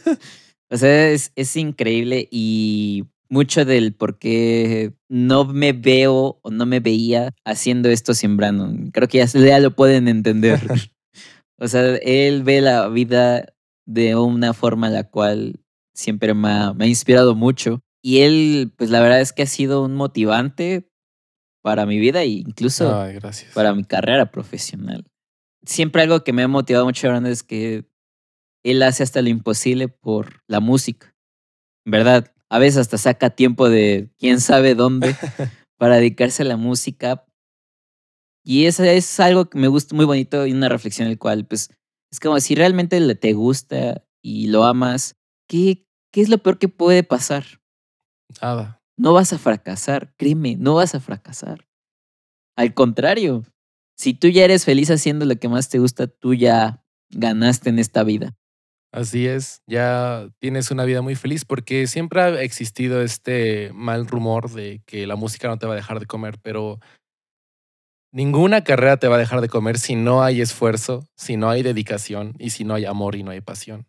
O 0.72 0.78
sea, 0.78 1.10
es, 1.10 1.32
es 1.36 1.56
increíble 1.56 2.28
y 2.30 3.06
mucho 3.30 3.64
del 3.64 3.94
por 3.94 4.18
qué 4.18 4.94
no 5.08 5.46
me 5.46 5.74
veo 5.74 6.40
o 6.42 6.52
no 6.52 6.66
me 6.66 6.80
veía 6.80 7.34
haciendo 7.46 7.90
esto 7.90 8.14
sin 8.14 8.38
Brandon. 8.38 8.92
Creo 8.92 9.08
que 9.08 9.26
ya, 9.26 9.60
lo 9.60 9.76
pueden 9.76 10.08
entender. 10.08 10.60
o 11.58 11.68
sea, 11.68 11.96
él 11.98 12.44
ve 12.44 12.62
la 12.62 12.88
vida 12.90 13.54
de 13.86 14.16
una 14.16 14.54
forma 14.54 14.90
la 14.90 15.04
cual 15.04 15.60
siempre 15.94 16.34
me 16.34 16.50
ha, 16.50 16.74
me 16.74 16.86
ha 16.86 16.88
inspirado 16.88 17.36
mucho. 17.36 17.82
Y 18.02 18.20
él, 18.20 18.74
pues 18.78 18.90
la 18.90 19.02
verdad 19.02 19.22
es 19.22 19.34
que 19.34 19.44
ha 19.44 19.48
sido 19.48 19.84
un 19.84 19.96
motivante 19.96 20.90
para 21.62 21.86
mi 21.86 22.00
vida 22.00 22.24
e 22.24 22.28
incluso 22.28 22.96
Ay, 22.96 23.20
para 23.54 23.74
mi 23.74 23.84
carrera 23.84 24.32
profesional. 24.32 25.06
Siempre 25.66 26.02
algo 26.02 26.24
que 26.24 26.34
me 26.34 26.44
ha 26.44 26.48
motivado 26.48 26.86
mucho 26.86 27.08
Brandon 27.08 27.32
es 27.32 27.44
que 27.44 27.86
él 28.64 28.82
hace 28.84 29.04
hasta 29.04 29.22
lo 29.22 29.30
imposible 29.30 29.88
por 29.88 30.42
la 30.48 30.60
música. 30.60 31.16
Verdad, 31.86 32.32
a 32.50 32.60
veces 32.60 32.78
hasta 32.78 32.98
saca 32.98 33.30
tiempo 33.30 33.70
de 33.70 34.10
quién 34.18 34.42
sabe 34.42 34.76
dónde 34.76 35.16
para 35.78 35.96
dedicarse 35.96 36.44
a 36.44 36.46
la 36.46 36.58
música. 36.58 37.26
Y 38.44 38.66
eso 38.66 38.84
es 38.84 39.20
algo 39.20 39.50
que 39.50 39.60
me 39.60 39.68
gusta 39.68 39.96
muy 39.96 40.06
bonito 40.06 40.46
y 40.46 40.54
una 40.54 40.70
reflexión 40.70 41.06
en 41.08 41.12
el 41.12 41.20
cual, 41.20 41.46
pues, 41.46 41.70
es 42.12 42.20
como 42.20 42.40
si 42.40 42.56
realmente 42.56 43.16
te 43.16 43.34
gusta 43.34 44.04
y 44.24 44.48
lo 44.48 44.64
amas, 44.64 45.16
¿qué, 45.48 45.86
¿qué 46.12 46.22
es 46.22 46.30
lo 46.30 46.40
peor 46.40 46.58
que 46.58 46.68
puede 46.68 47.04
pasar? 47.04 47.46
Nada. 48.42 48.82
No 48.98 49.14
vas 49.14 49.32
a 49.32 49.38
fracasar, 49.38 50.14
créeme, 50.18 50.56
no 50.56 50.76
vas 50.76 50.96
a 50.96 51.00
fracasar. 51.00 51.68
Al 52.58 52.74
contrario, 52.74 53.46
si 53.96 54.14
tú 54.14 54.28
ya 54.28 54.44
eres 54.44 54.66
feliz 54.66 54.90
haciendo 54.90 55.26
lo 55.26 55.36
que 55.36 55.48
más 55.48 55.70
te 55.70 55.80
gusta, 55.80 56.08
tú 56.08 56.34
ya 56.34 56.84
ganaste 57.10 57.70
en 57.70 57.80
esta 57.80 58.04
vida. 58.04 58.36
Así 58.92 59.28
es, 59.28 59.62
ya 59.68 60.30
tienes 60.40 60.72
una 60.72 60.84
vida 60.84 61.04
muy 61.04 61.14
feliz 61.14 61.46
porque 61.46 61.86
siempre 61.86 62.22
ha 62.22 62.42
existido 62.42 63.04
este 63.04 63.72
mal 63.74 64.08
rumor 64.08 64.50
de 64.50 64.82
que 64.88 65.06
la 65.06 65.16
música 65.16 65.48
no 65.48 65.60
te 65.60 65.68
va 65.68 65.74
a 65.74 65.76
dejar 65.76 66.00
de 66.00 66.08
comer, 66.08 66.40
pero 66.42 66.80
ninguna 68.12 68.64
carrera 68.64 68.98
te 68.98 69.08
va 69.08 69.18
a 69.18 69.20
dejar 69.20 69.42
de 69.42 69.50
comer 69.50 69.78
si 69.78 69.96
no 69.96 70.24
hay 70.24 70.42
esfuerzo, 70.42 71.06
si 71.16 71.38
no 71.38 71.52
hay 71.52 71.62
dedicación 71.62 72.34
y 72.40 72.50
si 72.50 72.64
no 72.64 72.74
hay 72.74 72.86
amor 72.86 73.16
y 73.16 73.22
no 73.22 73.30
hay 73.30 73.42
pasión. 73.42 73.86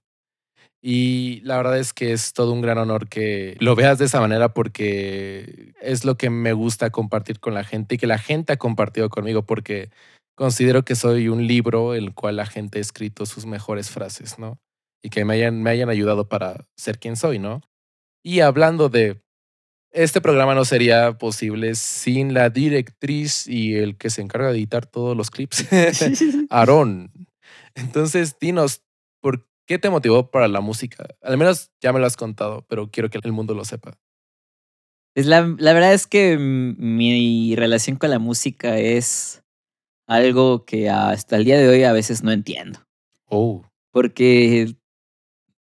Y 0.83 1.41
la 1.45 1.57
verdad 1.57 1.79
es 1.79 1.95
que 1.95 2.13
es 2.13 2.35
todo 2.35 2.53
un 2.53 2.61
gran 2.61 2.77
honor 2.77 3.09
que 3.09 3.57
lo 3.59 3.75
veas 3.75 3.99
de 3.99 4.05
esa 4.05 4.21
manera 4.21 4.53
porque 4.53 5.73
es 5.81 6.05
lo 6.05 6.17
que 6.17 6.29
me 6.29 6.53
gusta 6.53 6.91
compartir 6.91 7.41
con 7.41 7.55
la 7.55 7.65
gente 7.65 7.95
y 7.95 7.99
que 7.99 8.07
la 8.07 8.19
gente 8.19 8.53
ha 8.53 8.57
compartido 8.59 9.09
conmigo 9.09 9.47
porque 9.47 9.91
considero 10.35 10.85
que 10.85 10.95
soy 10.95 11.29
un 11.29 11.47
libro 11.47 11.95
el 11.95 12.15
cual 12.15 12.37
la 12.37 12.47
gente 12.47 12.79
ha 12.79 12.83
escrito 12.83 13.25
sus 13.25 13.47
mejores 13.47 13.91
frases, 13.91 14.39
¿no? 14.39 14.59
Y 15.03 15.11
que 15.11 15.25
me 15.25 15.35
hayan, 15.35 15.63
me 15.63 15.71
hayan 15.71 15.89
ayudado 15.89 16.29
para 16.29 16.67
ser 16.77 16.99
quien 16.99 17.17
soy, 17.17 17.39
¿no? 17.39 17.63
Y 18.23 18.41
hablando 18.41 18.89
de, 18.89 19.23
este 19.93 20.21
programa 20.21 20.55
no 20.55 20.65
sería 20.65 21.19
posible 21.19 21.75
sin 21.75 22.33
la 22.35 22.51
directriz 22.51 23.47
y 23.47 23.75
el 23.75 23.97
que 23.97 24.11
se 24.11 24.23
encarga 24.23 24.49
de 24.49 24.59
editar 24.59 24.87
todos 24.87 25.17
los 25.17 25.31
clips, 25.31 25.67
Aarón. 26.51 27.11
Entonces, 27.75 28.37
dinos, 28.39 28.83
¿por 29.21 29.49
qué 29.67 29.79
te 29.79 29.91
motivó 29.91 30.31
para 30.31 30.49
la 30.49 30.61
música? 30.61 31.09
Al 31.23 31.39
menos 31.39 31.71
ya 31.81 31.93
me 31.93 32.01
lo 32.01 32.07
has 32.07 32.17
contado, 32.17 32.65
pero 32.69 32.91
quiero 32.91 33.11
que 33.11 33.19
el 33.23 33.33
mundo 33.33 33.55
lo 33.55 33.65
sepa. 33.65 33.99
Pues 35.15 35.27
la, 35.27 35.55
la 35.59 35.73
verdad 35.73 35.93
es 35.93 36.07
que 36.07 36.39
mi 36.39 37.57
relación 37.57 37.97
con 37.97 38.11
la 38.11 38.21
música 38.21 38.79
es 38.79 39.43
algo 40.07 40.65
que 40.65 40.89
hasta 40.89 41.37
el 41.37 41.45
día 41.45 41.59
de 41.59 41.69
hoy 41.69 41.83
a 41.83 41.93
veces 41.93 42.23
no 42.23 42.31
entiendo. 42.31 42.81
Oh, 43.27 43.65
Porque 43.93 44.77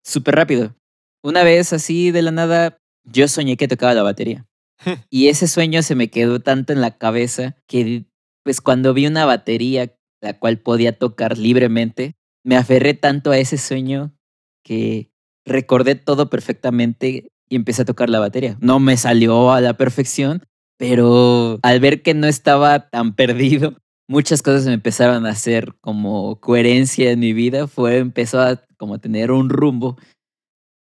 súper 0.07 0.35
rápido. 0.35 0.75
Una 1.23 1.43
vez 1.43 1.73
así 1.73 2.11
de 2.11 2.21
la 2.21 2.31
nada, 2.31 2.79
yo 3.03 3.27
soñé 3.27 3.57
que 3.57 3.67
tocaba 3.67 3.93
la 3.93 4.03
batería. 4.03 4.45
y 5.09 5.27
ese 5.27 5.47
sueño 5.47 5.81
se 5.81 5.95
me 5.95 6.09
quedó 6.09 6.39
tanto 6.39 6.73
en 6.73 6.81
la 6.81 6.97
cabeza 6.97 7.55
que 7.67 8.05
pues 8.43 8.61
cuando 8.61 8.93
vi 8.93 9.07
una 9.07 9.25
batería 9.25 9.93
la 10.21 10.39
cual 10.39 10.59
podía 10.59 10.97
tocar 10.97 11.37
libremente, 11.37 12.15
me 12.43 12.55
aferré 12.55 12.93
tanto 12.93 13.31
a 13.31 13.37
ese 13.37 13.57
sueño 13.57 14.15
que 14.63 15.11
recordé 15.45 15.95
todo 15.95 16.29
perfectamente 16.29 17.29
y 17.49 17.55
empecé 17.55 17.83
a 17.83 17.85
tocar 17.85 18.09
la 18.09 18.19
batería. 18.19 18.57
No 18.61 18.79
me 18.79 18.97
salió 18.97 19.51
a 19.51 19.61
la 19.61 19.75
perfección, 19.75 20.43
pero 20.77 21.59
al 21.61 21.79
ver 21.79 22.01
que 22.01 22.13
no 22.13 22.27
estaba 22.27 22.89
tan 22.89 23.15
perdido, 23.15 23.75
muchas 24.07 24.41
cosas 24.41 24.65
me 24.65 24.73
empezaron 24.73 25.25
a 25.25 25.31
hacer 25.31 25.75
como 25.81 26.39
coherencia 26.39 27.11
en 27.11 27.19
mi 27.19 27.33
vida, 27.33 27.67
fue 27.67 27.97
empezó 27.97 28.39
a 28.39 28.63
como 28.77 28.99
tener 28.99 29.31
un 29.31 29.49
rumbo 29.49 29.97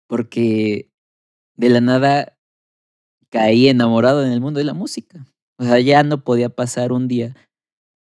porque 0.07 0.89
de 1.55 1.69
la 1.69 1.81
nada 1.81 2.37
caí 3.29 3.67
enamorado 3.67 4.25
en 4.25 4.31
el 4.31 4.39
mundo 4.39 4.59
de 4.59 4.65
la 4.65 4.73
música. 4.73 5.25
O 5.59 5.63
sea, 5.63 5.79
ya 5.79 6.03
no 6.03 6.23
podía 6.23 6.49
pasar 6.49 6.91
un 6.91 7.07
día 7.07 7.35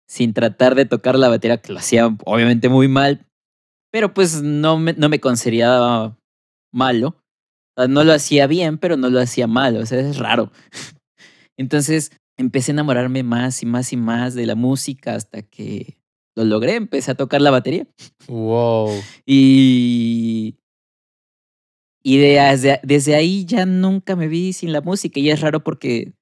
sin 0.08 0.34
tratar 0.34 0.76
de 0.76 0.86
tocar 0.86 1.18
la 1.18 1.30
batería, 1.30 1.62
que 1.62 1.72
lo 1.72 1.80
hacía 1.80 2.08
obviamente 2.26 2.68
muy 2.68 2.88
mal, 2.88 3.26
pero 3.92 4.14
pues 4.14 4.42
no 4.42 4.78
me, 4.78 4.94
no 4.94 5.08
me 5.08 5.20
consideraba 5.20 6.18
malo. 6.72 7.16
O 7.76 7.82
sea, 7.82 7.88
no 7.88 8.04
lo 8.04 8.14
hacía 8.14 8.48
bien, 8.48 8.78
pero 8.78 8.98
no 8.98 9.10
lo 9.10 9.20
hacía 9.20 9.48
mal, 9.48 9.78
o 9.78 9.86
sea, 9.86 10.00
es 10.00 10.18
raro. 10.18 10.52
Entonces 11.58 12.12
empecé 12.38 12.72
a 12.72 12.74
enamorarme 12.74 13.24
más 13.24 13.62
y 13.64 13.66
más 13.66 13.94
y 13.94 13.98
más 13.98 14.34
de 14.36 14.46
la 14.46 14.56
música 14.56 15.16
hasta 15.16 15.42
que 15.42 15.98
lo 16.36 16.44
logré, 16.46 16.76
empecé 16.76 17.12
a 17.12 17.16
tocar 17.16 17.42
la 17.42 17.52
batería. 17.52 17.88
wow. 18.28 18.90
Y, 19.26 20.58
y 22.04 22.18
de- 22.18 22.40
desde, 22.40 22.80
desde 22.84 23.16
ahí 23.16 23.46
ya 23.46 23.66
nunca 23.66 24.16
me 24.16 24.28
vi 24.28 24.54
sin 24.54 24.72
la 24.74 24.82
música. 24.82 25.20
Y 25.20 25.30
es 25.30 25.42
raro 25.42 25.64
porque, 25.64 26.14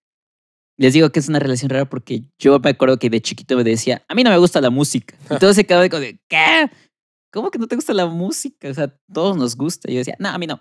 les 0.77 0.93
digo 0.93 1.11
que 1.11 1.19
es 1.19 1.29
una 1.29 1.39
relación 1.39 1.69
rara 1.69 1.89
porque 1.89 2.23
yo 2.39 2.59
me 2.59 2.69
acuerdo 2.71 2.97
que 2.99 3.09
de 3.09 3.21
chiquito 3.21 3.55
me 3.55 3.63
decía, 3.63 4.03
a 4.07 4.15
mí 4.15 4.23
no 4.23 4.29
me 4.29 4.37
gusta 4.37 4.61
la 4.61 4.69
música. 4.69 5.15
Y 5.29 5.37
todo 5.39 5.53
se 5.53 5.65
quedaba 5.65 5.87
como 5.89 6.01
de, 6.01 6.19
¿qué? 6.27 6.69
¿Cómo 7.31 7.49
que 7.49 7.59
no 7.59 7.67
te 7.67 7.75
gusta 7.75 7.93
la 7.93 8.07
música? 8.07 8.69
O 8.69 8.73
sea, 8.73 8.93
todos 9.13 9.37
nos 9.37 9.55
gusta. 9.55 9.89
Y 9.89 9.93
yo 9.93 9.99
decía, 9.99 10.15
no, 10.19 10.29
a 10.29 10.37
mí 10.37 10.47
no. 10.47 10.59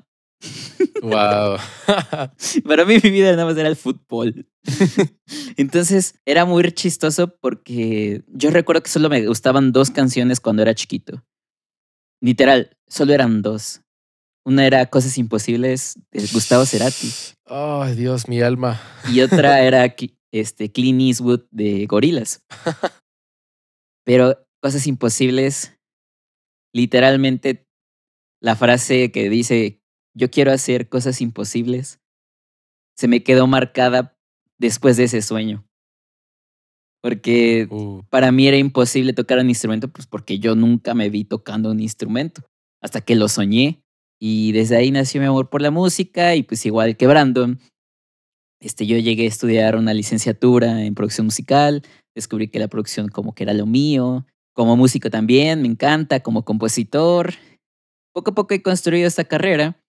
Wow. 1.02 1.56
Para 2.64 2.84
mí 2.84 2.98
mi 3.02 3.10
vida 3.10 3.32
nada 3.32 3.44
más 3.44 3.56
era 3.56 3.68
el 3.68 3.76
fútbol. 3.76 4.46
Entonces 5.56 6.14
era 6.24 6.44
muy 6.44 6.62
chistoso 6.72 7.36
porque 7.40 8.22
yo 8.28 8.50
recuerdo 8.50 8.82
que 8.82 8.90
solo 8.90 9.08
me 9.08 9.26
gustaban 9.26 9.72
dos 9.72 9.90
canciones 9.90 10.40
cuando 10.40 10.62
era 10.62 10.74
chiquito. 10.74 11.24
Literal, 12.22 12.76
solo 12.86 13.14
eran 13.14 13.42
dos. 13.42 13.82
Una 14.44 14.66
era 14.66 14.86
Cosas 14.86 15.18
Imposibles 15.18 15.98
de 16.10 16.26
Gustavo 16.32 16.64
Cerati 16.64 17.08
Ay, 17.46 17.94
Dios, 17.94 18.26
mi 18.26 18.40
alma. 18.40 18.80
y 19.12 19.20
otra 19.20 19.60
era 19.64 19.94
este, 20.32 20.72
Clint 20.72 21.00
Eastwood 21.00 21.42
de 21.50 21.86
Gorilas. 21.86 22.42
Pero 24.04 24.46
Cosas 24.62 24.86
Imposibles, 24.86 25.78
literalmente 26.74 27.66
la 28.42 28.56
frase 28.56 29.12
que 29.12 29.28
dice, 29.28 29.79
yo 30.14 30.30
quiero 30.30 30.52
hacer 30.52 30.88
cosas 30.88 31.20
imposibles, 31.20 32.00
se 32.96 33.08
me 33.08 33.22
quedó 33.22 33.46
marcada 33.46 34.16
después 34.58 34.96
de 34.96 35.04
ese 35.04 35.22
sueño. 35.22 35.64
Porque 37.02 37.66
Uh, 37.70 38.02
para 38.10 38.30
mí 38.30 38.46
era 38.46 38.58
imposible 38.58 39.14
tocar 39.14 39.38
un 39.38 39.48
instrumento, 39.48 39.88
pues 39.88 40.06
porque 40.06 40.38
yo 40.38 40.54
nunca 40.54 40.94
me 40.94 41.08
vi 41.08 41.24
tocando 41.24 41.70
un 41.70 41.80
instrumento, 41.80 42.42
hasta 42.82 43.00
que 43.00 43.14
lo 43.14 43.28
soñé. 43.28 43.82
Y 44.20 44.52
desde 44.52 44.76
ahí 44.76 44.90
nació 44.90 45.20
mi 45.20 45.26
amor 45.26 45.48
por 45.48 45.62
la 45.62 45.70
música 45.70 46.34
y 46.36 46.42
pues 46.42 46.66
igual 46.66 46.96
que 46.98 47.06
Brandon, 47.06 47.58
este, 48.60 48.86
yo 48.86 48.98
llegué 48.98 49.24
a 49.24 49.28
estudiar 49.28 49.76
una 49.76 49.94
licenciatura 49.94 50.84
en 50.84 50.94
producción 50.94 51.24
musical, 51.24 51.82
descubrí 52.14 52.48
que 52.48 52.58
la 52.58 52.68
producción 52.68 53.08
como 53.08 53.34
que 53.34 53.44
era 53.44 53.54
lo 53.54 53.64
mío, 53.64 54.26
como 54.54 54.76
músico 54.76 55.08
también, 55.08 55.62
me 55.62 55.68
encanta, 55.68 56.20
como 56.20 56.44
compositor. 56.44 57.32
Poco 58.12 58.32
a 58.32 58.34
poco 58.34 58.52
he 58.52 58.60
construido 58.60 59.06
esta 59.08 59.24
carrera, 59.24 59.80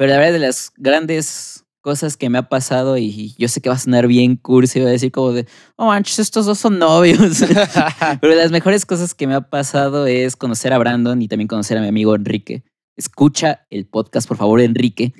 pero 0.00 0.12
la 0.12 0.18
verdad 0.18 0.32
de 0.32 0.38
las 0.38 0.72
grandes 0.78 1.66
cosas 1.82 2.16
que 2.16 2.30
me 2.30 2.38
ha 2.38 2.48
pasado 2.48 2.96
y 2.96 3.34
yo 3.36 3.48
sé 3.48 3.60
que 3.60 3.68
va 3.68 3.74
a 3.74 3.78
sonar 3.78 4.06
bien 4.06 4.34
cursi, 4.34 4.80
voy 4.80 4.88
a 4.88 4.92
decir 4.92 5.12
como 5.12 5.32
de, 5.32 5.46
oh 5.76 5.88
manches, 5.88 6.20
estos 6.20 6.46
dos 6.46 6.58
son 6.58 6.78
novios. 6.78 7.44
Pero 8.22 8.34
las 8.34 8.50
mejores 8.50 8.86
cosas 8.86 9.12
que 9.12 9.26
me 9.26 9.34
ha 9.34 9.42
pasado 9.42 10.06
es 10.06 10.36
conocer 10.36 10.72
a 10.72 10.78
Brandon 10.78 11.20
y 11.20 11.28
también 11.28 11.48
conocer 11.48 11.76
a 11.76 11.82
mi 11.82 11.88
amigo 11.88 12.14
Enrique. 12.14 12.62
Escucha 12.96 13.66
el 13.68 13.84
podcast, 13.84 14.26
por 14.26 14.38
favor, 14.38 14.62
Enrique. 14.62 15.12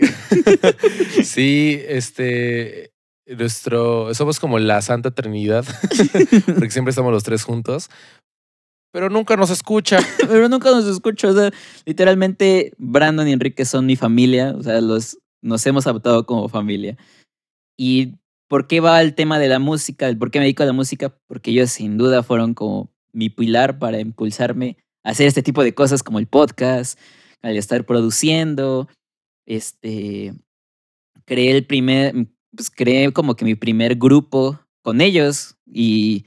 sí, 1.25 1.79
este, 1.87 2.95
nuestro, 3.27 4.15
somos 4.15 4.41
como 4.41 4.59
la 4.59 4.81
Santa 4.81 5.11
Trinidad, 5.11 5.67
porque 6.47 6.71
siempre 6.71 6.89
estamos 6.89 7.13
los 7.13 7.23
tres 7.23 7.45
juntos, 7.45 7.91
pero 8.93 9.09
nunca 9.09 9.37
nos 9.37 9.51
escucha. 9.51 9.99
Pero 10.29 10.49
nunca 10.49 10.71
nos 10.71 10.87
escucho. 10.87 11.29
O 11.29 11.33
sea, 11.33 11.51
literalmente 11.85 12.73
Brandon 12.79 13.29
y 13.29 13.33
Enrique 13.33 13.65
son 13.65 13.87
mi 13.87 13.97
familia. 13.97 14.55
O 14.57 14.63
sea, 14.63 14.81
los, 14.81 15.19
nos 15.43 15.65
hemos 15.67 15.87
adoptado 15.87 16.27
como 16.27 16.49
familia. 16.49 16.97
¿Y 17.77 18.15
por 18.49 18.67
qué 18.67 18.81
va 18.81 19.01
el 19.01 19.15
tema 19.15 19.39
de 19.39 19.49
la 19.49 19.59
música? 19.59 20.09
¿El 20.09 20.19
¿Por 20.19 20.31
qué 20.31 20.39
me 20.39 20.45
dedico 20.45 20.63
a 20.63 20.67
la 20.67 20.73
música? 20.73 21.17
Porque 21.27 21.53
ellos 21.53 21.71
sin 21.71 21.99
duda 21.99 22.23
fueron 22.23 22.55
como 22.55 22.91
mi 23.13 23.31
pilar 23.31 23.79
para 23.79 24.01
impulsarme 24.01 24.77
a 25.05 25.11
hacer 25.11 25.27
este 25.27 25.43
tipo 25.43 25.63
de 25.63 25.75
cosas 25.75 26.03
como 26.03 26.19
el 26.19 26.27
podcast, 26.27 26.99
al 27.43 27.57
estar 27.57 27.85
produciendo. 27.87 28.89
Este, 29.47 30.35
creé 31.25 31.57
el 31.57 31.65
primer, 31.65 32.15
pues 32.55 32.71
creé 32.71 33.13
como 33.13 33.35
que 33.35 33.45
mi 33.45 33.55
primer 33.55 33.97
grupo 33.97 34.61
con 34.83 35.01
ellos 35.01 35.57
y, 35.67 36.27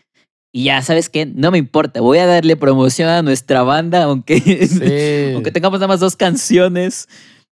y 0.56 0.66
ya, 0.66 0.82
¿sabes 0.84 1.10
qué? 1.10 1.26
No 1.26 1.50
me 1.52 1.58
importa, 1.58 2.00
voy 2.02 2.20
a 2.20 2.26
darle 2.28 2.56
promoción 2.56 3.10
a 3.10 3.22
nuestra 3.24 3.64
banda, 3.64 4.04
aunque, 4.04 4.40
Sí. 4.40 5.34
aunque 5.36 5.52
tengamos 5.52 5.80
nada 5.80 5.88
más 5.88 6.00
dos 6.00 6.16
canciones, 6.16 7.10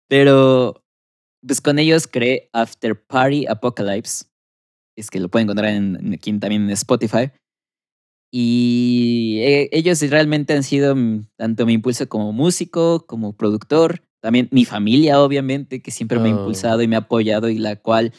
pero 0.10 0.82
pues 1.46 1.62
con 1.62 1.78
ellos 1.78 2.08
creé 2.08 2.50
After 2.54 3.00
Party 3.00 3.46
Apocalypse. 3.48 4.26
Es 4.98 5.10
que 5.12 5.20
lo 5.20 5.30
pueden 5.30 5.46
encontrar 5.48 5.72
en, 5.74 5.98
en- 5.98 6.14
aquí 6.14 6.32
también 6.40 6.64
en 6.64 6.70
Spotify. 6.72 7.32
Y 8.32 9.40
eh, 9.44 9.70
ellos 9.72 10.02
realmente 10.10 10.54
han 10.54 10.64
sido 10.64 10.96
mm, 10.96 11.28
tanto 11.38 11.66
mi 11.66 11.74
impulso 11.74 12.08
como 12.10 12.34
músico, 12.34 13.06
como 13.06 13.34
productor, 13.34 14.02
también 14.22 14.48
mi 14.52 14.66
familia, 14.66 15.22
obviamente, 15.22 15.82
que 15.82 15.92
siempre 15.92 16.20
me 16.20 16.30
ha 16.30 16.34
Oh. 16.36 16.40
impulsado 16.40 16.82
y 16.82 16.88
me 16.88 16.96
ha 16.96 17.00
apoyado 17.00 17.50
y 17.50 17.58
la 17.60 17.76
cual, 17.76 18.14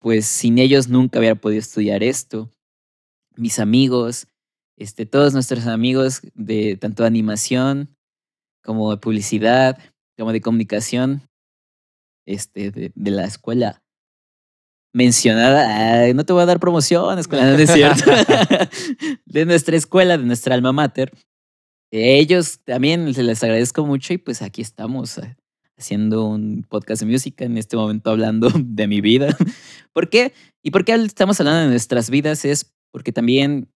pues 0.00 0.26
sin 0.26 0.58
ellos 0.58 0.88
nunca 0.88 1.18
hubiera 1.18 1.34
podido 1.36 1.60
estudiar 1.60 2.02
esto. 2.02 2.50
Mis 3.38 3.58
amigos, 3.58 4.26
este, 4.76 5.06
todos 5.06 5.32
nuestros 5.32 5.66
amigos 5.66 6.22
de 6.34 6.76
tanto 6.76 7.04
animación 7.04 7.96
como 8.62 8.90
de 8.90 8.98
publicidad, 8.98 9.78
como 10.18 10.32
de 10.32 10.40
comunicación, 10.40 11.22
este, 12.26 12.70
de, 12.70 12.92
de 12.94 13.10
la 13.10 13.24
escuela 13.24 13.82
mencionada. 14.92 16.02
Ay, 16.02 16.14
no 16.14 16.24
te 16.24 16.32
voy 16.32 16.42
a 16.42 16.46
dar 16.46 16.60
promoción, 16.60 17.18
escuela, 17.18 17.44
no 17.52 17.56
es 17.56 17.70
cierto. 17.70 18.10
de 19.26 19.46
nuestra 19.46 19.76
escuela, 19.76 20.18
de 20.18 20.24
nuestra 20.24 20.54
alma 20.54 20.72
mater. 20.72 21.12
Ellos 21.90 22.60
también 22.64 23.14
se 23.14 23.22
les 23.22 23.42
agradezco 23.42 23.86
mucho 23.86 24.12
y 24.12 24.18
pues 24.18 24.42
aquí 24.42 24.60
estamos 24.60 25.16
eh, 25.18 25.36
haciendo 25.78 26.26
un 26.26 26.66
podcast 26.68 27.00
de 27.00 27.10
música 27.10 27.44
en 27.44 27.56
este 27.56 27.76
momento 27.76 28.10
hablando 28.10 28.50
de 28.54 28.86
mi 28.86 29.00
vida. 29.00 29.36
¿Por 29.92 30.10
qué? 30.10 30.34
¿Y 30.62 30.70
por 30.70 30.84
qué 30.84 30.94
estamos 30.94 31.40
hablando 31.40 31.62
de 31.62 31.68
nuestras 31.68 32.10
vidas? 32.10 32.44
Es 32.44 32.74
porque 32.92 33.12
también 33.12 33.70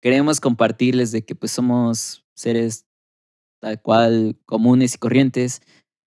queremos 0.00 0.40
compartirles 0.40 1.12
de 1.12 1.24
que 1.24 1.34
pues 1.34 1.52
somos 1.52 2.24
seres 2.34 2.86
tal 3.60 3.80
cual 3.80 4.36
comunes 4.46 4.94
y 4.94 4.98
corrientes 4.98 5.62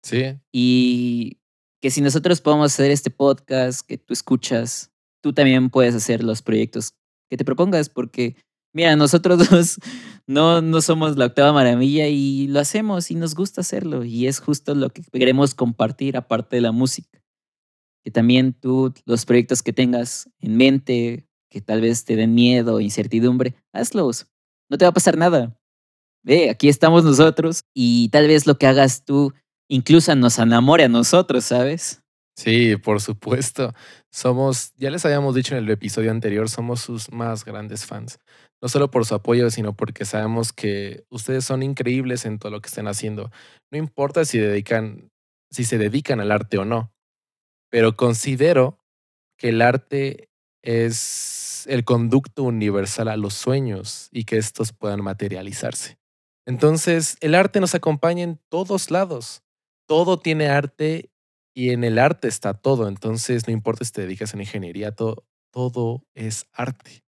Sí. 0.03 0.38
y 0.53 1.39
que 1.81 1.91
si 1.91 2.01
nosotros 2.01 2.41
podemos 2.41 2.73
hacer 2.73 2.91
este 2.91 3.09
podcast 3.09 3.85
que 3.85 3.97
tú 3.97 4.13
escuchas, 4.13 4.91
tú 5.21 5.33
también 5.33 5.69
puedes 5.69 5.95
hacer 5.95 6.23
los 6.23 6.41
proyectos 6.41 6.93
que 7.29 7.38
te 7.38 7.45
propongas, 7.45 7.89
porque 7.89 8.35
mira, 8.73 8.95
nosotros 8.95 9.39
dos 9.49 9.77
no, 10.27 10.62
no 10.62 10.81
somos 10.81 11.17
la 11.17 11.25
octava 11.25 11.51
maravilla 11.53 12.07
y 12.07 12.47
lo 12.47 12.59
hacemos 12.59 13.12
y 13.12 13.15
nos 13.15 13.33
gusta 13.35 13.62
hacerlo 13.62 14.05
y 14.05 14.27
es 14.27 14.39
justo 14.39 14.75
lo 14.75 14.89
que 14.89 15.01
queremos 15.12 15.55
compartir 15.55 16.15
aparte 16.17 16.57
de 16.57 16.62
la 16.62 16.71
música. 16.71 17.21
Que 18.05 18.12
también 18.12 18.53
tú, 18.53 18.93
los 19.05 19.25
proyectos 19.25 19.62
que 19.63 19.73
tengas 19.73 20.29
en 20.39 20.55
mente, 20.55 21.27
que 21.49 21.62
tal 21.62 21.81
vez 21.81 22.05
te 22.05 22.15
den 22.15 22.33
miedo 22.35 22.79
incertidumbre, 22.79 23.55
hazlos. 23.73 24.27
No 24.69 24.77
te 24.77 24.85
va 24.85 24.89
a 24.89 24.93
pasar 24.93 25.17
nada. 25.17 25.59
Ve, 26.23 26.49
aquí 26.49 26.69
estamos 26.69 27.03
nosotros 27.03 27.63
y 27.73 28.09
tal 28.09 28.27
vez 28.27 28.45
lo 28.45 28.57
que 28.57 28.67
hagas 28.67 29.05
tú 29.05 29.33
incluso 29.69 30.13
nos 30.15 30.38
enamore 30.39 30.83
a 30.83 30.89
nosotros, 30.89 31.45
¿sabes? 31.45 32.01
Sí, 32.35 32.77
por 32.77 33.01
supuesto. 33.01 33.73
Somos, 34.12 34.73
ya 34.75 34.89
les 34.89 35.05
habíamos 35.05 35.35
dicho 35.35 35.55
en 35.55 35.63
el 35.63 35.69
episodio 35.69 36.12
anterior, 36.12 36.49
somos 36.49 36.81
sus 36.81 37.12
más 37.12 37.43
grandes 37.43 37.85
fans. 37.85 38.19
No 38.62 38.69
solo 38.69 38.89
por 38.91 39.05
su 39.05 39.15
apoyo, 39.15 39.49
sino 39.49 39.75
porque 39.75 40.05
sabemos 40.05 40.53
que 40.53 41.05
ustedes 41.09 41.45
son 41.45 41.63
increíbles 41.63 42.25
en 42.25 42.39
todo 42.39 42.51
lo 42.51 42.62
que 42.62 42.67
estén 42.67 42.88
haciendo. 42.88 43.29
No 43.71 43.77
importa 43.77 44.25
si 44.25 44.39
dedican, 44.39 45.09
si 45.51 45.63
se 45.63 45.77
dedican 45.77 46.19
al 46.19 46.31
arte 46.31 46.57
o 46.57 46.65
no. 46.65 46.93
Pero 47.69 47.95
considero 47.95 48.79
que 49.38 49.49
el 49.49 49.62
arte 49.62 50.28
es 50.61 51.65
el 51.67 51.83
conducto 51.83 52.43
universal 52.43 53.07
a 53.09 53.17
los 53.17 53.33
sueños 53.33 54.09
y 54.11 54.23
que 54.23 54.37
estos 54.37 54.73
puedan 54.73 55.03
materializarse. 55.03 55.97
Entonces, 56.45 57.17
el 57.21 57.35
arte 57.35 57.59
nos 57.59 57.75
acompaña 57.75 58.23
en 58.23 58.39
todos 58.49 58.91
lados. 58.91 59.43
Todo 59.87 60.19
tiene 60.19 60.47
arte 60.47 61.11
y 61.53 61.71
en 61.71 61.83
el 61.83 61.99
arte 61.99 62.27
está 62.27 62.53
todo. 62.53 62.87
Entonces, 62.87 63.47
no 63.47 63.53
importa 63.53 63.85
si 63.85 63.91
te 63.91 64.01
dedicas 64.01 64.33
a 64.33 64.37
la 64.37 64.43
ingeniería, 64.43 64.91
todo, 64.91 65.25
todo 65.51 66.05
es 66.15 66.47
arte. 66.53 67.03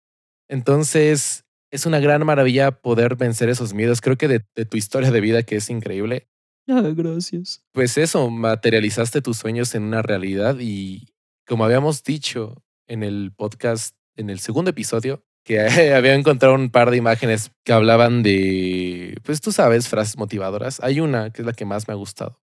Entonces, 0.49 1.45
es 1.71 1.85
una 1.85 1.99
gran 1.99 2.25
maravilla 2.25 2.71
poder 2.71 3.15
vencer 3.15 3.49
esos 3.49 3.73
miedos. 3.73 4.01
Creo 4.01 4.17
que 4.17 4.27
de, 4.27 4.45
de 4.55 4.65
tu 4.65 4.77
historia 4.77 5.11
de 5.11 5.21
vida, 5.21 5.43
que 5.43 5.57
es 5.57 5.69
increíble, 5.69 6.27
Ah, 6.69 6.81
gracias. 6.93 7.63
pues 7.71 7.97
eso, 7.97 8.29
materializaste 8.29 9.21
tus 9.21 9.37
sueños 9.37 9.73
en 9.73 9.83
una 9.83 10.01
realidad 10.01 10.57
y 10.59 11.13
como 11.47 11.63
habíamos 11.63 12.03
dicho 12.03 12.61
en 12.87 13.03
el 13.03 13.31
podcast, 13.35 13.95
en 14.15 14.29
el 14.29 14.39
segundo 14.39 14.71
episodio, 14.71 15.23
que 15.43 15.61
había 15.95 16.13
encontrado 16.13 16.55
un 16.55 16.69
par 16.69 16.91
de 16.91 16.97
imágenes 16.97 17.51
que 17.63 17.73
hablaban 17.73 18.23
de, 18.23 19.17
pues 19.23 19.41
tú 19.41 19.51
sabes, 19.51 19.87
frases 19.87 20.17
motivadoras. 20.17 20.79
Hay 20.81 20.99
una 20.99 21.31
que 21.31 21.41
es 21.41 21.45
la 21.45 21.53
que 21.53 21.65
más 21.65 21.87
me 21.87 21.93
ha 21.93 21.97
gustado. 21.97 22.41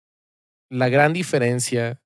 La 0.69 0.89
gran 0.89 1.13
diferencia 1.13 2.01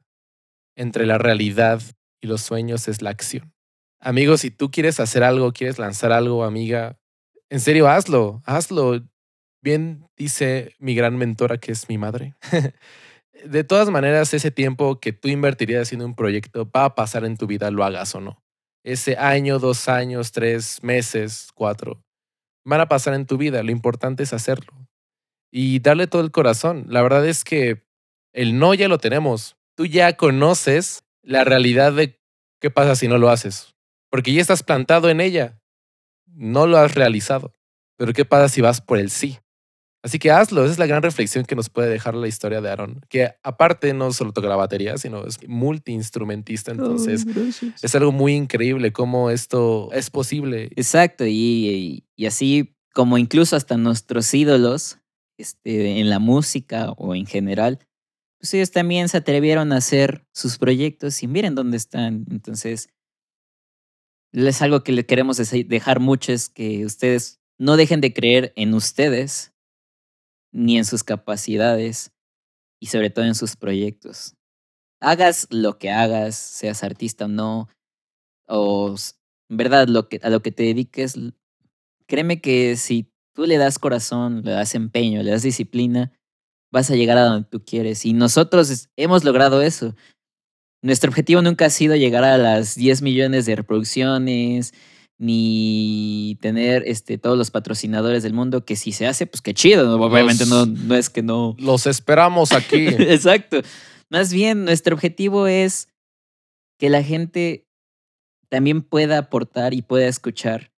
entre 0.76 1.06
la 1.06 1.18
realidad 1.18 1.82
y 2.22 2.28
los 2.28 2.42
sueños 2.42 2.88
es 2.88 3.02
la 3.02 3.10
acción. 3.10 3.54
Amigos, 4.00 4.42
si 4.42 4.52
tú 4.52 4.70
quieres 4.70 5.00
hacer 5.00 5.24
algo, 5.24 5.52
quieres 5.54 5.80
lanzar 5.80 6.12
algo, 6.12 6.44
amiga, 6.44 7.00
en 7.50 7.60
serio, 7.60 7.88
hazlo, 7.88 8.42
hazlo. 8.46 9.02
Bien 9.62 10.08
dice 10.18 10.76
mi 10.80 10.96
gran 10.96 11.18
mentora, 11.18 11.58
que 11.58 11.72
es 11.72 11.90
mi 11.90 11.98
madre. 11.98 12.36
de 13.46 13.64
todas 13.64 13.90
maneras, 13.90 14.34
ese 14.34 14.52
tiempo 14.52 15.00
que 15.00 15.14
tú 15.14 15.28
invertirías 15.28 15.94
en 15.94 16.02
un 16.02 16.16
proyecto 16.16 16.70
va 16.70 16.86
a 16.86 16.96
pasar 16.96 17.26
en 17.26 17.38
tu 17.38 17.48
vida, 17.48 17.72
lo 17.72 17.84
hagas 17.84 18.14
o 18.16 18.22
no. 18.22 18.44
Ese 18.84 19.18
año, 19.18 19.60
dos 19.60 19.90
años, 19.90 20.32
tres 20.32 20.82
meses, 20.82 21.50
cuatro, 21.54 22.04
van 22.64 22.82
a 22.82 22.88
pasar 22.88 23.14
en 23.14 23.26
tu 23.26 23.38
vida. 23.38 23.64
Lo 23.64 23.72
importante 23.72 24.24
es 24.24 24.34
hacerlo 24.34 24.74
y 25.52 25.80
darle 25.80 26.08
todo 26.08 26.22
el 26.22 26.32
corazón. 26.32 26.86
La 26.88 27.02
verdad 27.02 27.26
es 27.26 27.44
que 27.44 27.86
el 28.34 28.60
no 28.60 28.74
ya 28.74 28.88
lo 28.88 28.98
tenemos. 28.98 29.58
Tú 29.76 29.86
ya 29.86 30.14
conoces 30.14 31.04
la 31.22 31.44
realidad 31.44 31.94
de 31.94 32.20
qué 32.60 32.70
pasa 32.70 32.96
si 32.96 33.08
no 33.08 33.18
lo 33.18 33.30
haces, 33.30 33.76
porque 34.10 34.34
ya 34.34 34.42
estás 34.42 34.64
plantado 34.64 35.10
en 35.10 35.22
ella. 35.22 35.62
No 36.26 36.68
lo 36.68 36.78
has 36.78 36.96
realizado. 36.96 37.54
Pero 37.98 38.14
¿qué 38.14 38.26
pasa 38.26 38.48
si 38.48 38.62
vas 38.62 38.80
por 38.80 39.00
el 39.00 39.10
sí? 39.10 39.40
Así 40.08 40.20
que 40.20 40.32
hazlo, 40.32 40.64
esa 40.64 40.72
es 40.72 40.80
la 40.80 40.86
gran 40.86 41.04
reflexión 41.04 41.44
que 41.44 41.54
nos 41.54 41.68
puede 41.70 41.90
dejar 41.90 42.16
la 42.16 42.30
historia 42.30 42.62
de 42.62 42.70
Aaron, 42.70 43.02
que 43.10 43.34
aparte 43.44 43.94
no 43.94 44.14
solo 44.14 44.32
toca 44.32 44.48
la 44.48 44.56
batería, 44.56 44.98
sino 44.98 45.26
es 45.26 45.38
multiinstrumentista, 45.50 46.72
entonces 46.72 47.26
es 47.82 47.94
algo 47.94 48.14
muy 48.14 48.34
increíble 48.34 48.94
cómo 48.94 49.30
esto 49.32 49.92
es 49.92 50.10
posible. 50.10 50.70
Exacto, 50.78 51.26
y, 51.26 51.34
y- 51.34 52.04
y 52.16 52.26
así 52.26 52.74
como 52.94 53.18
incluso 53.18 53.58
hasta 53.58 53.76
nuestros 53.76 54.34
ídolos 54.34 54.98
este, 55.38 56.00
en 56.00 56.10
la 56.10 56.20
música 56.20 56.92
o 56.92 57.14
en 57.14 57.26
general, 57.26 57.80
pues 58.40 58.54
ellos 58.54 58.72
también 58.72 59.10
se 59.10 59.18
atrevieron 59.18 59.74
a 59.74 59.78
hacer 59.78 60.26
sus 60.34 60.58
proyectos 60.58 61.22
y 61.22 61.28
miren 61.28 61.54
dónde 61.54 61.76
están. 61.76 62.24
Entonces, 62.32 62.88
es 64.32 64.62
algo 64.62 64.84
que 64.86 64.94
le 64.94 65.06
queremos 65.06 65.36
dejar 65.38 66.00
mucho, 66.00 66.32
es 66.32 66.48
que 66.48 66.86
ustedes 66.86 67.42
no 67.60 67.76
dejen 67.76 68.00
de 68.00 68.14
creer 68.14 68.54
en 68.56 68.74
ustedes, 68.74 69.52
ni 70.58 70.78
en 70.78 70.86
sus 70.86 71.04
capacidades, 71.04 72.12
y 72.80 72.88
sobre 72.88 73.10
todo 73.10 73.26
en 73.26 73.36
sus 73.36 73.56
proyectos. 73.56 74.36
Hagas 75.00 75.48
lo 75.52 75.78
que 75.78 75.92
hagas, 75.92 76.36
seas 76.36 76.84
artista 76.84 77.26
o 77.26 77.28
no, 77.28 77.70
o 78.48 78.96
en 79.50 79.58
verdad 79.58 79.88
lo 79.88 80.10
que, 80.10 80.20
a 80.24 80.30
lo 80.30 80.42
que 80.42 80.52
te 80.52 80.64
dediques, 80.64 81.16
créeme 82.08 82.42
que 82.42 82.76
si 82.76 83.12
tú 83.36 83.46
le 83.46 83.58
das 83.58 83.78
corazón, 83.78 84.42
le 84.44 84.52
das 84.52 84.74
empeño, 84.74 85.22
le 85.22 85.32
das 85.32 85.44
disciplina, 85.44 86.12
vas 86.72 86.90
a 86.90 86.96
llegar 86.96 87.20
a 87.20 87.26
donde 87.26 87.48
tú 87.48 87.64
quieres. 87.64 88.04
Y 88.06 88.14
nosotros 88.14 88.90
hemos 88.96 89.24
logrado 89.24 89.62
eso. 89.62 89.96
Nuestro 90.82 91.10
objetivo 91.10 91.42
nunca 91.44 91.68
ha 91.68 91.70
sido 91.70 91.96
llegar 91.96 92.24
a 92.24 92.38
las 92.38 92.76
10 92.76 93.04
millones 93.04 93.46
de 93.46 93.56
reproducciones, 93.56 94.74
ni 95.20 96.38
tener 96.42 96.84
este, 96.86 97.18
todos 97.18 97.38
los 97.38 97.50
patrocinadores 97.52 98.24
del 98.24 98.34
mundo, 98.34 98.66
que 98.66 98.76
si 98.76 98.92
se 98.92 99.08
hace, 99.08 99.26
pues 99.26 99.42
qué 99.42 99.54
chido. 99.54 100.00
Obviamente 100.00 100.46
no, 100.46 100.66
no 100.66 100.96
es 100.96 101.10
que 101.10 101.24
no. 101.24 101.56
Los 101.58 101.88
esperamos 101.88 102.52
aquí. 102.52 102.88
Exacto. 102.88 103.62
Más 104.10 104.32
bien, 104.32 104.64
nuestro 104.66 104.96
objetivo 104.96 105.48
es 105.48 105.90
que 106.80 106.90
la 106.90 107.04
gente 107.04 107.68
también 108.50 108.82
pueda 108.82 109.18
aportar 109.18 109.74
y 109.74 109.82
pueda 109.82 110.08
escuchar 110.08 110.72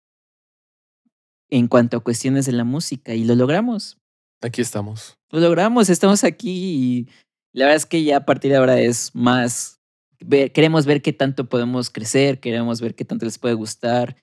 en 1.50 1.68
cuanto 1.68 1.98
a 1.98 2.00
cuestiones 2.02 2.46
de 2.46 2.52
la 2.52 2.64
música. 2.64 3.14
Y 3.16 3.24
lo 3.24 3.36
logramos. 3.36 3.98
Aquí 4.42 4.62
estamos. 4.62 5.18
Lo 5.32 5.40
logramos, 5.40 5.90
estamos 5.90 6.24
aquí 6.24 6.52
y 6.52 7.08
la 7.54 7.66
verdad 7.66 7.78
es 7.78 7.86
que 7.86 8.04
ya 8.04 8.18
a 8.18 8.26
partir 8.26 8.52
de 8.52 8.58
ahora 8.58 8.80
es 8.80 9.14
más, 9.16 9.80
ver- 10.20 10.52
queremos 10.52 10.86
ver 10.86 11.02
qué 11.02 11.12
tanto 11.12 11.50
podemos 11.50 11.90
crecer, 11.90 12.40
queremos 12.40 12.80
ver 12.80 12.94
qué 12.96 13.04
tanto 13.04 13.26
les 13.26 13.40
puede 13.40 13.56
gustar. 13.56 14.16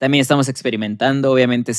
También 0.00 0.22
estamos 0.22 0.48
experimentando, 0.48 1.30
obviamente 1.30 1.72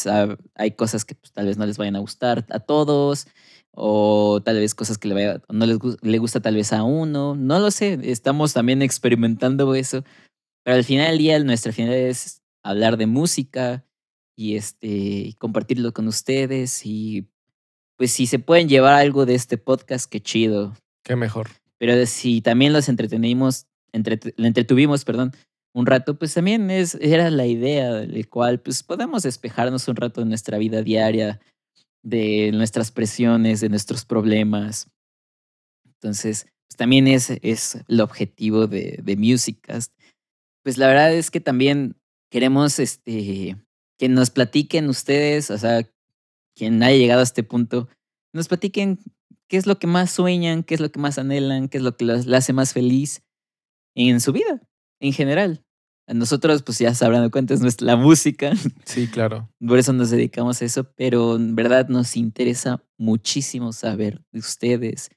hay 0.55 0.71
cosas 0.71 1.05
que 1.05 1.15
pues, 1.15 1.31
tal 1.33 1.47
vez 1.47 1.57
no 1.57 1.65
les 1.65 1.77
vayan 1.77 1.95
a 1.95 1.99
gustar 1.99 2.45
a 2.49 2.59
todos 2.59 3.25
o 3.71 4.41
tal 4.45 4.57
vez 4.57 4.75
cosas 4.75 4.97
que 4.97 5.07
le, 5.07 5.13
vaya- 5.15 5.41
no 5.49 5.65
les 5.65 5.79
le 6.01 6.17
gusta 6.19 6.39
tal 6.39 6.55
vez 6.55 6.71
a 6.71 6.83
uno, 6.83 7.35
no 7.35 7.59
lo 7.59 7.71
sé, 7.71 7.99
estamos 8.03 8.53
también 8.53 8.81
experimentando 8.81 9.73
eso, 9.75 10.03
pero 10.63 10.77
al 10.77 10.83
final 10.83 11.07
del 11.09 11.17
día 11.17 11.39
nuestra 11.43 11.71
finalidad 11.71 12.07
es 12.09 12.41
hablar 12.63 12.97
de 12.97 13.07
música 13.07 13.85
y 14.37 14.55
este 14.55 15.33
compartirlo 15.39 15.91
con 15.93 16.07
ustedes 16.07 16.85
y 16.85 17.27
pues 17.97 18.11
si 18.11 18.27
se 18.27 18.37
pueden 18.39 18.69
llevar 18.69 18.93
algo 18.93 19.25
de 19.25 19.35
este 19.35 19.57
podcast, 19.57 20.09
qué 20.09 20.21
chido. 20.21 20.73
Qué 21.03 21.15
mejor. 21.15 21.49
Pero 21.79 22.05
si 22.05 22.41
también 22.41 22.73
los 22.73 22.87
entretenimos, 22.89 23.65
entrete- 23.93 24.33
le 24.37 24.47
entretuvimos, 24.47 25.05
perdón, 25.05 25.33
un 25.73 25.85
rato, 25.85 26.17
pues 26.17 26.33
también 26.33 26.69
es, 26.69 26.95
era 26.99 27.29
la 27.29 27.45
idea 27.45 27.93
del 27.93 28.27
cual 28.27 28.59
pues 28.59 28.83
podamos 28.83 29.23
despejarnos 29.23 29.87
un 29.87 29.95
rato 29.95 30.21
de 30.21 30.27
nuestra 30.27 30.57
vida 30.57 30.81
diaria, 30.81 31.39
de 32.03 32.51
nuestras 32.53 32.91
presiones, 32.91 33.61
de 33.61 33.69
nuestros 33.69 34.05
problemas. 34.05 34.89
Entonces, 35.85 36.47
pues 36.67 36.77
también 36.77 37.07
es, 37.07 37.29
es 37.41 37.77
el 37.87 38.01
objetivo 38.01 38.67
de, 38.67 38.99
de 39.01 39.15
Musicast. 39.15 39.93
Pues 40.63 40.77
la 40.77 40.87
verdad 40.87 41.13
es 41.13 41.31
que 41.31 41.39
también 41.39 41.95
queremos 42.29 42.79
este, 42.79 43.57
que 43.97 44.09
nos 44.09 44.29
platiquen 44.29 44.89
ustedes, 44.89 45.51
o 45.51 45.57
sea, 45.57 45.87
quien 46.55 46.81
haya 46.83 46.97
llegado 46.97 47.21
a 47.21 47.23
este 47.23 47.43
punto, 47.43 47.87
nos 48.33 48.47
platiquen 48.47 48.99
qué 49.47 49.57
es 49.57 49.67
lo 49.67 49.79
que 49.79 49.87
más 49.87 50.11
sueñan, 50.11 50.63
qué 50.63 50.73
es 50.73 50.79
lo 50.79 50.91
que 50.91 50.99
más 50.99 51.17
anhelan, 51.17 51.67
qué 51.67 51.77
es 51.77 51.83
lo 51.83 51.95
que 51.95 52.05
la 52.05 52.37
hace 52.37 52.53
más 52.53 52.73
feliz 52.73 53.21
en 53.95 54.21
su 54.21 54.31
vida, 54.31 54.61
en 55.01 55.11
general. 55.11 55.65
A 56.07 56.13
nosotros, 56.13 56.63
pues 56.63 56.79
ya 56.79 56.93
se 56.93 57.03
habrán 57.05 57.21
dado 57.21 57.31
cuenta, 57.31 57.53
es 57.53 57.61
nuestra, 57.61 57.95
música, 57.97 58.53
Sí, 58.85 59.07
claro. 59.07 59.49
por 59.65 59.77
eso 59.77 59.91
nos 59.91 60.09
dedicamos 60.09 60.61
a 60.61 60.65
eso, 60.65 60.91
pero 60.95 61.35
en 61.35 61.55
verdad 61.55 61.89
nos 61.89 62.15
interesa 62.15 62.83
muchísimo 62.97 63.73
saber 63.73 64.23
de 64.31 64.39
ustedes 64.39 65.09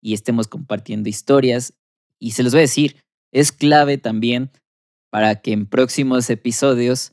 y 0.00 0.14
estemos 0.14 0.46
compartiendo 0.46 1.08
historias. 1.08 1.74
Y 2.18 2.32
se 2.32 2.42
los 2.42 2.52
voy 2.52 2.60
a 2.60 2.62
decir, 2.62 2.96
es 3.32 3.52
clave 3.52 3.98
también 3.98 4.50
para 5.10 5.36
que 5.36 5.52
en 5.52 5.66
próximos 5.66 6.28
episodios 6.30 7.12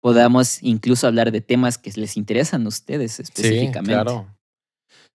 podamos 0.00 0.62
incluso 0.62 1.06
hablar 1.06 1.32
de 1.32 1.40
temas 1.40 1.78
que 1.78 1.90
les 1.96 2.16
interesan 2.16 2.64
a 2.64 2.68
ustedes 2.68 3.20
específicamente. 3.20 3.92
Sí, 3.92 3.94
claro. 3.94 4.36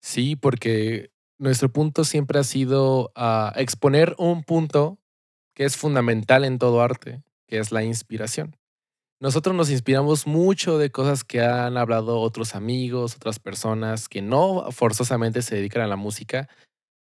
Sí, 0.02 0.36
porque 0.36 1.12
nuestro 1.40 1.72
punto 1.72 2.04
siempre 2.04 2.40
ha 2.40 2.44
sido 2.44 3.12
ah, 3.16 3.52
exponer 3.56 4.16
un 4.20 4.44
punto 4.44 5.00
que 5.56 5.64
es 5.66 5.78
fundamental 5.78 6.44
en 6.46 6.60
todo 6.60 6.82
arte, 6.82 7.24
que 7.48 7.58
es 7.60 7.72
la 7.72 7.84
inspiración. 7.84 8.58
Nosotros 9.22 9.56
nos 9.56 9.72
inspiramos 9.72 10.28
mucho 10.28 10.78
de 10.78 10.92
cosas 10.92 11.24
que 11.24 11.42
han 11.42 11.78
hablado 11.78 12.20
otros 12.20 12.54
amigos, 12.54 13.16
otras 13.16 13.40
personas 13.40 14.10
que 14.10 14.22
no 14.22 14.72
forzosamente 14.72 15.42
se 15.42 15.56
dedican 15.56 15.82
a 15.82 15.88
la 15.88 15.96
música, 15.96 16.50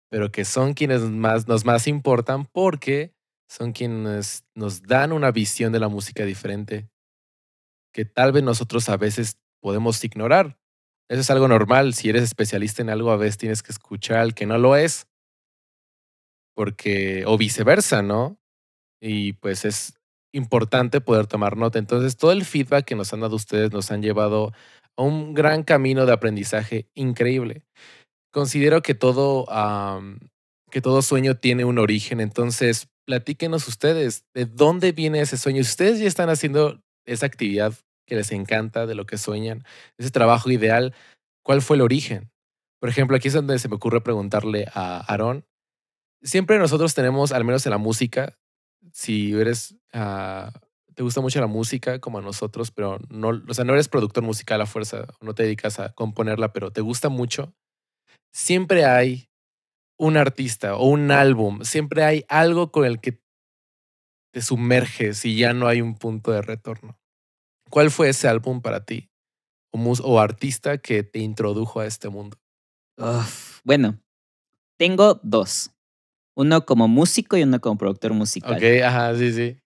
pero 0.10 0.32
que 0.32 0.44
son 0.44 0.74
quienes 0.74 1.02
más, 1.02 1.48
nos 1.48 1.64
más 1.64 1.88
importan 1.88 2.46
porque 2.46 3.14
son 3.48 3.72
quienes 3.72 4.44
nos 4.56 4.82
dan 4.82 5.12
una 5.12 5.32
visión 5.32 5.72
de 5.72 5.80
la 5.80 5.90
música 5.90 6.26
diferente 6.26 6.90
que 7.94 8.06
tal 8.06 8.32
vez 8.32 8.44
nosotros 8.44 8.90
a 8.90 8.98
veces 8.98 9.38
podemos 9.62 10.04
ignorar. 10.04 10.58
Eso 11.10 11.22
es 11.22 11.30
algo 11.30 11.48
normal. 11.48 11.94
Si 11.94 12.10
eres 12.10 12.24
especialista 12.24 12.82
en 12.82 12.90
algo, 12.90 13.12
a 13.12 13.18
veces 13.18 13.38
tienes 13.38 13.64
que 13.64 13.72
escuchar 13.72 14.18
al 14.18 14.34
que 14.34 14.46
no 14.46 14.58
lo 14.58 14.76
es. 14.76 15.08
Porque, 16.56 17.24
o 17.26 17.38
viceversa, 17.38 18.02
¿no? 18.02 18.38
Y 19.02 19.34
pues 19.34 19.66
es 19.66 19.94
importante 20.34 21.02
poder 21.02 21.28
tomar 21.28 21.58
nota. 21.58 21.80
Entonces, 21.80 22.18
todo 22.18 22.32
el 22.32 22.46
feedback 22.46 22.86
que 22.86 22.96
nos 22.96 23.14
han 23.14 23.22
dado 23.22 23.36
ustedes 23.36 23.72
nos 23.72 23.92
han 23.92 24.02
llevado 24.02 24.54
a 24.98 25.04
un 25.04 25.34
gran 25.34 25.64
camino 25.64 26.06
de 26.06 26.14
aprendizaje 26.14 26.88
increíble. 26.94 27.64
Considero 28.32 28.82
que 28.82 28.96
todo, 28.96 29.50
am, 29.52 30.20
que 30.70 30.82
todo 30.82 31.02
sueño 31.02 31.36
tiene 31.36 31.66
un 31.66 31.80
origen. 31.80 32.22
Entonces, 32.22 32.88
platíquenos 33.06 33.68
ustedes 33.68 34.26
de 34.34 34.46
dónde 34.46 34.92
viene 34.92 35.22
ese 35.22 35.38
sueño. 35.38 35.64
Si 35.64 35.72
ustedes 35.72 36.00
ya 36.00 36.08
están 36.08 36.30
haciendo 36.30 36.82
esa 37.06 37.26
actividad 37.26 37.74
que 38.08 38.16
les 38.16 38.32
encanta, 38.32 38.86
de 38.86 38.96
lo 38.96 39.06
que 39.06 39.18
sueñan, 39.18 39.64
ese 39.98 40.12
trabajo 40.12 40.50
ideal, 40.50 40.94
¿cuál 41.44 41.62
fue 41.62 41.76
el 41.76 41.82
origen? 41.82 42.32
Por 42.80 42.90
ejemplo, 42.90 43.16
aquí 43.16 43.28
es 43.28 43.34
donde 43.34 43.60
se 43.60 43.70
me 43.70 43.76
ocurre 43.76 44.02
preguntarle 44.02 44.66
a 44.74 45.00
Aarón. 45.00 45.46
Siempre 46.24 46.60
nosotros 46.60 46.94
tenemos, 46.94 47.32
al 47.32 47.44
menos 47.44 47.66
en 47.66 47.72
la 47.72 47.78
música, 47.78 48.38
si 48.92 49.34
eres, 49.34 49.76
ah, 49.94 50.52
te 50.94 51.04
gusta 51.04 51.22
mucho 51.22 51.40
la 51.40 51.48
música 51.48 52.00
como 52.00 52.20
a 52.20 52.22
nosotros, 52.22 52.72
pero 52.72 53.00
no, 53.10 53.42
o 53.48 53.54
sea, 53.54 53.66
no 53.66 53.74
eres 53.74 53.88
productor 53.88 54.24
musical 54.24 54.62
a 54.62 54.66
fuerza, 54.66 55.08
no 55.20 55.34
te 55.34 55.44
dedicas 55.44 55.80
a 55.80 55.94
componerla, 55.94 56.54
pero 56.54 56.72
te 56.72 56.82
gusta 56.82 57.10
mucho, 57.10 57.54
siempre 58.32 58.86
hay 58.86 59.30
un 59.98 60.18
artista 60.18 60.76
o 60.76 60.88
un 60.88 61.12
álbum, 61.12 61.62
siempre 61.64 62.04
hay 62.04 62.26
algo 62.28 62.72
con 62.72 62.86
el 62.86 63.00
que 63.00 63.22
te 64.32 64.42
sumerges 64.42 65.26
y 65.26 65.38
ya 65.38 65.54
no 65.54 65.68
hay 65.68 65.82
un 65.82 65.96
punto 65.96 66.32
de 66.32 66.42
retorno. 66.42 67.00
¿Cuál 67.70 67.92
fue 67.92 68.10
ese 68.10 68.28
álbum 68.28 68.62
para 68.62 68.86
ti 68.86 69.10
o, 69.72 69.80
o 69.80 70.20
artista 70.20 70.78
que 70.78 71.04
te 71.04 71.20
introdujo 71.20 71.80
a 71.80 71.86
este 71.86 72.10
mundo? 72.10 72.38
Bueno, 73.64 74.00
tengo 74.78 75.20
dos. 75.24 75.72
Uno 76.42 76.66
como 76.66 76.88
músico 76.88 77.38
y 77.38 77.44
uno 77.44 77.62
como 77.62 77.78
productor 77.78 78.14
musical. 78.16 78.58
Ok, 78.58 78.64
ajá, 78.84 79.16
sí, 79.16 79.32
sí. 79.32 79.58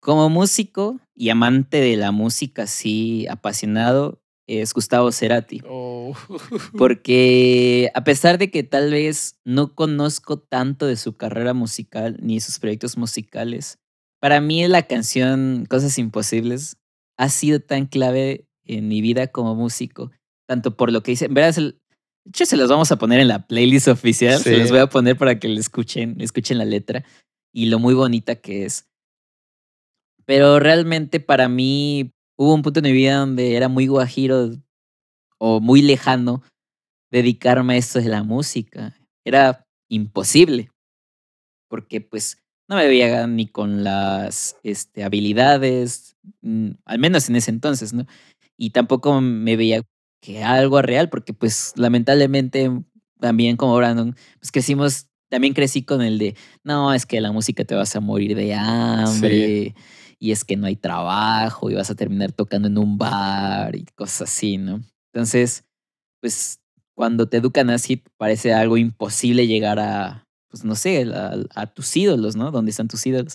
Como 0.00 0.28
músico 0.28 0.98
y 1.14 1.28
amante 1.30 1.76
de 1.80 1.96
la 1.96 2.10
música 2.10 2.64
así 2.64 3.28
apasionado 3.28 4.20
es 4.48 4.74
Gustavo 4.74 5.12
Cerati. 5.12 5.62
Oh. 5.68 6.16
Porque 6.76 7.90
a 7.94 8.02
pesar 8.02 8.38
de 8.38 8.50
que 8.50 8.64
tal 8.64 8.90
vez 8.90 9.38
no 9.44 9.76
conozco 9.76 10.36
tanto 10.38 10.86
de 10.86 10.96
su 10.96 11.16
carrera 11.16 11.54
musical 11.54 12.16
ni 12.20 12.40
sus 12.40 12.58
proyectos 12.58 12.96
musicales, 12.96 13.78
para 14.20 14.40
mí 14.40 14.66
la 14.66 14.82
canción 14.82 15.64
Cosas 15.68 15.96
Imposibles 15.96 16.76
ha 17.16 17.28
sido 17.28 17.60
tan 17.60 17.86
clave 17.86 18.48
en 18.64 18.88
mi 18.88 19.00
vida 19.00 19.28
como 19.28 19.54
músico, 19.54 20.10
tanto 20.48 20.76
por 20.76 20.90
lo 20.90 21.04
que 21.04 21.12
hice. 21.12 21.26
En 21.26 21.34
verdad, 21.34 21.56
el- 21.56 21.80
de 22.26 22.30
hecho, 22.30 22.44
se 22.44 22.56
los 22.56 22.68
vamos 22.68 22.90
a 22.90 22.96
poner 22.96 23.20
en 23.20 23.28
la 23.28 23.46
playlist 23.46 23.86
oficial. 23.86 24.40
Se 24.40 24.58
los 24.58 24.70
voy 24.70 24.80
a 24.80 24.88
poner 24.88 25.16
para 25.16 25.38
que 25.38 25.46
le 25.46 25.60
escuchen, 25.60 26.20
escuchen 26.20 26.58
la 26.58 26.64
letra 26.64 27.04
y 27.52 27.66
lo 27.66 27.78
muy 27.78 27.94
bonita 27.94 28.34
que 28.34 28.64
es. 28.64 28.88
Pero 30.24 30.58
realmente 30.58 31.20
para 31.20 31.48
mí 31.48 32.10
hubo 32.36 32.52
un 32.52 32.62
punto 32.62 32.80
en 32.80 32.86
mi 32.86 32.92
vida 32.92 33.18
donde 33.18 33.54
era 33.54 33.68
muy 33.68 33.86
guajiro 33.86 34.50
o 35.38 35.60
muy 35.60 35.82
lejano 35.82 36.42
dedicarme 37.12 37.74
a 37.74 37.76
esto 37.76 38.00
de 38.00 38.08
la 38.08 38.24
música. 38.24 38.98
Era 39.24 39.64
imposible. 39.88 40.72
Porque 41.68 42.00
pues 42.00 42.42
no 42.68 42.74
me 42.74 42.88
veía 42.88 43.24
ni 43.28 43.46
con 43.46 43.84
las 43.84 44.58
este, 44.64 45.04
habilidades, 45.04 46.16
mm, 46.40 46.70
al 46.84 46.98
menos 46.98 47.28
en 47.28 47.36
ese 47.36 47.52
entonces, 47.52 47.92
¿no? 47.92 48.04
Y 48.58 48.70
tampoco 48.70 49.20
me 49.20 49.54
veía 49.54 49.82
que 50.20 50.42
algo 50.42 50.82
real, 50.82 51.08
porque 51.08 51.32
pues 51.32 51.72
lamentablemente 51.76 52.70
también 53.20 53.56
como 53.56 53.80
¿no? 53.80 54.14
pues 54.38 54.52
crecimos, 54.52 55.08
también 55.28 55.54
crecí 55.54 55.82
con 55.82 56.02
el 56.02 56.18
de, 56.18 56.36
no, 56.64 56.92
es 56.92 57.06
que 57.06 57.20
la 57.20 57.32
música 57.32 57.64
te 57.64 57.74
vas 57.74 57.94
a 57.96 58.00
morir 58.00 58.36
de 58.36 58.54
hambre, 58.54 59.74
y 60.18 60.32
es 60.32 60.44
que 60.44 60.56
no 60.56 60.66
hay 60.66 60.76
trabajo, 60.76 61.70
y 61.70 61.74
vas 61.74 61.90
a 61.90 61.94
terminar 61.94 62.32
tocando 62.32 62.68
en 62.68 62.78
un 62.78 62.98
bar 62.98 63.74
y 63.76 63.84
cosas 63.94 64.22
así, 64.22 64.58
¿no? 64.58 64.82
Entonces, 65.12 65.64
pues 66.20 66.60
cuando 66.94 67.28
te 67.28 67.36
educan 67.36 67.70
así, 67.70 68.02
parece 68.16 68.54
algo 68.54 68.76
imposible 68.76 69.46
llegar 69.46 69.78
a, 69.78 70.26
pues 70.48 70.64
no 70.64 70.74
sé, 70.74 71.10
a, 71.12 71.36
a 71.54 71.66
tus 71.66 71.96
ídolos, 71.96 72.36
¿no? 72.36 72.50
¿Dónde 72.50 72.70
están 72.70 72.88
tus 72.88 73.06
ídolos? 73.06 73.34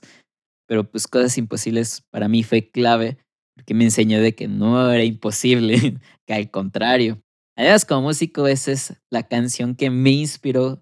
Pero 0.68 0.90
pues 0.90 1.08
cosas 1.08 1.38
imposibles 1.38 2.04
para 2.10 2.28
mí 2.28 2.44
fue 2.44 2.70
clave 2.72 3.18
porque 3.62 3.76
me 3.76 3.84
enseñó 3.84 4.20
de 4.20 4.34
que 4.34 4.48
no 4.48 4.92
era 4.92 5.04
imposible, 5.04 6.00
que 6.26 6.34
al 6.34 6.50
contrario. 6.50 7.22
Además, 7.56 7.86
como 7.86 8.08
músico, 8.08 8.48
esa 8.48 8.72
es 8.72 8.96
la 9.12 9.28
canción 9.28 9.76
que 9.76 9.92
me 9.92 10.10
inspiró 10.10 10.82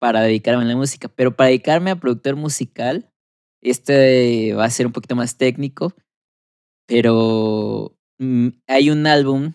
para 0.00 0.22
dedicarme 0.22 0.64
a 0.64 0.66
la 0.66 0.76
música. 0.76 1.06
Pero 1.06 1.36
para 1.36 1.50
dedicarme 1.50 1.92
a 1.92 2.00
productor 2.00 2.34
musical, 2.34 3.08
este 3.62 4.54
va 4.54 4.64
a 4.64 4.70
ser 4.70 4.86
un 4.86 4.92
poquito 4.92 5.14
más 5.14 5.36
técnico, 5.36 5.94
pero 6.88 7.96
mm, 8.18 8.48
hay 8.66 8.90
un 8.90 9.06
álbum, 9.06 9.52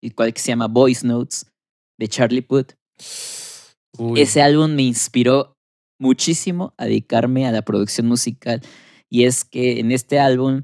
el 0.00 0.14
cual 0.14 0.32
que 0.32 0.40
se 0.40 0.48
llama 0.48 0.68
Voice 0.68 1.04
Notes, 1.04 1.50
de 1.98 2.06
Charlie 2.06 2.42
Puth. 2.42 2.74
Uy, 3.98 4.20
Ese 4.20 4.42
álbum 4.42 4.76
me 4.76 4.82
inspiró 4.82 5.56
muchísimo 5.98 6.72
a 6.76 6.84
dedicarme 6.84 7.48
a 7.48 7.52
la 7.52 7.62
producción 7.62 8.06
musical. 8.06 8.62
Y 9.10 9.24
es 9.24 9.44
que 9.44 9.80
en 9.80 9.90
este 9.90 10.20
álbum, 10.20 10.62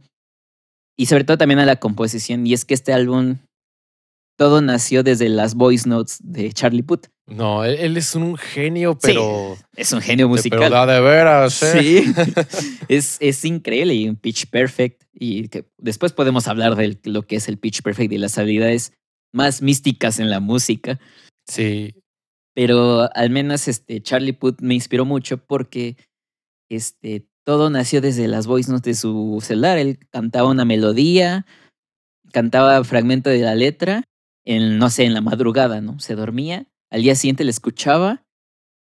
y 1.01 1.07
sobre 1.07 1.25
todo 1.25 1.39
también 1.39 1.61
a 1.61 1.65
la 1.65 1.77
composición, 1.77 2.47
y 2.47 2.53
es 2.53 2.67
que 2.67 2.75
este 2.75 2.93
álbum, 2.93 3.39
todo 4.37 4.61
nació 4.61 5.03
desde 5.03 5.31
las 5.31 5.55
voice 5.55 5.89
notes 5.89 6.19
de 6.23 6.53
Charlie 6.53 6.83
Puth. 6.83 7.07
No, 7.27 7.65
él, 7.65 7.77
él 7.79 7.97
es 7.97 8.15
un 8.15 8.37
genio, 8.37 8.93
Sí, 8.93 8.99
pero. 9.09 9.57
Es 9.75 9.93
un 9.93 10.03
genio 10.03 10.27
Pero 10.27 10.37
musical. 10.37 10.71
da 10.71 10.85
de 10.85 11.01
veras, 11.01 11.63
¿eh? 11.63 11.81
Sí, 11.81 12.05
es, 12.89 13.17
es 13.21 13.47
increíble 13.47 13.95
y 13.95 14.11
un 14.11 14.17
pitch 14.17 14.51
perfect. 14.51 15.05
Y 15.15 15.49
que 15.49 15.65
después 15.79 16.13
podemos 16.13 16.49
hablar 16.49 16.77
de 16.77 16.99
lo 17.05 17.23
que 17.23 17.37
es 17.37 17.49
el 17.49 17.57
pitch 17.57 17.81
perfect 17.81 18.13
y 18.13 18.19
las 18.19 18.37
habilidades 18.37 18.93
más 19.33 19.63
místicas 19.63 20.19
en 20.19 20.29
la 20.29 20.41
música. 20.41 21.01
Sí, 21.49 21.95
Pero 22.55 23.09
al 23.15 23.31
menos 23.31 23.69
este 23.69 24.03
Charlie 24.03 24.35
Puth 24.35 24.61
me 24.61 24.75
inspiró 24.75 25.07
mucho 25.07 25.39
porque 25.39 25.97
este, 26.71 27.27
todo 27.45 27.71
nació 27.71 28.01
desde 28.01 28.29
las 28.29 28.47
voice 28.47 28.71
notes 28.71 28.97
de 28.97 29.01
su 29.01 29.39
celular. 29.43 29.79
Él 29.79 29.99
cantaba 30.11 30.49
una 30.49 30.65
melodía, 30.65 31.47
cantaba 32.33 32.83
fragmento 32.85 33.31
de 33.31 33.41
la 33.41 33.55
letra, 33.55 34.05
en, 34.45 34.79
no 34.79 34.91
sé, 34.91 35.05
en 35.05 35.15
la 35.15 35.21
madrugada, 35.21 35.81
¿no? 35.81 35.99
Se 36.01 36.15
dormía, 36.15 36.67
al 36.91 37.03
día 37.03 37.15
siguiente 37.15 37.45
le 37.45 37.51
escuchaba 37.51 38.25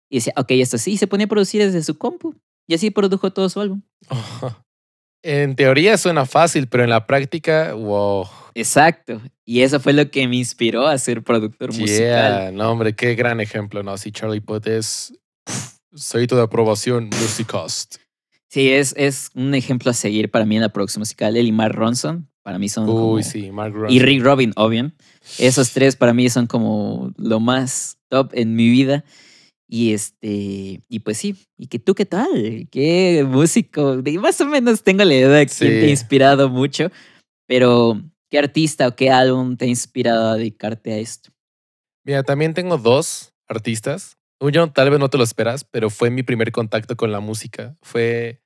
Y 0.10 0.18
decía, 0.18 0.34
ok, 0.38 0.52
esto 0.52 0.78
sí, 0.78 0.94
y 0.94 0.98
se 0.98 1.08
ponía 1.08 1.26
a 1.26 1.30
producir 1.30 1.62
desde 1.62 1.84
su 1.84 1.98
compu. 1.98 2.36
Y 2.68 2.76
así 2.76 2.92
produjo 2.92 3.32
todo 3.32 3.50
su 3.50 3.60
álbum. 3.60 3.82
En 5.26 5.56
teoría 5.56 5.98
suena 5.98 6.26
fácil, 6.26 6.68
pero 6.68 6.84
en 6.84 6.90
la 6.90 7.08
práctica, 7.08 7.74
wow. 7.74 8.28
Exacto. 8.56 9.22
Y 9.46 9.62
eso 9.62 9.80
fue 9.80 9.94
lo 9.94 10.12
que 10.12 10.28
me 10.28 10.36
inspiró 10.36 10.86
a 10.86 10.98
ser 10.98 11.24
productor 11.24 11.70
musical. 11.70 12.42
Yeah, 12.42 12.52
no, 12.52 12.70
hombre, 12.70 12.94
qué 12.94 13.16
gran 13.16 13.40
ejemplo, 13.40 13.84
¿no? 13.84 13.98
Si 13.98 14.12
Charlie 14.12 14.42
Puth 14.42 14.68
es 14.68 15.14
pff, 15.46 16.14
de 16.14 16.42
aprobación, 16.42 17.06
Musicast. 17.06 18.03
Sí, 18.54 18.70
es, 18.70 18.94
es 18.96 19.32
un 19.34 19.56
ejemplo 19.56 19.90
a 19.90 19.96
seguir 19.96 20.30
para 20.30 20.46
mí 20.46 20.56
en 20.58 20.62
la 20.62 20.70
producción 20.70 21.00
musical. 21.02 21.36
Él 21.36 21.48
y 21.48 21.52
Mark 21.52 21.74
Ronson, 21.74 22.30
para 22.44 22.60
mí 22.60 22.70
son 22.70 22.86
como- 22.86 23.14
Uy, 23.14 23.24
sí, 23.24 23.50
Mark 23.50 23.74
Ronson. 23.74 23.92
Y 23.92 23.98
Rick 24.00 24.22
Robin, 24.22 24.54
obvio. 24.56 24.92
Esos 25.40 25.72
tres 25.72 25.96
para 25.96 26.14
mí 26.14 26.30
son 26.30 26.46
como 26.46 27.12
lo 27.18 27.40
más 27.40 27.98
top 28.10 28.30
en 28.36 28.56
mi 28.56 28.70
vida. 28.70 29.04
Y 29.68 29.94
este, 29.94 30.82
y 30.88 31.00
pues 31.04 31.18
sí, 31.18 31.36
¿y 31.58 31.66
que 31.66 31.80
tú 31.80 31.96
qué 31.96 32.06
tal? 32.06 32.68
¿Qué 32.70 33.26
músico? 33.28 34.00
Y 34.06 34.20
más 34.20 34.40
o 34.40 34.46
menos 34.46 34.84
tengo 34.84 35.04
la 35.04 35.16
idea 35.16 35.30
de 35.30 35.48
quién 35.48 35.72
te 35.72 35.86
ha 35.88 35.90
inspirado 35.90 36.48
mucho, 36.48 36.92
pero 37.48 38.00
¿qué 38.30 38.38
artista 38.38 38.88
o 38.88 38.96
qué 38.96 39.10
álbum 39.10 39.58
te 39.58 39.66
ha 39.66 39.68
inspirado 39.68 40.30
a 40.30 40.36
dedicarte 40.36 40.94
a 40.94 40.98
esto? 41.00 41.32
Mira, 42.06 42.22
también 42.22 42.54
tengo 42.54 42.78
dos 42.78 43.34
artistas. 43.48 44.16
Uno 44.40 44.72
tal 44.72 44.92
vez 44.92 45.00
no 45.00 45.10
te 45.10 45.18
lo 45.18 45.24
esperas, 45.24 45.64
pero 45.64 45.90
fue 45.90 46.12
mi 46.12 46.22
primer 46.22 46.52
contacto 46.52 46.96
con 46.96 47.12
la 47.12 47.20
música. 47.20 47.76
Fue 47.82 48.43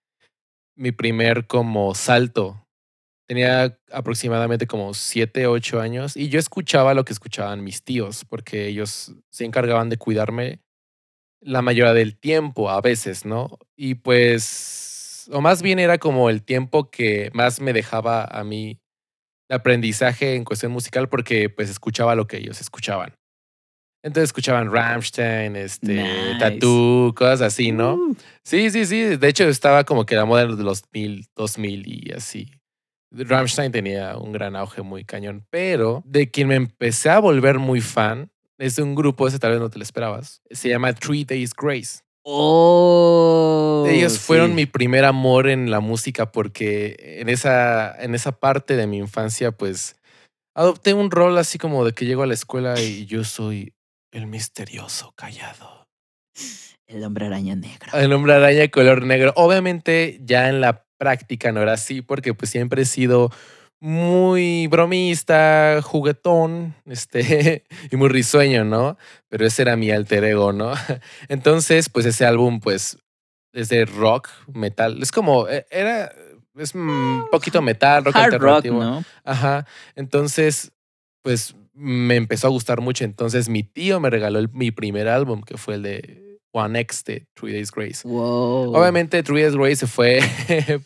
mi 0.78 0.92
primer 0.92 1.48
como 1.48 1.94
salto. 1.96 2.64
Tenía 3.28 3.78
aproximadamente 3.92 4.68
como 4.68 4.94
siete, 4.94 5.48
ocho 5.48 5.82
años 5.82 6.16
y 6.16 6.30
yo 6.30 6.40
escuchaba 6.40 6.94
lo 6.94 7.04
que 7.04 7.12
escuchaban 7.12 7.64
mis 7.64 7.84
tíos, 7.84 8.24
porque 8.24 8.68
ellos 8.68 9.14
se 9.30 9.44
encargaban 9.44 9.90
de 9.90 9.98
cuidarme 9.98 10.62
la 11.42 11.62
mayoría 11.62 11.94
del 11.94 12.18
tiempo, 12.18 12.70
a 12.70 12.82
veces, 12.82 13.26
¿no? 13.26 13.60
Y 13.76 13.96
pues, 13.96 15.30
o 15.32 15.42
más 15.42 15.62
bien 15.62 15.80
era 15.80 15.98
como 15.98 16.30
el 16.30 16.44
tiempo 16.44 16.90
que 16.90 17.30
más 17.34 17.60
me 17.62 17.74
dejaba 17.74 18.24
a 18.26 18.44
mí 18.44 18.80
de 19.50 19.56
aprendizaje 19.56 20.36
en 20.36 20.46
cuestión 20.46 20.72
musical, 20.72 21.10
porque 21.10 21.50
pues 21.50 21.70
escuchaba 21.70 22.16
lo 22.16 22.28
que 22.28 22.38
ellos 22.38 22.62
escuchaban. 22.62 23.17
Entonces 24.04 24.30
escuchaban 24.30 24.72
Rammstein, 24.72 25.56
este, 25.56 25.96
Nice. 25.96 26.40
Tattoo, 26.40 27.14
cosas 27.16 27.42
así, 27.42 27.72
¿no? 27.72 27.96
Uh, 27.96 28.16
Sí, 28.44 28.70
sí, 28.72 28.86
sí. 28.86 29.18
De 29.18 29.28
hecho, 29.28 29.44
estaba 29.46 29.84
como 29.84 30.06
que 30.06 30.16
la 30.16 30.26
moda 30.26 30.46
de 30.46 30.64
los 30.64 30.84
mil, 30.94 31.28
2000 31.36 31.84
y 31.88 32.12
así. 32.14 32.52
Rammstein 33.12 33.72
tenía 33.72 34.18
un 34.18 34.32
gran 34.32 34.56
auge 34.56 34.82
muy 34.82 35.04
cañón. 35.04 35.46
Pero 35.50 36.04
de 36.06 36.30
quien 36.30 36.48
me 36.48 36.56
empecé 36.56 37.10
a 37.10 37.20
volver 37.20 37.60
muy 37.60 37.82
fan 37.82 38.30
es 38.58 38.76
de 38.76 38.84
un 38.84 38.96
grupo, 38.96 39.28
ese 39.28 39.40
tal 39.40 39.52
vez 39.52 39.60
no 39.60 39.70
te 39.70 39.78
lo 39.78 39.84
esperabas. 39.84 40.42
Se 40.50 40.70
llama 40.70 40.94
Three 40.94 41.26
Days 41.26 41.52
Grace. 41.54 42.00
Oh, 42.24 43.86
Ellos 43.88 44.20
fueron 44.20 44.50
sí. 44.50 44.56
mi 44.56 44.66
primer 44.66 45.06
amor 45.06 45.48
en 45.48 45.72
la 45.72 45.80
música 45.80 46.32
porque 46.32 46.96
en 47.20 47.30
esa, 47.30 47.96
en 48.02 48.16
esa 48.16 48.34
parte 48.34 48.76
de 48.76 48.88
mi 48.88 48.98
infancia, 48.98 49.52
pues 49.52 49.96
adopté 50.56 50.94
un 50.94 51.10
rol 51.12 51.38
así 51.38 51.58
como 51.58 51.86
de 51.86 51.94
que 51.94 52.06
llego 52.06 52.24
a 52.24 52.28
la 52.28 52.34
escuela 52.34 52.80
y 52.82 53.06
yo 53.06 53.24
soy 53.24 53.74
el 54.18 54.28
misterioso 54.28 55.14
callado. 55.16 55.88
El 56.88 57.04
hombre 57.04 57.28
araña 57.28 57.56
negro. 57.56 57.98
El 57.98 58.12
hombre 58.14 58.34
araña 58.34 58.60
de 58.60 58.72
color 58.72 59.04
negro. 59.04 59.32
Obviamente 59.36 60.20
ya 60.22 60.50
en 60.50 60.62
la 60.62 60.86
práctica 60.98 61.52
no 61.52 61.62
era 61.62 61.74
así 61.74 62.02
porque 62.02 62.34
pues 62.34 62.50
siempre 62.50 62.82
he 62.82 62.86
sido 62.86 63.32
muy 63.80 64.66
bromista, 64.68 65.82
juguetón, 65.84 66.74
este, 66.86 67.66
y 67.92 67.96
muy 67.96 68.10
risueño, 68.10 68.66
¿no? 68.66 68.98
Pero 69.30 69.46
ese 69.46 69.62
era 69.62 69.76
mi 69.76 69.92
alter 69.92 70.24
ego, 70.24 70.52
¿no? 70.52 70.74
Entonces, 71.30 71.90
pues 71.90 72.08
ese 72.08 72.26
álbum, 72.26 72.60
pues, 72.60 72.98
es 73.54 73.70
de 73.70 73.86
rock, 73.86 74.30
metal. 74.52 75.02
Es 75.02 75.12
como, 75.12 75.48
eh, 75.48 75.68
era, 75.70 76.12
es 76.56 76.74
un 76.74 77.28
poquito 77.30 77.62
metal, 77.62 78.04
rock 78.04 78.16
Hard 78.16 78.34
rock, 78.34 78.34
alternativo. 78.34 78.84
¿no? 78.84 79.04
Ajá. 79.24 79.68
Entonces, 79.96 80.72
pues 81.22 81.56
me 81.80 82.16
empezó 82.16 82.48
a 82.48 82.50
gustar 82.50 82.82
mucho. 82.82 83.04
Entonces, 83.06 83.50
mi 83.50 83.64
tío 83.64 84.00
me 84.00 84.10
regaló 84.10 84.40
el- 84.40 84.50
mi 84.50 84.72
primer 84.72 85.08
álbum, 85.08 85.42
que 85.44 85.58
fue 85.58 85.76
el 85.76 85.84
de 85.84 86.40
One 86.52 86.80
X 86.82 87.04
de 87.06 87.26
Three 87.36 87.54
Days 87.54 87.72
Grace. 87.72 88.08
Wow. 88.08 88.76
Obviamente, 88.76 89.22
Three 89.24 89.44
Days 89.44 89.56
Grace 89.56 89.76
se 89.78 89.88
fue. 89.88 90.20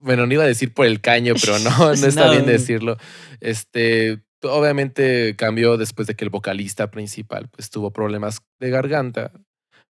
bueno, 0.00 0.26
no 0.26 0.32
iba 0.34 0.44
a 0.44 0.46
decir 0.46 0.72
por 0.72 0.86
el 0.86 1.00
caño, 1.00 1.34
pero 1.40 1.58
no, 1.58 1.70
no 1.78 1.92
está 1.92 2.26
No. 2.26 2.32
bien 2.32 2.46
decirlo. 2.46 2.96
Este. 3.40 4.20
Obviamente 4.42 5.36
cambió 5.36 5.76
después 5.76 6.08
de 6.08 6.14
que 6.14 6.24
el 6.24 6.30
vocalista 6.30 6.90
principal 6.90 7.50
pues 7.50 7.68
tuvo 7.68 7.90
problemas 7.92 8.40
de 8.58 8.70
garganta, 8.70 9.32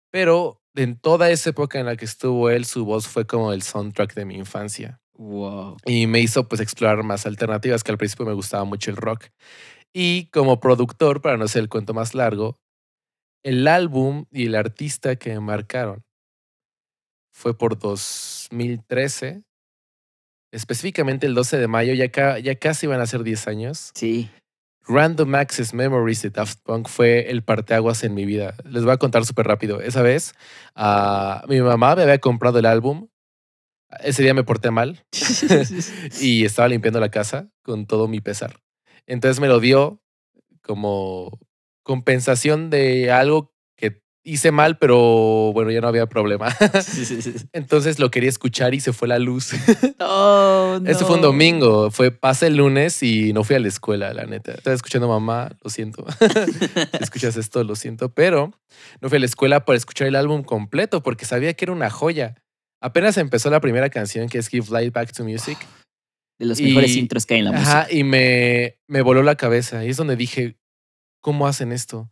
pero 0.09 0.61
en 0.73 0.97
toda 0.97 1.29
esa 1.31 1.49
época 1.49 1.81
en 1.81 1.85
la 1.85 1.97
que 1.97 2.05
estuvo 2.05 2.49
él, 2.49 2.63
su 2.63 2.85
voz 2.85 3.09
fue 3.09 3.27
como 3.27 3.51
el 3.51 3.61
soundtrack 3.61 4.13
de 4.13 4.23
mi 4.23 4.35
infancia 4.37 5.01
Wow. 5.17 5.75
y 5.85 6.07
me 6.07 6.21
hizo 6.21 6.47
pues 6.47 6.61
explorar 6.61 7.03
más 7.03 7.25
alternativas 7.25 7.83
que 7.83 7.91
al 7.91 7.97
principio 7.97 8.25
me 8.25 8.31
gustaba 8.31 8.63
mucho 8.63 8.89
el 8.89 8.95
rock. 8.95 9.25
Y 9.93 10.27
como 10.27 10.59
productor, 10.59 11.21
para 11.21 11.37
no 11.37 11.45
hacer 11.45 11.61
el 11.63 11.69
cuento 11.69 11.93
más 11.93 12.13
largo, 12.13 12.57
el 13.43 13.67
álbum 13.67 14.25
y 14.31 14.45
el 14.47 14.55
artista 14.55 15.15
que 15.15 15.31
me 15.31 15.39
marcaron 15.39 16.03
fue 17.33 17.57
por 17.57 17.77
2013, 17.77 19.43
específicamente 20.51 21.27
el 21.27 21.35
12 21.35 21.57
de 21.57 21.67
mayo, 21.67 21.93
ya, 21.93 22.09
ca- 22.09 22.39
ya 22.39 22.55
casi 22.55 22.87
van 22.87 22.99
a 23.01 23.05
ser 23.05 23.23
10 23.23 23.47
años. 23.47 23.91
Sí. 23.95 24.29
Random 24.87 25.35
Access 25.35 25.73
Memories 25.73 26.21
de 26.21 26.29
Daft 26.29 26.59
Punk 26.63 26.87
fue 26.87 27.29
el 27.29 27.43
parteaguas 27.43 28.03
en 28.03 28.13
mi 28.13 28.25
vida. 28.25 28.55
Les 28.63 28.83
voy 28.83 28.93
a 28.93 28.97
contar 28.97 29.25
súper 29.25 29.45
rápido. 29.45 29.81
Esa 29.81 30.01
vez, 30.01 30.33
ah, 30.75 31.43
mi 31.49 31.59
mamá 31.61 31.95
me 31.95 32.03
había 32.03 32.19
comprado 32.19 32.59
el 32.59 32.65
álbum. 32.65 33.07
Ese 34.01 34.23
día 34.23 34.33
me 34.33 34.43
porté 34.43 34.71
mal 34.71 35.03
y 36.21 36.45
estaba 36.45 36.67
limpiando 36.69 36.99
la 36.99 37.09
casa 37.09 37.49
con 37.63 37.85
todo 37.85 38.07
mi 38.07 38.21
pesar. 38.21 38.59
Entonces 39.07 39.39
me 39.39 39.47
lo 39.47 39.59
dio 39.59 40.01
como 40.61 41.39
compensación 41.83 42.69
de 42.69 43.11
algo 43.11 43.53
que 43.77 44.01
hice 44.23 44.51
mal, 44.51 44.77
pero 44.77 45.51
bueno, 45.53 45.71
ya 45.71 45.79
no 45.79 45.87
había 45.87 46.07
problema. 46.07 46.47
Entonces 47.53 47.99
lo 47.99 48.11
quería 48.11 48.29
escuchar 48.29 48.73
y 48.73 48.81
se 48.81 48.91
fue 48.93 49.07
la 49.07 49.19
luz. 49.19 49.51
Oh, 49.99 50.79
Este 50.85 51.05
fue 51.05 51.15
un 51.15 51.21
no. 51.21 51.27
domingo, 51.27 51.89
fue 51.91 52.11
pase 52.11 52.47
el 52.47 52.57
lunes 52.57 53.01
y 53.01 53.33
no 53.33 53.43
fui 53.43 53.55
a 53.55 53.59
la 53.59 53.67
escuela, 53.67 54.13
la 54.13 54.25
neta. 54.25 54.51
Estaba 54.53 54.75
escuchando 54.75 55.07
a 55.07 55.19
mamá, 55.19 55.55
lo 55.63 55.69
siento. 55.69 56.05
si 56.19 57.03
escuchas 57.03 57.35
esto, 57.37 57.63
lo 57.63 57.75
siento, 57.75 58.09
pero 58.13 58.51
no 59.01 59.09
fui 59.09 59.17
a 59.17 59.19
la 59.19 59.25
escuela 59.25 59.65
para 59.65 59.77
escuchar 59.77 60.07
el 60.07 60.15
álbum 60.15 60.43
completo 60.43 61.01
porque 61.01 61.25
sabía 61.25 61.53
que 61.53 61.65
era 61.65 61.71
una 61.71 61.89
joya. 61.89 62.35
Apenas 62.81 63.17
empezó 63.17 63.49
la 63.49 63.59
primera 63.59 63.89
canción 63.89 64.27
que 64.29 64.37
es 64.37 64.49
Give 64.49 64.67
Light 64.69 64.93
Back 64.93 65.11
to 65.13 65.23
Music. 65.23 65.57
De 66.39 66.45
los 66.45 66.59
mejores 66.61 66.95
Y- 66.95 66.99
intros 66.99 67.25
que 67.25 67.33
hay 67.35 67.39
en 67.39 67.45
la 67.45 67.51
música. 67.53 67.79
Ajá, 67.81 67.87
y 67.91 68.03
me, 68.03 68.79
me 68.87 69.01
voló 69.01 69.23
la 69.23 69.35
cabeza. 69.35 69.83
Y 69.85 69.89
es 69.89 69.97
donde 69.97 70.15
dije, 70.15 70.57
¿cómo 71.21 71.47
hacen 71.47 71.71
esto? 71.71 71.99
O 71.99 72.11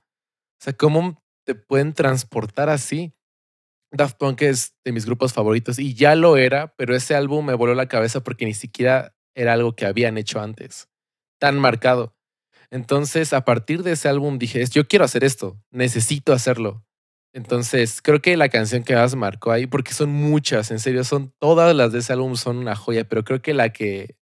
sea, 0.64 0.74
¿cómo 0.74 1.24
te 1.46 1.54
pueden 1.56 1.94
transportar 1.94 2.70
así? 2.70 3.14
Daft 3.92 4.18
Punk 4.18 4.42
es 4.42 4.76
de 4.84 4.92
mis 4.92 5.06
grupos 5.06 5.32
favoritos 5.32 5.80
y 5.80 5.94
ya 5.94 6.16
lo 6.16 6.38
era, 6.38 6.76
pero 6.76 6.96
ese 6.96 7.16
álbum 7.16 7.46
me 7.46 7.54
voló 7.54 7.76
la 7.76 7.88
cabeza 7.88 8.22
porque 8.24 8.46
ni 8.46 8.54
siquiera 8.54 9.16
era 9.36 9.54
algo 9.54 9.76
que 9.76 9.86
habían 9.86 10.18
hecho 10.18 10.42
antes, 10.42 10.90
tan 11.40 11.60
marcado. 11.60 12.16
Entonces, 12.72 13.32
a 13.32 13.46
partir 13.46 13.84
de 13.84 13.92
ese 13.92 14.10
álbum 14.10 14.38
dije, 14.40 14.62
"Es- 14.62 14.72
yo 14.72 14.88
quiero 14.88 15.06
hacer 15.06 15.24
esto, 15.24 15.62
necesito 15.72 16.34
hacerlo. 16.34 16.84
Entonces, 17.36 18.02
creo 18.02 18.22
que 18.22 18.38
la 18.38 18.48
canción 18.48 18.84
que 18.84 18.96
más 18.96 19.14
marcó 19.14 19.52
ahí, 19.52 19.68
porque 19.68 19.94
son 19.94 20.10
muchas, 20.10 20.72
en 20.72 20.80
serio, 20.80 21.04
son 21.04 21.34
todas 21.38 21.76
las 21.76 21.92
de 21.92 22.00
ese 22.00 22.14
álbum 22.14 22.38
son 22.38 22.56
una 22.58 22.78
joya, 22.78 23.04
pero 23.04 23.26
creo 23.26 23.42
que 23.42 23.54
la 23.54 23.74
que 23.74 24.16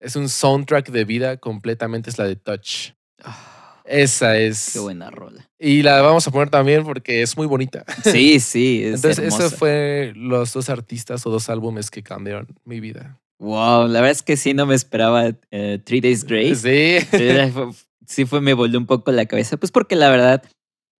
es 0.00 0.14
un 0.14 0.28
soundtrack 0.28 0.90
de 0.90 1.04
vida 1.04 1.38
completamente 1.38 2.08
es 2.08 2.18
la 2.18 2.24
de 2.24 2.36
Touch. 2.36 2.92
Ah, 3.24 3.82
Esa 3.84 4.38
es. 4.38 4.70
qué 4.74 4.78
buena 4.78 5.10
rola. 5.10 5.50
Y 5.58 5.82
la 5.82 6.00
vamos 6.02 6.24
a 6.28 6.30
poner 6.30 6.48
también 6.48 6.84
porque 6.84 7.20
es 7.22 7.36
muy 7.36 7.48
bonita. 7.48 7.84
Sí, 8.04 8.38
sí. 8.38 8.80
Es 8.84 8.94
Entonces, 8.96 9.18
hermosa. 9.24 9.46
eso 9.46 9.56
fue 9.56 10.12
los 10.14 10.52
dos 10.52 10.68
artistas 10.68 11.26
o 11.26 11.30
dos 11.30 11.50
álbumes 11.50 11.90
que 11.90 12.04
cambiaron 12.04 12.46
mi 12.64 12.78
vida. 12.78 13.18
Wow, 13.40 13.88
la 13.88 14.00
verdad 14.00 14.12
es 14.12 14.22
que 14.22 14.36
sí 14.36 14.54
no 14.54 14.66
me 14.66 14.76
esperaba 14.76 15.32
eh, 15.50 15.80
Three 15.84 16.00
Days 16.00 16.22
Grace. 16.24 17.02
Sí. 17.10 17.66
Sí 18.08 18.24
fue, 18.24 18.40
me 18.40 18.54
volvió 18.54 18.78
un 18.78 18.86
poco 18.86 19.10
la 19.10 19.26
cabeza. 19.26 19.56
Pues 19.56 19.72
porque 19.72 19.96
la 19.96 20.08
verdad, 20.08 20.40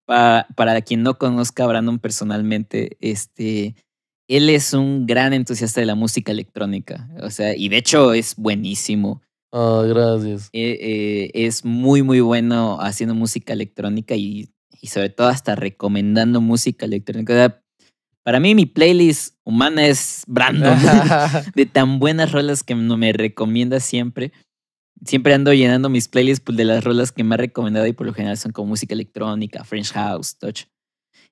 pa- 0.07 0.46
para 0.57 0.80
quien 0.82 1.02
no 1.02 1.18
conozca 1.18 1.64
a 1.64 1.66
Brandon 1.66 1.98
personalmente, 1.98 2.96
este, 3.00 3.74
él 4.28 4.48
es 4.50 4.72
un 4.72 5.07
gran 5.07 5.32
entusiasta 5.32 5.80
de 5.80 5.86
la 5.86 5.94
música 5.94 6.32
electrónica. 6.32 7.09
O 7.22 7.30
sea, 7.30 7.54
y 7.57 7.68
de 7.68 7.76
hecho 7.78 8.12
es 8.12 8.34
buenísimo. 8.36 9.22
Oh, 9.52 9.82
gracias. 9.82 10.48
Eh, 10.52 10.78
eh, 10.80 11.30
es 11.46 11.64
muy, 11.64 12.02
muy 12.02 12.20
bueno 12.20 12.78
haciendo 12.80 13.14
música 13.14 13.52
electrónica 13.52 14.14
y, 14.14 14.48
y 14.80 14.86
sobre 14.88 15.11
todo 15.11 15.28
hasta 15.28 15.54
recomendando 15.54 16.40
música 16.40 16.86
electrónica. 16.86 17.32
O 17.32 17.36
sea, 17.36 17.62
para 18.22 18.40
mí 18.40 18.54
mi 18.57 18.66
playlist 18.66 19.36
humana 19.44 19.86
es 19.86 20.24
Brandon. 20.26 20.76
de 21.54 21.66
tan 21.66 21.98
buenas 22.00 22.32
rolas 22.32 22.62
que 22.64 22.74
no 22.74 22.96
me 22.96 23.12
recomienda 23.12 23.80
siempre. 23.80 24.32
Siempre 25.05 25.34
ando 25.34 25.53
llenando 25.53 25.88
mis 25.88 26.09
playlists 26.09 26.42
pues, 26.44 26.57
de 26.57 26.64
las 26.64 26.82
rolas 26.82 27.12
que 27.12 27.22
me 27.24 27.34
ha 27.34 27.38
recomendado 27.38 27.86
y 27.86 27.92
por 27.92 28.07
lo 28.07 28.14
general 28.14 28.36
son 28.38 28.53
como 28.53 28.68
música 28.68 28.94
electrónica, 28.94 29.64
French 29.64 29.92
House, 29.92 30.36
Touch. 30.38 30.62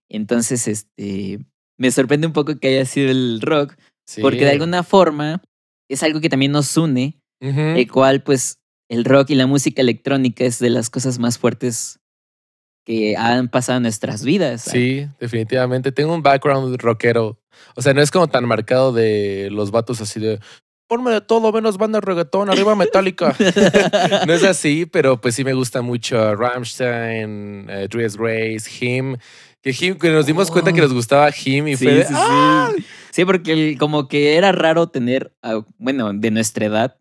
Entonces, 0.09 0.69
este, 0.69 1.39
me 1.79 1.91
sorprende 1.91 2.27
un 2.27 2.33
poco 2.33 2.59
que 2.59 2.69
haya 2.69 2.85
sido 2.85 3.11
el 3.11 3.41
rock, 3.41 3.77
Sí. 4.07 4.21
porque 4.21 4.45
de 4.45 4.51
alguna 4.51 4.83
forma 4.83 5.43
es 5.91 6.03
algo 6.03 6.21
que 6.21 6.29
también 6.29 6.53
nos 6.53 6.77
une, 6.77 7.19
el 7.41 7.91
cual, 7.91 8.23
pues, 8.23 8.59
el 8.91 9.05
rock 9.05 9.31
y 9.31 9.35
la 9.35 9.47
música 9.47 9.81
electrónica 9.83 10.45
es 10.45 10.59
de 10.59 10.69
las 10.71 10.91
cosas 10.91 11.19
más 11.19 11.39
fuertes 11.39 11.99
que 12.87 13.17
han 13.17 13.49
pasado 13.49 13.79
en 13.79 13.85
nuestras 13.85 14.25
vidas. 14.25 14.61
Sí, 14.63 15.09
definitivamente. 15.19 15.91
Tengo 15.91 16.15
un 16.15 16.23
background 16.23 16.77
rockero. 16.81 17.41
O 17.77 17.81
sea, 17.83 17.95
no 17.95 18.03
es 18.03 18.11
como 18.11 18.29
tan 18.29 18.45
marcado 18.47 18.93
de 18.93 19.49
los 19.51 19.71
vatos 19.71 20.03
así 20.03 20.21
de 20.21 20.39
ponme 20.95 21.11
de 21.11 21.21
todo 21.21 21.51
menos 21.53 21.77
banda 21.77 21.99
de 21.99 22.07
reggaetón, 22.07 22.51
arriba 22.51 22.77
Metallica. 22.77 23.35
no 24.27 24.33
es 24.33 24.45
así, 24.45 24.87
pero 24.87 25.21
pues 25.21 25.35
sí 25.35 25.43
me 25.45 25.53
gusta 25.53 25.83
mucho 25.83 26.37
Rammstein, 26.37 27.67
eh, 27.69 27.89
Dries 27.91 28.17
Grace, 28.17 28.71
Him. 28.81 29.17
Que 29.61 29.71
Him, 29.79 29.99
que 29.99 30.11
nos 30.11 30.27
dimos 30.27 30.51
cuenta 30.53 30.73
que 30.73 30.81
nos 30.81 30.93
gustaba 30.93 31.31
Him 31.31 31.67
y 31.69 31.77
Sí, 31.77 31.85
fue 31.85 31.95
de, 31.95 32.03
sí, 32.05 32.09
sí. 32.09 32.15
"Ah". 32.17 32.71
Sí, 33.11 33.25
porque 33.25 33.53
el- 33.53 33.79
como 33.79 34.07
que 34.09 34.37
era 34.37 34.53
raro 34.53 34.89
tener, 34.89 35.33
a- 35.43 35.65
bueno, 35.79 36.13
de 36.13 36.31
nuestra 36.31 36.67
edad, 36.67 36.97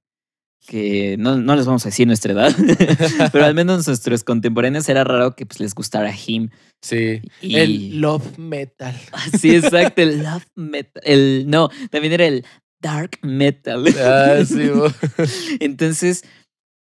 que 0.65 1.17
no, 1.19 1.35
no 1.35 1.55
les 1.57 1.65
vamos 1.65 1.85
a 1.85 1.89
decir 1.89 2.07
nuestra 2.07 2.31
edad, 2.33 2.55
pero 3.33 3.45
al 3.45 3.53
menos 3.53 3.85
nuestros 3.85 4.23
contemporáneos 4.23 4.87
era 4.87 5.03
raro 5.03 5.35
que 5.35 5.45
pues, 5.45 5.59
les 5.59 5.75
gustara 5.75 6.11
Him. 6.15 6.49
Sí. 6.81 7.21
Y... 7.41 7.57
El 7.57 7.99
love 8.01 8.37
metal. 8.37 8.95
Sí, 9.39 9.55
exacto, 9.55 10.01
el 10.01 10.23
love 10.23 10.45
metal. 10.55 11.03
El, 11.05 11.45
no, 11.47 11.69
también 11.91 12.13
era 12.13 12.25
el 12.25 12.45
dark 12.83 13.17
metal. 13.23 13.85
Ah, 13.97 14.43
sí. 14.45 14.69
Entonces, 15.59 16.23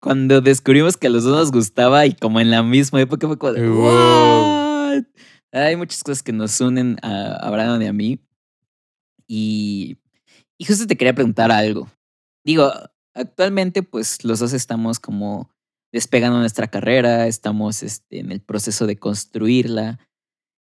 cuando 0.01 0.41
descubrimos 0.41 0.97
que 0.97 1.07
a 1.07 1.11
los 1.11 1.23
dos 1.25 1.37
nos 1.37 1.53
gustaba 1.53 2.07
y 2.07 2.15
como 2.15 2.41
en 2.41 2.51
la 2.51 2.63
misma 2.63 3.01
época 3.01 3.29
fue 3.29 3.39
como 3.39 3.53
Wow. 3.53 3.85
"What?". 3.85 5.05
Hay 5.53 5.77
muchas 5.77 6.03
cosas 6.03 6.23
que 6.23 6.33
nos 6.33 6.61
unen 6.61 6.97
a, 7.03 7.37
a 7.37 7.51
Brandon 7.51 7.81
y 7.83 7.87
a 7.87 7.93
mí. 7.93 8.19
Y, 9.29 9.99
y 10.59 10.65
justo 10.65 10.87
te 10.87 10.97
quería 10.97 11.15
preguntar 11.15 11.53
algo. 11.53 11.89
Digo, 12.45 12.73
actualmente 13.15 13.83
pues 13.83 14.25
los 14.25 14.41
dos 14.41 14.53
estamos 14.53 14.99
como 14.99 15.51
despegando 15.93 16.39
nuestra 16.41 16.67
carrera, 16.67 17.29
estamos 17.29 17.85
este, 17.85 18.19
en 18.19 18.33
el 18.33 18.41
proceso 18.41 18.87
de 18.87 18.97
construirla. 18.99 20.01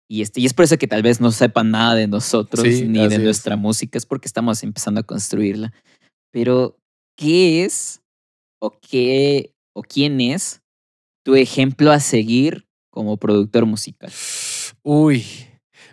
Y, 0.10 0.22
este, 0.22 0.42
y 0.42 0.46
es 0.46 0.54
por 0.54 0.66
eso 0.66 0.78
que 0.78 0.88
tal 0.88 1.02
vez 1.02 1.22
no 1.22 1.32
sepan 1.32 1.72
nada 1.72 1.96
de 1.96 2.08
nosotros 2.08 2.64
Sí, 2.66 2.88
ni 2.88 3.08
de 3.08 3.16
es. 3.16 3.22
nuestra 3.22 3.56
música, 3.56 3.98
es 3.98 4.06
porque 4.06 4.28
estamos 4.28 4.62
empezando 4.64 5.00
a 5.00 5.04
construirla. 5.04 5.74
Pero, 6.32 6.78
¿qué 7.18 7.64
es 7.64 8.02
o 8.62 8.80
qué 8.80 9.54
o 9.76 9.82
quién 9.82 10.22
es 10.22 10.62
tu 11.26 11.36
ejemplo 11.36 11.92
a 11.92 12.00
seguir 12.00 12.66
como 12.92 13.18
productor 13.18 13.66
musical? 13.66 14.12
Uy. 14.84 15.26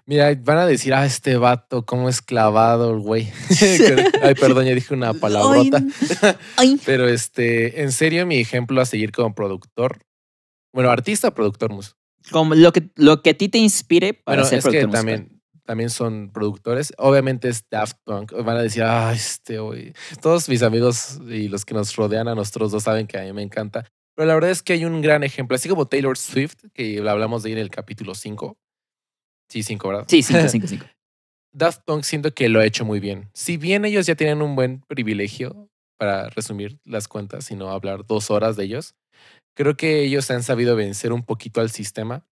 Mira, 0.07 0.35
van 0.43 0.59
a 0.59 0.67
decir, 0.67 0.93
ah, 0.93 1.07
este 1.07 1.37
vato, 1.37 1.87
cómo 1.87 2.09
es 2.09 2.21
clavado 2.21 2.93
el 2.93 2.99
güey. 3.01 3.29
Ay, 4.23 4.35
perdón, 4.35 4.65
ya 4.65 4.75
dije 4.75 4.93
una 4.93 5.15
palabrota. 5.15 5.85
Pero 6.85 7.07
este, 7.09 7.83
en 7.83 7.93
serio, 7.93 8.27
mi 8.27 8.39
ejemplo 8.41 8.81
a 8.81 8.87
seguir 8.87 9.13
como 9.13 9.35
productor. 9.37 10.01
Bueno, 10.75 10.91
artista, 10.91 11.33
productor 11.33 11.73
musical. 11.73 12.00
Como 12.31 12.55
lo 12.55 12.73
que, 12.73 12.91
lo 12.97 13.23
que 13.23 13.31
a 13.31 13.35
ti 13.35 13.49
te 13.49 13.59
inspire 13.59 14.15
para 14.15 14.43
Bueno, 14.43 14.49
ser 14.49 14.59
es 14.59 14.65
que 14.65 14.71
musical. 14.87 14.91
también, 14.91 15.43
también 15.65 15.91
son 15.91 16.31
productores. 16.33 16.93
Obviamente 16.99 17.49
es 17.49 17.65
Daft 17.71 17.97
Punk. 18.05 18.33
Van 18.45 18.57
a 18.57 18.63
decir, 18.63 18.83
ah, 18.83 19.13
este 19.15 19.59
güey. 19.59 19.93
Todos 20.21 20.49
mis 20.49 20.63
amigos 20.63 21.19
y 21.29 21.49
los 21.49 21.65
que 21.65 21.75
nos 21.75 21.95
rodean 21.97 22.29
a 22.29 22.35
nosotros 22.35 22.73
dos 22.73 22.83
saben 22.85 23.07
que 23.07 23.19
a 23.19 23.23
mí 23.23 23.33
me 23.33 23.43
encanta. 23.43 23.87
Pero 24.15 24.27
la 24.27 24.35
verdad 24.35 24.51
es 24.51 24.63
que 24.63 24.75
hay 24.75 24.85
un 24.85 25.01
gran 25.01 25.23
ejemplo, 25.25 25.55
así 25.55 25.69
como 25.69 25.87
Taylor 25.87 26.19
Swift, 26.19 26.57
que 26.75 26.99
hablamos 27.09 27.43
de 27.43 27.49
ahí 27.49 27.53
en 27.55 27.59
el 27.61 27.71
capítulo 27.71 28.15
5. 28.15 28.59
Sí, 29.49 29.63
5, 29.63 29.89
¿verdad? 29.89 30.05
Sí, 30.09 30.23
5, 30.23 30.49
5, 30.49 30.67
5. 30.67 30.87
Daft 31.53 31.81
Punk 31.85 32.05
siento 32.05 32.33
que 32.33 32.49
lo 32.49 32.61
ha 32.61 32.67
hecho 32.67 32.85
muy 32.85 33.01
bien. 33.01 33.31
Si 33.35 33.57
bien 33.57 33.85
ellos 33.85 34.07
ya 34.07 34.15
tienen 34.15 34.43
un 34.43 34.55
buen 34.55 34.83
privilegio, 34.83 35.71
para 36.01 36.31
resumir 36.31 36.79
las 36.87 37.09
cuentas 37.09 37.51
y 37.51 37.57
no 37.57 37.69
hablar 37.69 38.07
dos 38.07 38.31
horas 38.31 38.57
de 38.57 38.65
ellos, 38.65 38.95
creo 39.55 39.77
que 39.77 40.03
ellos 40.03 40.31
han 40.31 40.43
sabido 40.43 40.77
vencer 40.77 41.13
un 41.13 41.23
poquito 41.23 41.61
al 41.61 41.71
sistema 41.71 42.27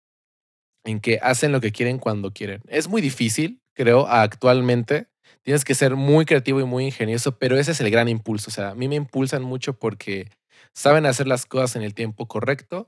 en 0.85 1.01
que 1.01 1.19
hacen 1.23 1.53
lo 1.53 1.61
que 1.61 1.73
quieren 1.73 1.99
cuando 1.99 2.33
quieren. 2.33 2.63
Es 2.69 2.89
muy 2.89 3.03
difícil, 3.03 3.61
creo, 3.75 4.07
actualmente. 4.07 5.09
Tienes 5.43 5.65
que 5.65 5.75
ser 5.75 5.97
muy 5.97 6.25
creativo 6.25 6.61
y 6.61 6.65
muy 6.65 6.87
ingenioso, 6.87 7.39
pero 7.39 7.59
ese 7.59 7.73
es 7.73 7.81
el 7.81 7.91
gran 7.91 8.09
impulso. 8.09 8.51
O 8.51 8.53
sea, 8.53 8.71
a 8.71 8.75
mí 8.75 8.89
me 8.89 8.97
impulsan 8.97 9.43
mucho 9.43 9.79
porque 9.79 10.31
saben 10.75 11.07
hacer 11.07 11.27
las 11.27 11.47
cosas 11.47 11.77
en 11.77 11.83
el 11.83 11.95
tiempo 11.95 12.27
correcto 12.27 12.87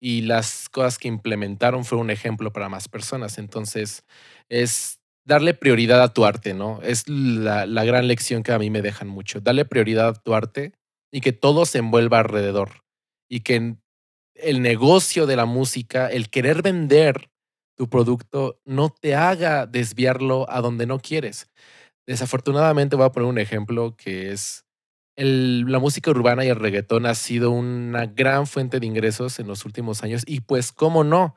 y 0.00 0.22
las 0.22 0.68
cosas 0.68 0.98
que 0.98 1.08
implementaron 1.08 1.84
fue 1.84 1.98
un 1.98 2.10
ejemplo 2.10 2.52
para 2.52 2.68
más 2.68 2.88
personas. 2.88 3.38
Entonces, 3.38 4.04
es 4.48 5.00
darle 5.26 5.54
prioridad 5.54 6.02
a 6.02 6.12
tu 6.12 6.24
arte, 6.24 6.54
¿no? 6.54 6.80
Es 6.82 7.08
la, 7.08 7.66
la 7.66 7.84
gran 7.84 8.08
lección 8.08 8.42
que 8.42 8.52
a 8.52 8.58
mí 8.58 8.70
me 8.70 8.82
dejan 8.82 9.08
mucho. 9.08 9.40
Darle 9.40 9.64
prioridad 9.64 10.08
a 10.08 10.14
tu 10.14 10.34
arte 10.34 10.72
y 11.12 11.20
que 11.20 11.32
todo 11.32 11.66
se 11.66 11.78
envuelva 11.78 12.20
alrededor. 12.20 12.70
Y 13.28 13.40
que 13.40 13.76
el 14.34 14.62
negocio 14.62 15.26
de 15.26 15.36
la 15.36 15.46
música, 15.46 16.08
el 16.08 16.30
querer 16.30 16.62
vender 16.62 17.30
tu 17.76 17.88
producto, 17.88 18.60
no 18.64 18.90
te 18.90 19.14
haga 19.14 19.66
desviarlo 19.66 20.50
a 20.50 20.60
donde 20.60 20.86
no 20.86 20.98
quieres. 21.00 21.48
Desafortunadamente 22.06 22.96
voy 22.96 23.06
a 23.06 23.12
poner 23.12 23.28
un 23.28 23.38
ejemplo 23.38 23.96
que 23.96 24.32
es 24.32 24.64
el- 25.16 25.64
la 25.70 25.78
música 25.80 26.10
urbana 26.10 26.44
y 26.44 26.48
el 26.48 26.56
reggaetón 26.56 27.06
ha 27.06 27.14
sido 27.14 27.50
una 27.50 28.06
gran 28.06 28.46
fuente 28.46 28.80
de 28.80 28.86
ingresos 28.86 29.38
en 29.40 29.48
los 29.48 29.64
últimos 29.66 30.02
años 30.04 30.22
y 30.26 30.40
pues 30.40 30.72
cómo 30.72 31.04
no, 31.04 31.36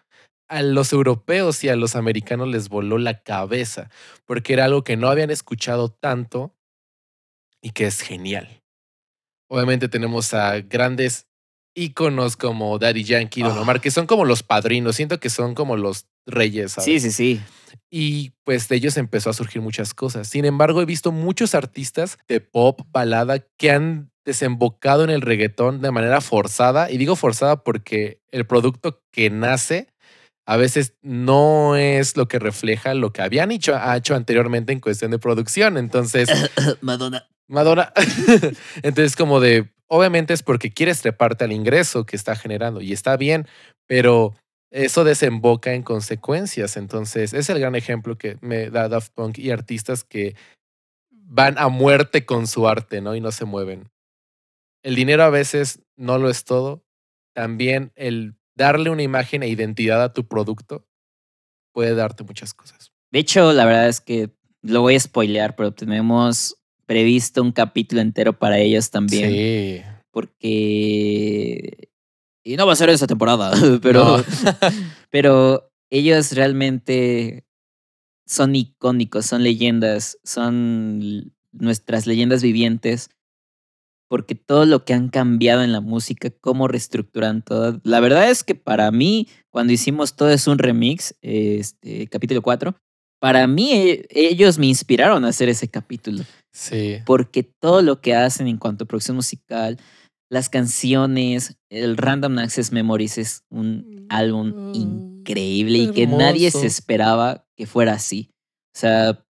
a 0.50 0.62
los 0.64 0.94
europeos 0.94 1.64
y 1.64 1.70
a 1.70 1.76
los 1.76 1.96
americanos 1.96 2.48
les 2.50 2.70
voló 2.70 2.98
la 3.00 3.22
cabeza 3.24 3.90
porque 4.26 4.54
era 4.54 4.66
algo 4.66 4.84
que 4.84 4.98
no 4.98 5.10
habían 5.10 5.32
escuchado 5.32 5.90
tanto 5.90 6.56
y 7.62 7.72
que 7.72 7.86
es 7.86 8.02
genial. 8.02 8.62
Obviamente 9.50 9.90
tenemos 9.90 10.34
a 10.34 10.62
grandes 10.62 11.28
íconos 11.76 12.38
como 12.38 12.78
Daddy 12.80 13.04
Yankee, 13.04 13.42
Don 13.44 13.58
Ah. 13.58 13.62
Omar, 13.62 13.82
que 13.82 13.92
son 13.92 14.08
como 14.08 14.26
los 14.26 14.44
padrinos, 14.44 14.96
siento 14.96 15.20
que 15.20 15.30
son 15.30 15.56
como 15.56 15.78
los 15.78 16.06
reyes. 16.26 16.74
¿sabes? 16.74 16.86
Sí, 16.86 17.00
sí, 17.00 17.12
sí. 17.12 17.42
Y 17.90 18.32
pues 18.44 18.68
de 18.70 18.76
ellos 18.78 18.98
empezó 18.98 19.30
a 19.30 19.34
surgir 19.34 19.62
muchas 19.62 19.94
cosas. 19.94 20.28
Sin 20.28 20.46
embargo, 20.46 20.82
he 20.82 20.86
visto 20.86 21.12
muchos 21.12 21.56
artistas 21.56 22.18
de 22.28 22.40
pop, 22.42 22.82
balada, 22.92 23.40
que 23.58 23.72
han 23.72 24.12
desembocado 24.26 25.04
en 25.04 25.10
el 25.10 25.22
reggaetón 25.22 25.82
de 25.82 25.92
manera 25.92 26.22
forzada. 26.22 26.92
Y 26.92 26.98
digo 26.98 27.16
forzada 27.16 27.64
porque 27.64 28.22
el 28.32 28.46
producto 28.46 29.02
que 29.12 29.30
nace 29.30 29.88
a 30.46 30.58
veces 30.58 30.96
no 31.02 31.76
es 31.76 32.18
lo 32.18 32.28
que 32.28 32.40
refleja 32.40 32.94
lo 32.94 33.14
que 33.14 33.22
habían 33.22 33.52
hecho, 33.52 33.76
ha 33.76 33.96
hecho 33.96 34.16
anteriormente 34.16 34.74
en 34.74 34.80
cuestión 34.80 35.12
de 35.12 35.20
producción. 35.20 35.78
Entonces, 35.78 36.30
Madonna. 36.82 37.28
Madonna. 37.52 37.94
Entonces, 38.84 39.16
como 39.16 39.40
de, 39.40 39.70
obviamente 39.88 40.34
es 40.34 40.42
porque 40.42 40.72
quieres 40.72 41.02
treparte 41.02 41.44
al 41.44 41.52
ingreso 41.52 42.06
que 42.06 42.16
está 42.16 42.36
generando 42.36 42.82
y 42.82 42.94
está 42.94 43.18
bien, 43.18 43.48
pero 43.88 44.34
eso 44.72 45.04
desemboca 45.04 45.74
en 45.74 45.84
consecuencias. 45.84 46.78
Entonces, 46.78 47.34
es 47.34 47.50
el 47.50 47.60
gran 47.60 47.76
ejemplo 47.76 48.18
que 48.18 48.38
me 48.42 48.70
da 48.70 48.88
Daft 48.88 49.14
Punk 49.14 49.38
y 49.38 49.52
artistas 49.52 50.04
que 50.04 50.36
van 51.12 51.58
a 51.58 51.68
muerte 51.68 52.26
con 52.26 52.48
su 52.48 52.68
arte, 52.68 53.02
¿no? 53.02 53.16
Y 53.16 53.22
no 53.22 53.32
se 53.32 53.46
mueven. 53.46 53.90
El 54.84 54.96
dinero 54.96 55.24
a 55.24 55.30
veces 55.30 55.82
no 55.98 56.18
lo 56.18 56.30
es 56.30 56.46
todo. 56.46 56.84
También 57.34 57.92
el 57.96 58.36
darle 58.56 58.90
una 58.90 59.04
imagen 59.04 59.44
e 59.44 59.48
identidad 59.48 60.02
a 60.02 60.14
tu 60.14 60.28
producto 60.28 60.86
puede 61.74 61.96
darte 61.96 62.24
muchas 62.24 62.54
cosas. 62.54 62.92
De 63.12 63.20
hecho, 63.20 63.52
la 63.54 63.66
verdad 63.66 63.88
es 63.90 64.02
que 64.02 64.30
lo 64.62 64.82
voy 64.82 64.96
a 64.96 65.00
spoilear, 65.00 65.56
pero 65.56 65.74
tenemos 65.74 66.61
previsto 66.92 67.42
un 67.42 67.54
capítulo 67.54 68.02
entero 68.02 68.38
para 68.38 68.60
ellos 68.60 68.90
también. 68.90 69.32
Sí. 69.32 69.82
Porque. 70.12 71.90
Y 72.44 72.58
no 72.58 72.68
va 72.68 72.74
a 72.74 72.76
ser 72.76 72.90
esa 72.90 73.08
temporada, 73.08 73.54
pero. 73.82 74.18
No. 74.18 74.24
Pero 75.10 75.72
ellos 75.90 76.32
realmente 76.34 77.46
son 78.26 78.56
icónicos, 78.56 79.26
son 79.26 79.44
leyendas, 79.44 80.18
son 80.24 81.34
nuestras 81.54 82.08
leyendas 82.08 82.44
vivientes. 82.44 83.10
Porque 84.10 84.36
todo 84.36 84.66
lo 84.66 84.84
que 84.84 84.94
han 84.94 85.08
cambiado 85.08 85.64
en 85.64 85.72
la 85.72 85.80
música, 85.80 86.30
cómo 86.30 86.68
reestructuran 86.68 87.42
todo. 87.42 87.80
La 87.86 88.02
verdad 88.02 88.30
es 88.30 88.44
que 88.44 88.56
para 88.56 88.92
mí, 88.92 89.30
cuando 89.50 89.72
hicimos 89.72 90.18
todo 90.18 90.30
es 90.30 90.48
un 90.48 90.58
remix, 90.58 91.16
este 91.22 92.08
capítulo 92.08 92.42
4, 92.42 92.76
para 93.22 93.48
mí 93.48 93.72
e- 93.72 94.08
ellos 94.10 94.58
me 94.58 94.68
inspiraron 94.68 95.24
a 95.24 95.30
hacer 95.30 95.48
ese 95.48 95.70
capítulo 95.70 96.24
sí. 96.52 96.98
porque 97.06 97.44
todo 97.44 97.82
lo 97.82 98.02
que 98.02 98.16
hacen 98.16 98.48
en 98.48 98.58
cuanto 98.58 98.84
a 98.84 98.88
producción 98.88 99.16
musical, 99.16 99.78
las 100.30 100.48
canciones, 100.48 101.58
el 101.70 101.98
Random 101.98 102.38
Access 102.40 102.72
Memories 102.72 103.18
es 103.18 103.44
un 103.50 104.06
álbum 104.10 104.74
increíble 104.74 105.78
y 105.78 105.92
que 105.92 106.08
nadie 106.08 106.52
se 106.52 106.68
esperaba 106.68 107.46
que 107.58 107.66
fuera 107.66 107.94
así. 107.94 108.30
O 108.74 108.80
sea, 108.80 109.26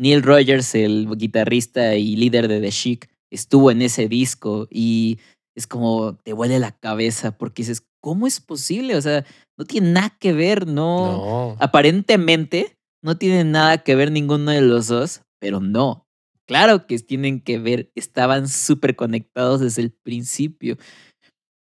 Neil 0.00 0.22
Rogers, 0.22 0.74
el 0.74 1.06
guitarrista 1.16 1.96
y 1.96 2.16
líder 2.16 2.48
de 2.48 2.60
The 2.60 2.70
Chic, 2.70 3.10
estuvo 3.30 3.70
en 3.70 3.82
ese 3.82 4.08
disco 4.08 4.68
y 4.70 5.18
es 5.54 5.66
como 5.66 6.16
te 6.16 6.32
huele 6.32 6.58
la 6.58 6.72
cabeza 6.72 7.36
porque 7.36 7.62
dices, 7.62 7.84
¿cómo 8.00 8.26
es 8.26 8.40
posible? 8.40 8.96
O 8.96 9.02
sea, 9.02 9.26
no 9.58 9.66
tiene 9.66 9.92
nada 9.92 10.16
que 10.18 10.32
ver, 10.32 10.66
no. 10.66 11.12
No. 11.12 11.56
Aparentemente 11.60 12.78
no 13.02 13.18
tiene 13.18 13.44
nada 13.44 13.78
que 13.78 13.94
ver 13.94 14.10
ninguno 14.10 14.50
de 14.50 14.62
los 14.62 14.86
dos, 14.86 15.20
pero 15.40 15.60
no. 15.60 16.06
Claro 16.48 16.86
que 16.86 16.98
tienen 16.98 17.42
que 17.42 17.58
ver, 17.58 17.92
estaban 17.94 18.48
súper 18.48 18.96
conectados 18.96 19.60
desde 19.60 19.82
el 19.82 19.92
principio. 19.92 20.78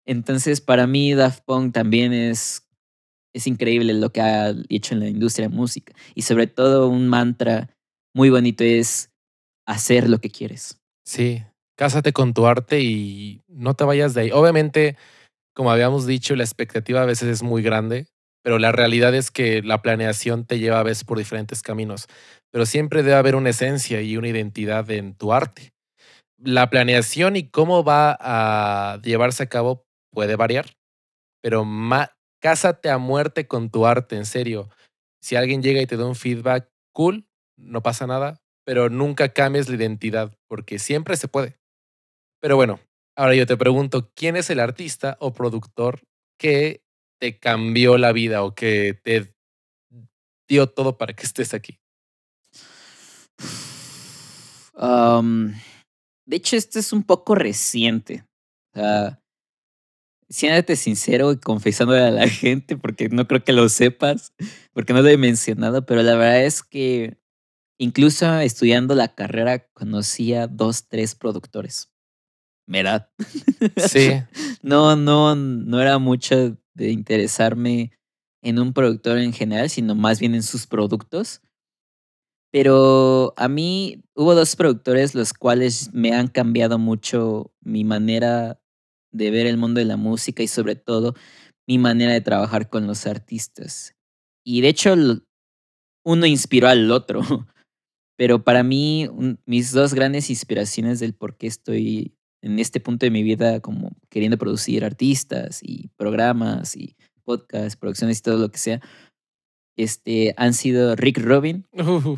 Entonces, 0.05 0.61
para 0.61 0.87
mí, 0.87 1.13
Daft 1.13 1.43
Punk 1.43 1.73
también 1.73 2.13
es, 2.13 2.65
es 3.35 3.47
increíble 3.47 3.93
lo 3.93 4.13
que 4.13 4.21
ha 4.21 4.53
hecho 4.69 4.93
en 4.93 5.01
la 5.01 5.09
industria 5.09 5.49
de 5.49 5.55
música. 5.55 5.93
Y 6.15 6.21
sobre 6.21 6.47
todo, 6.47 6.87
un 6.87 7.09
mantra 7.09 7.75
muy 8.15 8.29
bonito 8.29 8.63
es 8.63 9.11
hacer 9.67 10.07
lo 10.07 10.19
que 10.19 10.29
quieres. 10.29 10.79
Sí, 11.05 11.43
cásate 11.77 12.13
con 12.13 12.33
tu 12.33 12.47
arte 12.47 12.79
y 12.79 13.41
no 13.49 13.73
te 13.73 13.83
vayas 13.83 14.13
de 14.13 14.21
ahí. 14.21 14.31
Obviamente, 14.31 14.95
como 15.53 15.69
habíamos 15.69 16.07
dicho, 16.07 16.33
la 16.37 16.45
expectativa 16.45 17.01
a 17.01 17.05
veces 17.05 17.27
es 17.27 17.43
muy 17.43 17.61
grande, 17.61 18.07
pero 18.47 18.59
la 18.59 18.71
realidad 18.71 19.13
es 19.13 19.29
que 19.29 19.61
la 19.61 19.81
planeación 19.81 20.45
te 20.45 20.57
lleva 20.57 20.79
a 20.79 20.83
veces 20.83 21.03
por 21.03 21.17
diferentes 21.17 21.61
caminos. 21.61 22.07
Pero 22.49 22.65
siempre 22.65 23.03
debe 23.03 23.17
haber 23.17 23.35
una 23.35 23.49
esencia 23.49 24.01
y 24.01 24.15
una 24.15 24.29
identidad 24.29 24.89
en 24.89 25.15
tu 25.15 25.33
arte. 25.33 25.73
La 26.41 26.69
planeación 26.69 27.35
y 27.35 27.49
cómo 27.49 27.83
va 27.83 28.17
a 28.17 29.01
llevarse 29.01 29.43
a 29.43 29.49
cabo 29.49 29.85
puede 30.13 30.37
variar, 30.37 30.77
pero 31.41 31.67
cásate 32.39 32.89
a 32.89 32.97
muerte 32.97 33.47
con 33.47 33.69
tu 33.69 33.85
arte, 33.85 34.15
en 34.15 34.25
serio. 34.25 34.69
Si 35.21 35.35
alguien 35.35 35.61
llega 35.61 35.81
y 35.81 35.85
te 35.85 35.97
da 35.97 36.05
un 36.05 36.15
feedback, 36.15 36.69
cool, 36.93 37.27
no 37.57 37.83
pasa 37.83 38.07
nada, 38.07 38.39
pero 38.63 38.87
nunca 38.89 39.33
cambies 39.33 39.67
la 39.67 39.75
identidad, 39.75 40.33
porque 40.47 40.79
siempre 40.79 41.17
se 41.17 41.27
puede. 41.27 41.57
Pero 42.39 42.55
bueno, 42.55 42.79
ahora 43.17 43.35
yo 43.35 43.45
te 43.45 43.57
pregunto, 43.57 44.09
¿quién 44.15 44.37
es 44.37 44.49
el 44.49 44.61
artista 44.61 45.17
o 45.19 45.33
productor 45.33 45.99
que 46.39 46.86
te 47.19 47.39
cambió 47.39 47.97
la 47.97 48.11
vida 48.11 48.43
o 48.43 48.53
que 48.53 48.99
te 49.03 49.33
dio 50.47 50.67
todo 50.67 50.97
para 50.97 51.13
que 51.13 51.25
estés 51.25 51.53
aquí? 51.53 51.79
De 56.25 56.35
hecho, 56.35 56.55
esto 56.55 56.79
es 56.79 56.93
un 56.93 57.03
poco 57.03 57.35
reciente. 57.35 58.25
Siéntate 60.29 60.75
sincero 60.75 61.31
y 61.31 61.37
confesándole 61.37 62.01
a 62.01 62.11
la 62.11 62.27
gente, 62.27 62.77
porque 62.77 63.09
no 63.09 63.27
creo 63.27 63.43
que 63.43 63.53
lo 63.53 63.69
sepas, 63.69 64.33
porque 64.73 64.93
no 64.93 65.01
lo 65.01 65.07
he 65.07 65.17
mencionado, 65.17 65.85
pero 65.85 66.03
la 66.03 66.15
verdad 66.15 66.43
es 66.43 66.63
que 66.63 67.17
incluso 67.79 68.39
estudiando 68.39 68.93
la 68.93 69.15
carrera 69.15 69.67
conocí 69.73 70.33
a 70.33 70.47
dos, 70.47 70.87
tres 70.87 71.15
productores. 71.15 71.91
¿Verdad? 72.69 73.09
Sí, 73.77 74.09
No, 74.61 74.97
no, 74.97 75.33
no 75.35 75.81
era 75.81 75.97
mucho 75.99 76.57
de 76.77 76.91
interesarme 76.91 77.91
en 78.43 78.59
un 78.59 78.71
productor 78.71 79.17
en 79.17 79.33
general, 79.33 79.69
sino 79.69 79.95
más 79.95 80.19
bien 80.19 80.35
en 80.35 80.43
sus 80.43 80.67
productos. 80.67 81.41
Pero 82.51 83.33
a 83.35 83.49
mí 83.49 84.03
hubo 84.15 84.35
dos 84.35 84.55
productores 84.55 85.15
los 85.15 85.33
cuales 85.33 85.93
me 85.93 86.13
han 86.13 86.27
cambiado 86.27 86.77
mucho 86.79 87.51
mi 87.61 87.83
manera 87.83 88.61
de 89.11 89.31
ver 89.31 89.47
el 89.47 89.57
mundo 89.57 89.79
de 89.79 89.85
la 89.85 89.97
música 89.97 90.43
y 90.43 90.47
sobre 90.47 90.75
todo 90.75 91.15
mi 91.67 91.77
manera 91.77 92.13
de 92.13 92.21
trabajar 92.21 92.69
con 92.69 92.87
los 92.87 93.05
artistas. 93.05 93.95
Y 94.45 94.61
de 94.61 94.69
hecho 94.69 94.95
uno 96.05 96.25
inspiró 96.25 96.69
al 96.69 96.89
otro. 96.91 97.21
Pero 98.17 98.43
para 98.43 98.63
mí 98.63 99.09
mis 99.45 99.71
dos 99.73 99.93
grandes 99.93 100.29
inspiraciones 100.29 100.99
del 100.99 101.13
por 101.13 101.37
qué 101.37 101.47
estoy 101.47 102.16
en 102.41 102.59
este 102.59 102.79
punto 102.79 103.05
de 103.05 103.11
mi 103.11 103.23
vida 103.23 103.59
como 103.59 103.91
queriendo 104.09 104.37
producir 104.37 104.85
artistas 104.85 105.59
y 105.63 105.89
programas 105.97 106.75
y 106.75 106.95
podcasts, 107.23 107.75
producciones 107.75 108.19
y 108.19 108.21
todo 108.21 108.37
lo 108.37 108.49
que 108.51 108.57
sea, 108.57 108.81
este, 109.77 110.33
han 110.37 110.53
sido 110.53 110.95
Rick 110.95 111.19
Rubin. 111.19 111.65
Uh, 111.73 112.17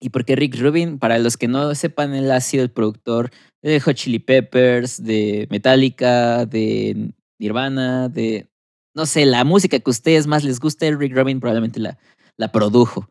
¿Y 0.00 0.10
por 0.10 0.24
qué 0.24 0.36
Rick 0.36 0.58
Rubin? 0.60 0.98
Para 0.98 1.18
los 1.18 1.36
que 1.36 1.48
no 1.48 1.74
sepan, 1.74 2.14
él 2.14 2.30
ha 2.30 2.40
sido 2.40 2.62
el 2.62 2.70
productor 2.70 3.30
de 3.62 3.80
Hot 3.80 3.96
Chili 3.96 4.18
Peppers, 4.18 5.02
de 5.02 5.48
Metallica, 5.50 6.46
de 6.46 7.12
Nirvana, 7.40 8.08
de, 8.08 8.46
no 8.94 9.06
sé, 9.06 9.26
la 9.26 9.44
música 9.44 9.78
que 9.78 9.84
a 9.86 9.90
ustedes 9.90 10.26
más 10.26 10.44
les 10.44 10.60
guste, 10.60 10.94
Rick 10.94 11.16
Rubin 11.16 11.40
probablemente 11.40 11.80
la, 11.80 11.98
la 12.36 12.52
produjo. 12.52 13.08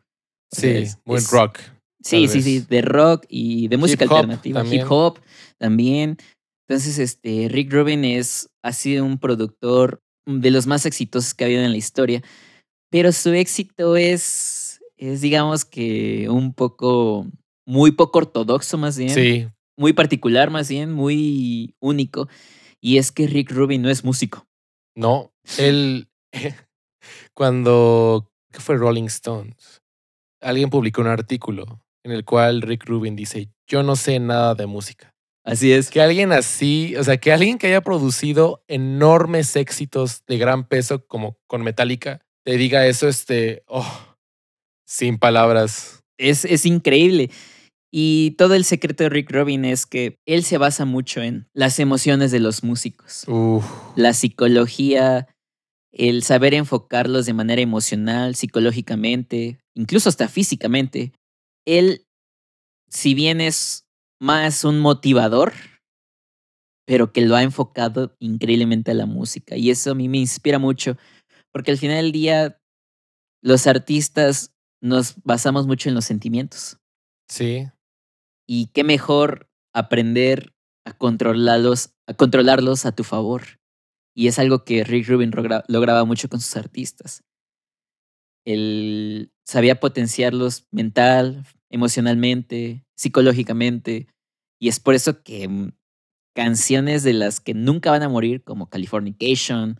Sí, 0.50 0.68
es- 0.68 0.98
buen 1.04 1.22
rock. 1.30 1.58
Sí, 2.00 2.28
sí, 2.28 2.42
sí, 2.42 2.60
de 2.60 2.80
rock 2.80 3.26
y 3.28 3.66
de 3.66 3.76
música 3.76 4.04
Hip 4.04 4.12
alternativa, 4.12 4.64
hip 4.64 4.84
hop 4.88 5.18
también. 5.58 6.16
Entonces, 6.68 6.98
este, 6.98 7.48
Rick 7.48 7.72
Rubin 7.72 8.04
es, 8.04 8.50
ha 8.62 8.74
sido 8.74 9.04
un 9.04 9.18
productor 9.18 10.02
de 10.26 10.50
los 10.50 10.66
más 10.66 10.84
exitosos 10.84 11.32
que 11.32 11.44
ha 11.44 11.46
habido 11.46 11.62
en 11.62 11.70
la 11.70 11.78
historia, 11.78 12.22
pero 12.90 13.10
su 13.12 13.32
éxito 13.32 13.96
es, 13.96 14.80
es 14.98 15.22
digamos 15.22 15.64
que 15.64 16.28
un 16.28 16.52
poco, 16.52 17.26
muy 17.66 17.92
poco 17.92 18.18
ortodoxo 18.18 18.76
más 18.76 18.98
bien, 18.98 19.10
Sí, 19.10 19.48
muy 19.78 19.94
particular 19.94 20.50
más 20.50 20.68
bien, 20.68 20.92
muy 20.92 21.74
único, 21.80 22.28
y 22.82 22.98
es 22.98 23.12
que 23.12 23.26
Rick 23.26 23.50
Rubin 23.50 23.80
no 23.80 23.88
es 23.88 24.04
músico. 24.04 24.46
no, 24.94 25.32
él, 25.56 26.10
cuando, 27.32 28.30
¿qué 28.52 28.60
fue 28.60 28.76
Rolling 28.76 29.04
Stones? 29.04 29.80
Alguien 30.42 30.68
publicó 30.68 31.00
un 31.00 31.06
artículo 31.06 31.82
en 32.04 32.12
el 32.12 32.26
cual 32.26 32.60
Rick 32.60 32.84
Rubin 32.84 33.16
dice, 33.16 33.48
yo 33.66 33.82
no 33.82 33.96
sé 33.96 34.20
nada 34.20 34.54
de 34.54 34.66
música. 34.66 35.14
Así 35.48 35.72
es. 35.72 35.88
Que 35.90 36.02
alguien 36.02 36.30
así, 36.32 36.94
o 36.96 37.04
sea, 37.04 37.16
que 37.16 37.32
alguien 37.32 37.56
que 37.56 37.68
haya 37.68 37.80
producido 37.80 38.62
enormes 38.68 39.56
éxitos 39.56 40.22
de 40.26 40.36
gran 40.36 40.68
peso 40.68 41.06
como 41.06 41.38
con 41.46 41.62
Metallica, 41.62 42.20
te 42.44 42.58
diga 42.58 42.86
eso, 42.86 43.08
este, 43.08 43.62
oh, 43.66 44.16
sin 44.86 45.18
palabras. 45.18 46.00
Es, 46.18 46.44
es 46.44 46.66
increíble. 46.66 47.30
Y 47.90 48.32
todo 48.32 48.54
el 48.54 48.64
secreto 48.64 49.04
de 49.04 49.08
Rick 49.08 49.32
Rubin 49.32 49.64
es 49.64 49.86
que 49.86 50.16
él 50.26 50.44
se 50.44 50.58
basa 50.58 50.84
mucho 50.84 51.22
en 51.22 51.48
las 51.54 51.78
emociones 51.78 52.30
de 52.30 52.40
los 52.40 52.62
músicos, 52.62 53.24
Uf, 53.26 53.64
la 53.96 54.12
psicología, 54.12 55.28
el 55.92 56.22
saber 56.22 56.52
enfocarlos 56.52 57.24
de 57.24 57.32
manera 57.32 57.62
emocional, 57.62 58.34
psicológicamente, 58.34 59.58
incluso 59.74 60.10
hasta 60.10 60.28
físicamente. 60.28 61.12
Él, 61.64 62.04
si 62.90 63.14
bien 63.14 63.40
es 63.40 63.87
más 64.20 64.64
un 64.64 64.80
motivador, 64.80 65.52
pero 66.86 67.12
que 67.12 67.20
lo 67.22 67.36
ha 67.36 67.42
enfocado 67.42 68.16
increíblemente 68.18 68.90
a 68.90 68.94
la 68.94 69.06
música. 69.06 69.56
Y 69.56 69.70
eso 69.70 69.92
a 69.92 69.94
mí 69.94 70.08
me 70.08 70.18
inspira 70.18 70.58
mucho, 70.58 70.96
porque 71.52 71.70
al 71.70 71.78
final 71.78 71.96
del 72.02 72.12
día 72.12 72.60
los 73.42 73.66
artistas 73.66 74.54
nos 74.80 75.16
basamos 75.22 75.66
mucho 75.66 75.88
en 75.88 75.94
los 75.94 76.04
sentimientos. 76.04 76.78
sí, 77.28 77.68
Y 78.46 78.66
qué 78.68 78.84
mejor 78.84 79.50
aprender 79.74 80.54
a 80.86 80.92
controlarlos, 80.96 81.94
a 82.06 82.14
controlarlos 82.14 82.86
a 82.86 82.92
tu 82.92 83.04
favor. 83.04 83.42
Y 84.16 84.28
es 84.28 84.38
algo 84.38 84.64
que 84.64 84.82
Rick 84.84 85.08
Rubin 85.08 85.30
logra- 85.30 85.64
lograba 85.68 86.04
mucho 86.04 86.28
con 86.28 86.40
sus 86.40 86.56
artistas. 86.56 87.22
Él 88.46 89.30
sabía 89.46 89.78
potenciarlos 89.78 90.66
mental, 90.70 91.44
emocionalmente, 91.70 92.84
psicológicamente. 92.98 94.08
Y 94.60 94.68
es 94.68 94.80
por 94.80 94.94
eso 94.94 95.22
que 95.22 95.46
mm, 95.48 95.72
canciones 96.34 97.02
de 97.02 97.12
las 97.12 97.40
que 97.40 97.54
nunca 97.54 97.90
van 97.90 98.02
a 98.02 98.08
morir, 98.08 98.42
como 98.42 98.68
Californication, 98.68 99.78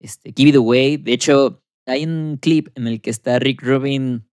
este, 0.00 0.32
Give 0.36 0.50
It 0.50 0.56
Away. 0.56 0.96
De 0.98 1.12
hecho, 1.12 1.62
hay 1.86 2.04
un 2.04 2.38
clip 2.40 2.68
en 2.74 2.86
el 2.86 3.00
que 3.00 3.10
está 3.10 3.38
Rick 3.38 3.62
Rubin 3.62 4.28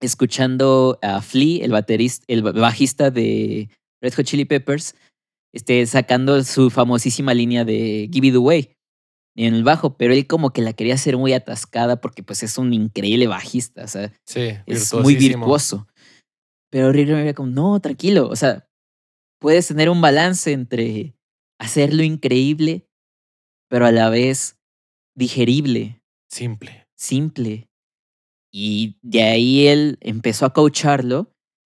escuchando 0.00 0.98
a 1.02 1.20
Flea, 1.22 1.64
el 1.64 1.72
baterista, 1.72 2.24
el 2.28 2.42
ba- 2.42 2.52
bajista 2.52 3.10
de 3.10 3.68
Red 4.02 4.14
Hot 4.14 4.24
Chili 4.26 4.44
Peppers, 4.44 4.94
este, 5.52 5.84
sacando 5.86 6.42
su 6.44 6.70
famosísima 6.70 7.34
línea 7.34 7.64
de 7.64 8.08
Give 8.12 8.28
It 8.28 8.34
Away 8.36 8.74
en 9.36 9.54
el 9.54 9.64
bajo, 9.64 9.96
pero 9.96 10.12
él 10.14 10.26
como 10.26 10.50
que 10.52 10.62
la 10.62 10.72
quería 10.72 10.94
hacer 10.94 11.16
muy 11.16 11.32
atascada 11.32 12.00
porque 12.00 12.22
pues 12.22 12.42
es 12.42 12.58
un 12.58 12.72
increíble 12.72 13.26
bajista, 13.26 13.84
o 13.84 13.88
sea, 13.88 14.12
sí, 14.26 14.40
es 14.66 14.92
muy 15.02 15.14
virtuoso. 15.40 15.87
Pero 16.70 16.92
Rick 16.92 17.08
Rubin 17.08 17.22
era 17.22 17.34
como, 17.34 17.50
no, 17.50 17.80
tranquilo, 17.80 18.28
o 18.28 18.36
sea, 18.36 18.68
puedes 19.40 19.68
tener 19.68 19.88
un 19.88 20.00
balance 20.00 20.52
entre 20.52 21.14
hacerlo 21.58 22.02
increíble, 22.02 22.86
pero 23.68 23.86
a 23.86 23.92
la 23.92 24.10
vez 24.10 24.58
digerible, 25.14 26.02
Simple. 26.30 26.86
simple. 26.94 27.68
Y 28.52 28.98
de 29.02 29.22
ahí 29.22 29.66
él 29.66 29.98
empezó 30.00 30.46
a 30.46 30.52
coacharlo 30.52 31.34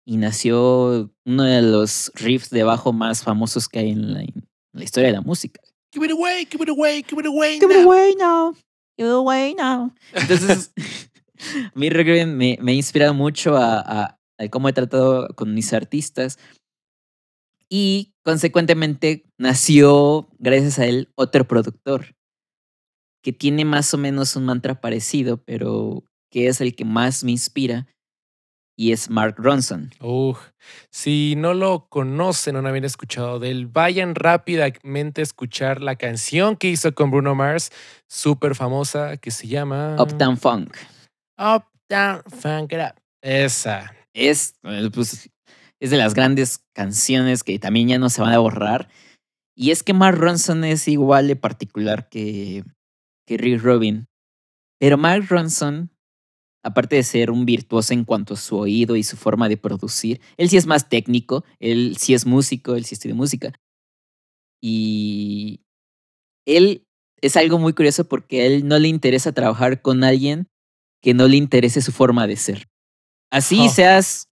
y 0.06 0.16
nació 0.16 1.12
uno 1.24 1.42
de 1.44 1.62
los 1.62 2.10
riffs 2.14 2.50
de 2.50 2.62
bajo 2.62 2.92
más 2.92 3.22
famosos 3.22 3.68
que 3.68 3.78
hay 3.80 3.90
en 3.90 4.14
la, 4.14 4.20
en 4.22 4.48
la 4.72 4.84
historia 4.84 5.08
de 5.08 5.14
la 5.14 5.20
música. 5.20 5.60
Give 5.92 6.04
it 6.04 6.12
away, 6.12 6.46
give 6.50 6.62
it 6.62 6.68
away, 6.68 7.02
give 7.02 7.20
it 7.20 7.26
away. 7.26 7.58
Give 7.58 7.70
it 7.70 7.78
now. 7.78 7.84
away 7.84 8.14
now. 8.18 8.52
Give 8.96 9.06
it 9.06 9.14
away 9.14 9.54
now. 9.54 9.92
Entonces, 10.12 10.72
a 11.74 11.78
mí 11.78 11.88
me, 12.26 12.58
me 12.60 12.72
ha 12.72 12.74
inspirado 12.74 13.14
mucho 13.14 13.56
a 13.56 14.17
cómo 14.50 14.68
he 14.68 14.72
tratado 14.72 15.28
con 15.34 15.54
mis 15.54 15.72
artistas. 15.72 16.38
Y 17.68 18.14
consecuentemente 18.24 19.24
nació, 19.36 20.28
gracias 20.38 20.78
a 20.78 20.86
él, 20.86 21.10
otro 21.16 21.46
productor, 21.46 22.16
que 23.22 23.32
tiene 23.32 23.64
más 23.64 23.92
o 23.92 23.98
menos 23.98 24.36
un 24.36 24.46
mantra 24.46 24.80
parecido, 24.80 25.42
pero 25.44 26.04
que 26.30 26.46
es 26.46 26.60
el 26.60 26.74
que 26.74 26.84
más 26.84 27.24
me 27.24 27.32
inspira, 27.32 27.86
y 28.78 28.92
es 28.92 29.10
Mark 29.10 29.34
Ronson. 29.38 29.90
Uf, 30.00 30.38
si 30.90 31.34
no 31.36 31.52
lo 31.52 31.88
conocen 31.88 32.54
o 32.54 32.62
no 32.62 32.68
habían 32.68 32.84
escuchado 32.84 33.40
de 33.40 33.50
él, 33.50 33.66
vayan 33.66 34.14
rápidamente 34.14 35.20
a 35.20 35.24
escuchar 35.24 35.82
la 35.82 35.96
canción 35.96 36.56
que 36.56 36.68
hizo 36.68 36.94
con 36.94 37.10
Bruno 37.10 37.34
Mars, 37.34 37.70
súper 38.06 38.54
famosa, 38.54 39.16
que 39.16 39.32
se 39.32 39.48
llama 39.48 39.96
Uptown 39.98 40.38
Funk. 40.38 40.76
Uptown 41.36 42.22
Funk. 42.30 42.72
Up. 42.74 43.02
Esa. 43.20 43.97
Es, 44.14 44.58
pues, 44.92 45.30
es 45.80 45.90
de 45.90 45.96
las 45.96 46.14
grandes 46.14 46.64
canciones 46.74 47.44
que 47.44 47.58
también 47.58 47.88
ya 47.88 47.98
no 47.98 48.10
se 48.10 48.22
van 48.22 48.32
a 48.32 48.38
borrar. 48.38 48.88
Y 49.56 49.70
es 49.70 49.82
que 49.82 49.92
Mark 49.92 50.18
Ronson 50.18 50.64
es 50.64 50.88
igual 50.88 51.28
de 51.28 51.36
particular 51.36 52.08
que, 52.08 52.64
que 53.26 53.36
Rick 53.36 53.62
Rubin. 53.62 54.06
Pero 54.78 54.96
Mark 54.96 55.26
Ronson 55.28 55.90
aparte 56.62 56.96
de 56.96 57.02
ser 57.02 57.30
un 57.30 57.44
virtuoso 57.44 57.92
en 57.92 58.04
cuanto 58.04 58.34
a 58.34 58.36
su 58.36 58.56
oído 58.56 58.96
y 58.96 59.02
su 59.02 59.16
forma 59.16 59.48
de 59.48 59.56
producir, 59.56 60.20
él 60.36 60.48
sí 60.48 60.56
es 60.56 60.66
más 60.66 60.88
técnico, 60.88 61.44
él 61.58 61.96
sí 61.98 62.14
es 62.14 62.26
músico, 62.26 62.74
él 62.74 62.84
sí 62.84 62.94
estudia 62.94 63.14
música. 63.14 63.52
Y 64.62 65.60
él 66.46 66.84
es 67.20 67.36
algo 67.36 67.58
muy 67.58 67.72
curioso 67.72 68.08
porque 68.08 68.46
él 68.46 68.66
no 68.66 68.78
le 68.78 68.88
interesa 68.88 69.32
trabajar 69.32 69.82
con 69.82 70.04
alguien 70.04 70.48
que 71.02 71.14
no 71.14 71.28
le 71.28 71.36
interese 71.36 71.80
su 71.80 71.92
forma 71.92 72.26
de 72.26 72.36
ser. 72.36 72.68
Así 73.30 73.66
Oh. 73.66 73.68
seas 73.68 74.28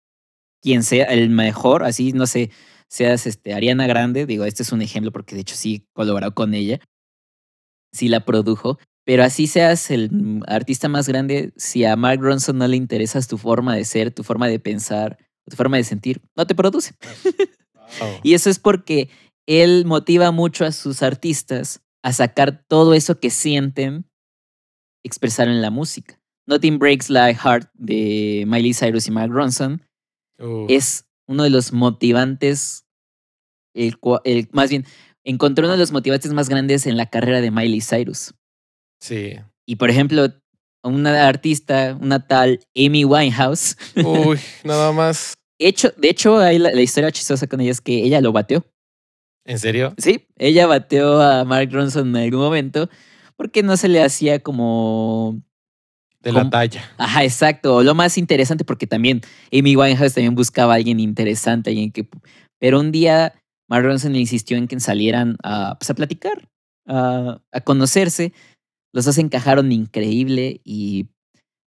quien 0.62 0.82
sea 0.82 1.04
el 1.06 1.30
mejor, 1.30 1.84
así 1.84 2.12
no 2.12 2.26
sé, 2.26 2.50
seas 2.88 3.26
este 3.26 3.54
Ariana 3.54 3.86
Grande, 3.86 4.26
digo, 4.26 4.44
este 4.44 4.62
es 4.62 4.72
un 4.72 4.82
ejemplo 4.82 5.12
porque 5.12 5.34
de 5.34 5.42
hecho 5.42 5.54
sí 5.56 5.86
colaboró 5.92 6.34
con 6.34 6.54
ella. 6.54 6.80
Sí 7.92 8.08
la 8.08 8.24
produjo, 8.24 8.78
pero 9.04 9.24
así 9.24 9.46
seas 9.46 9.90
el 9.90 10.10
mm, 10.10 10.42
artista 10.46 10.88
más 10.88 11.08
grande, 11.08 11.52
si 11.56 11.84
a 11.84 11.96
Mark 11.96 12.20
Ronson 12.20 12.58
no 12.58 12.68
le 12.68 12.76
interesas 12.76 13.26
tu 13.26 13.38
forma 13.38 13.74
de 13.74 13.84
ser, 13.84 14.12
tu 14.12 14.22
forma 14.22 14.46
de 14.48 14.58
pensar, 14.60 15.18
tu 15.48 15.56
forma 15.56 15.76
de 15.76 15.84
sentir, 15.84 16.20
no 16.36 16.46
te 16.46 16.54
produce. 16.54 16.94
Oh. 18.00 18.20
Y 18.22 18.34
eso 18.34 18.50
es 18.50 18.60
porque 18.60 19.08
él 19.48 19.84
motiva 19.84 20.30
mucho 20.30 20.64
a 20.64 20.70
sus 20.70 21.02
artistas 21.02 21.82
a 22.04 22.12
sacar 22.12 22.64
todo 22.68 22.94
eso 22.94 23.18
que 23.18 23.30
sienten, 23.30 24.08
expresar 25.04 25.48
en 25.48 25.60
la 25.60 25.70
música. 25.70 26.19
Nothing 26.50 26.78
Breaks 26.78 27.08
Like 27.08 27.38
Heart 27.42 27.70
de 27.74 28.44
Miley 28.46 28.74
Cyrus 28.74 29.06
y 29.06 29.10
Mark 29.10 29.30
Ronson 29.32 29.82
es 30.68 31.04
uno 31.28 31.44
de 31.44 31.50
los 31.50 31.72
motivantes, 31.72 32.84
el- 33.74 33.96
más 34.52 34.70
bien, 34.70 34.84
encontró 35.24 35.66
uno 35.66 35.72
de 35.74 35.78
los 35.78 35.92
motivantes 35.92 36.32
más 36.32 36.48
grandes 36.48 36.86
en 36.86 36.96
la 36.96 37.06
carrera 37.06 37.40
de 37.40 37.50
Miley 37.50 37.80
Cyrus. 37.80 38.34
Sí. 39.00 39.34
Y 39.66 39.76
por 39.76 39.90
ejemplo, 39.90 40.28
una 40.82 41.28
artista, 41.28 41.96
una 42.00 42.26
tal 42.26 42.60
Amy 42.76 43.04
Winehouse, 43.04 43.76
Uy, 44.04 44.38
nada 44.64 44.92
más. 44.92 45.34
hecho, 45.58 45.92
de 45.96 46.08
hecho, 46.08 46.38
hay 46.38 46.58
la, 46.58 46.72
la 46.72 46.80
historia 46.82 47.12
chistosa 47.12 47.46
con 47.46 47.60
ella 47.60 47.70
es 47.70 47.80
que 47.80 48.02
ella 48.02 48.20
lo 48.20 48.32
bateó. 48.32 48.64
¿En 49.46 49.58
serio? 49.58 49.94
Sí, 49.98 50.26
ella 50.36 50.66
bateó 50.66 51.20
a 51.20 51.44
Mark 51.44 51.68
Ronson 51.72 52.08
en 52.16 52.22
algún 52.24 52.40
momento 52.40 52.88
porque 53.36 53.62
no 53.62 53.76
se 53.76 53.88
le 53.88 54.02
hacía 54.02 54.38
como... 54.40 55.40
De 56.22 56.32
la 56.32 56.50
talla. 56.50 56.82
Ajá, 56.98 57.24
exacto. 57.24 57.82
Lo 57.82 57.94
más 57.94 58.18
interesante 58.18 58.64
porque 58.64 58.86
también 58.86 59.22
Amy 59.52 59.76
Winehouse 59.76 60.14
también 60.14 60.34
buscaba 60.34 60.74
a 60.74 60.76
alguien 60.76 61.00
interesante, 61.00 61.70
alguien 61.70 61.92
que... 61.92 62.08
Pero 62.58 62.78
un 62.78 62.92
día 62.92 63.34
Mark 63.70 63.84
Ronson 63.84 64.16
insistió 64.16 64.56
en 64.56 64.68
que 64.68 64.78
salieran 64.80 65.36
a, 65.42 65.76
pues, 65.78 65.88
a 65.88 65.94
platicar, 65.94 66.48
a, 66.86 67.40
a 67.52 67.60
conocerse. 67.60 68.32
Los 68.92 69.04
dos 69.04 69.16
encajaron 69.18 69.70
increíble 69.72 70.60
y 70.64 71.06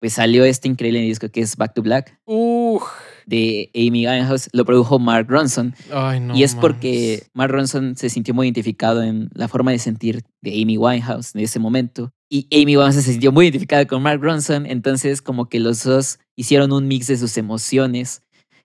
pues 0.00 0.12
salió 0.12 0.44
este 0.44 0.68
increíble 0.68 1.00
disco 1.00 1.30
que 1.30 1.40
es 1.40 1.56
Back 1.56 1.72
to 1.74 1.82
Black 1.82 2.20
Uf. 2.26 2.82
De 3.26 3.70
Amy 3.74 4.06
Winehouse. 4.06 4.48
Lo 4.52 4.64
produjo 4.64 4.98
Mark 4.98 5.26
Ronson. 5.28 5.74
Ay, 5.92 6.20
no. 6.20 6.34
y 6.34 6.44
es 6.44 6.54
porque. 6.54 7.24
Mark 7.34 7.52
Ronson 7.52 7.96
se 7.96 8.08
sintió 8.08 8.32
muy 8.32 8.46
identificado 8.46 9.02
en 9.02 9.28
la 9.34 9.48
forma 9.48 9.72
de 9.72 9.78
sentir 9.78 10.22
de 10.40 10.62
Amy 10.62 10.78
Winehouse 10.78 11.34
en 11.34 11.42
ese 11.42 11.58
momento. 11.58 12.12
Y 12.30 12.48
Amy 12.52 12.76
Winehouse 12.76 13.04
se 13.04 13.12
sintió 13.12 13.32
muy 13.32 13.46
identificada 13.46 13.84
con 13.86 14.02
Mark 14.02 14.20
Ronson. 14.22 14.66
Entonces, 14.66 15.20
como 15.20 15.48
que 15.48 15.60
los 15.60 15.82
dos 15.84 16.18
hicieron 16.36 16.72
un 16.72 16.88
mix 16.88 17.08
de 17.08 17.18
sus 17.18 17.36
emociones 17.36 18.22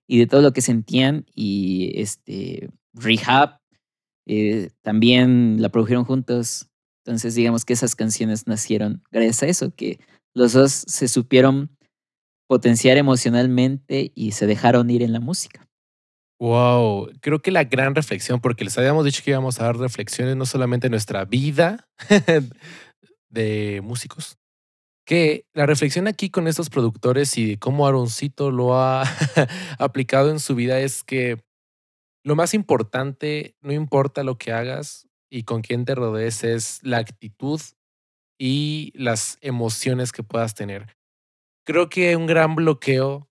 y 0.08 0.20
de 0.20 0.28
todo 0.28 0.42
lo 0.42 0.54
que 0.54 0.62
sentían. 0.62 1.26
Y 1.36 1.92
este 1.96 2.70
Rehab 2.94 3.58
eh, 4.28 4.70
también 4.84 5.62
la 5.62 5.70
produjeron 5.70 6.06
juntos. 6.06 6.68
Entonces, 7.04 7.34
digamos 7.34 7.66
que 7.66 7.74
esas 7.74 7.96
canciones 7.96 8.46
nacieron 8.46 9.04
gracias 9.12 9.44
a 9.44 9.48
eso, 9.48 9.76
que 9.76 10.00
los 10.34 10.54
dos 10.54 10.72
se 10.72 11.08
supieron 11.08 11.76
potenciar 12.52 12.98
emocionalmente 12.98 14.12
y 14.14 14.34
se 14.34 14.46
dejaron 14.46 14.90
ir 14.90 15.04
en 15.04 15.14
la 15.14 15.22
música. 15.22 15.70
Wow, 16.38 17.10
creo 17.22 17.42
que 17.42 17.50
la 17.50 17.64
gran 17.64 17.96
reflexión, 17.96 18.42
porque 18.42 18.66
les 18.66 18.78
habíamos 18.78 19.06
dicho 19.06 19.24
que 19.24 19.32
íbamos 19.32 19.62
a 19.62 19.64
dar 19.64 19.78
reflexiones 19.78 20.36
no 20.36 20.46
solamente 20.46 20.88
en 20.88 20.92
nuestra 20.92 21.24
vida 21.24 21.88
de 23.30 23.80
músicos, 23.82 24.38
que 25.08 25.46
la 25.54 25.66
reflexión 25.66 26.10
aquí 26.10 26.30
con 26.30 26.46
estos 26.50 26.70
productores 26.70 27.38
y 27.38 27.52
de 27.52 27.58
cómo 27.58 27.88
Aaroncito 27.88 28.52
lo 28.52 28.78
ha 28.78 29.04
aplicado 29.80 30.30
en 30.30 30.42
su 30.42 30.54
vida 30.54 30.78
es 30.82 31.06
que 31.06 31.42
lo 32.26 32.36
más 32.36 32.54
importante, 32.54 33.56
no 33.62 33.72
importa 33.72 34.24
lo 34.24 34.38
que 34.38 34.52
hagas 34.52 35.08
y 35.30 35.44
con 35.44 35.62
quién 35.62 35.86
te 35.86 35.96
rodees, 35.96 36.44
es 36.44 36.82
la 36.84 36.98
actitud 36.98 37.62
y 38.38 38.92
las 38.94 39.38
emociones 39.40 40.12
que 40.12 40.24
puedas 40.24 40.54
tener. 40.54 40.98
Creo 41.72 41.88
que 41.88 42.18
un 42.18 42.28
gran 42.28 42.54
bloqueo 42.56 43.30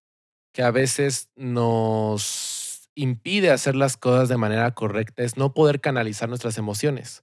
que 0.54 0.62
a 0.62 0.70
veces 0.70 1.28
nos 1.36 2.88
impide 2.94 3.50
hacer 3.50 3.76
las 3.76 3.98
cosas 3.98 4.30
de 4.30 4.38
manera 4.38 4.72
correcta 4.72 5.22
es 5.24 5.36
no 5.36 5.52
poder 5.52 5.82
canalizar 5.82 6.30
nuestras 6.30 6.56
emociones. 6.56 7.22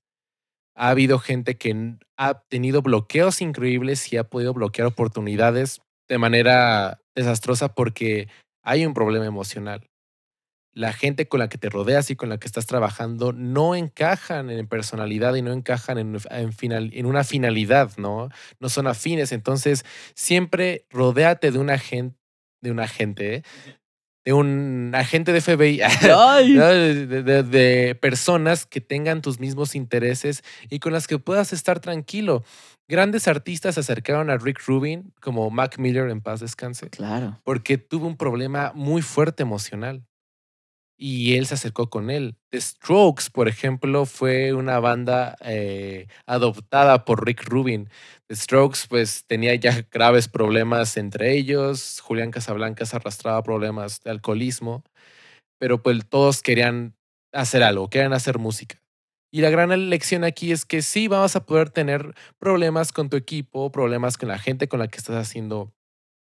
Ha 0.76 0.90
habido 0.90 1.18
gente 1.18 1.58
que 1.58 1.96
ha 2.18 2.44
tenido 2.44 2.84
bloqueos 2.84 3.42
increíbles 3.42 4.14
y 4.14 4.18
ha 4.18 4.26
podido 4.26 4.54
bloquear 4.54 4.90
oportunidades 4.90 5.82
de 6.08 6.20
manera 6.20 7.02
desastrosa 7.16 7.74
porque 7.74 8.28
hay 8.62 8.86
un 8.86 8.94
problema 8.94 9.26
emocional. 9.26 9.90
La 10.78 10.94
gente 10.94 11.28
con 11.28 11.40
la 11.40 11.50
que 11.50 11.58
te 11.58 11.70
rodeas 11.70 12.12
y 12.12 12.16
con 12.16 12.30
la 12.30 12.38
que 12.38 12.48
estás 12.48 12.66
trabajando 12.68 13.34
no 13.34 13.74
encajan 13.76 14.50
en 14.52 14.68
personalidad 14.68 15.34
y 15.36 15.42
no 15.42 15.52
encajan 15.52 15.98
en, 15.98 16.18
en 16.30 16.54
final- 16.54 16.92
en 16.94 17.06
una 17.06 17.24
finalidad, 17.24 17.92
¿no? 17.98 18.30
No 18.60 18.70
son 18.70 18.86
afines. 18.88 19.32
Entonces, 19.32 19.84
siempre 20.16 20.86
rodéate 20.90 21.52
de 21.52 21.60
una 21.60 21.78
gente, 21.80 22.18
de 22.62 22.72
un 22.72 22.80
agente, 22.80 23.36
¿eh? 23.36 23.44
de 24.26 24.34
un 24.34 24.92
agente 24.94 25.32
de 25.32 25.40
FBI, 25.40 25.78
de, 26.02 27.06
de- 27.08 27.24
de- 27.24 27.44
de 27.44 27.96
personas 27.96 28.66
que 28.66 28.82
tengan 28.82 29.22
tus 29.22 29.40
mismos 29.40 29.74
intereses 29.74 30.44
y 30.70 30.80
con 30.80 30.92
las 30.92 31.08
que 31.08 31.18
puedas 31.18 31.54
estar 31.54 31.80
tranquilo. 31.80 32.44
Grandes 32.90 33.28
artistas 33.28 33.76
se 33.76 33.82
acercaron 33.82 34.30
a 34.30 34.38
Rick 34.38 34.60
Rubin, 34.66 35.14
como 35.22 35.50
Mac 35.50 35.78
Miller 35.78 36.10
en 36.10 36.22
paz 36.22 36.40
descanse, 36.42 36.90
Claro. 36.90 37.40
porque 37.44 37.78
tuvo 37.78 38.06
un 38.08 38.18
problema 38.18 38.72
muy 38.76 39.02
fuerte 39.02 39.44
emocional. 39.44 40.04
Y 41.00 41.36
él 41.36 41.46
se 41.46 41.54
acercó 41.54 41.90
con 41.90 42.10
él. 42.10 42.36
The 42.50 42.60
Strokes, 42.60 43.26
por 43.32 43.48
ejemplo, 43.48 44.06
fue 44.06 44.54
una 44.54 44.80
banda 44.80 45.38
eh, 45.42 46.08
adoptada 46.26 47.06
por 47.06 47.26
Rick 47.26 47.44
Rubin. 47.48 47.90
The 48.28 48.36
Strokes, 48.36 48.88
pues, 48.90 49.24
tenía 49.28 49.54
ya 49.56 49.86
graves 49.92 50.28
problemas 50.28 50.98
entre 50.98 51.38
ellos. 51.38 52.00
Julián 52.02 52.32
Casablancas 52.32 52.96
arrastraba 52.96 53.44
problemas 53.44 54.02
de 54.02 54.12
alcoholismo. 54.12 54.84
Pero 55.60 55.82
pues 55.84 56.08
todos 56.10 56.42
querían 56.42 56.96
hacer 57.34 57.64
algo, 57.64 57.90
querían 57.90 58.14
hacer 58.14 58.40
música. 58.40 58.82
Y 59.32 59.42
la 59.42 59.50
gran 59.50 59.90
lección 59.90 60.24
aquí 60.24 60.52
es 60.52 60.66
que 60.66 60.82
sí 60.82 61.08
vas 61.08 61.36
a 61.36 61.46
poder 61.46 61.70
tener 61.70 62.16
problemas 62.40 62.92
con 62.92 63.10
tu 63.10 63.18
equipo, 63.18 63.72
problemas 63.72 64.18
con 64.18 64.30
la 64.30 64.40
gente 64.40 64.68
con 64.68 64.80
la 64.80 64.88
que 64.88 64.98
estás 64.98 65.18
haciendo 65.18 65.74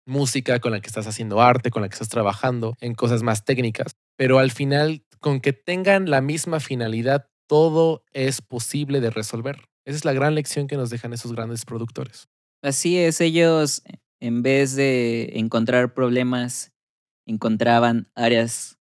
música, 0.06 0.60
con 0.60 0.72
la 0.72 0.80
que 0.80 0.86
estás 0.86 1.06
haciendo 1.06 1.40
arte, 1.40 1.70
con 1.70 1.82
la 1.82 1.88
que 1.88 1.94
estás 1.94 2.08
trabajando 2.08 2.76
en 2.80 2.94
cosas 2.94 3.22
más 3.22 3.44
técnicas. 3.44 3.96
Pero 4.16 4.38
al 4.38 4.50
final, 4.50 5.04
con 5.20 5.40
que 5.40 5.52
tengan 5.52 6.10
la 6.10 6.20
misma 6.20 6.60
finalidad, 6.60 7.28
todo 7.46 8.04
es 8.12 8.40
posible 8.40 9.00
de 9.00 9.10
resolver. 9.10 9.68
Esa 9.84 9.96
es 9.96 10.04
la 10.04 10.12
gran 10.12 10.34
lección 10.34 10.66
que 10.66 10.76
nos 10.76 10.90
dejan 10.90 11.12
esos 11.12 11.32
grandes 11.32 11.64
productores. 11.64 12.28
Así 12.62 12.98
es, 12.98 13.20
ellos 13.20 13.82
en 14.20 14.42
vez 14.42 14.74
de 14.74 15.32
encontrar 15.34 15.92
problemas, 15.92 16.72
encontraban 17.26 18.08
áreas 18.14 18.78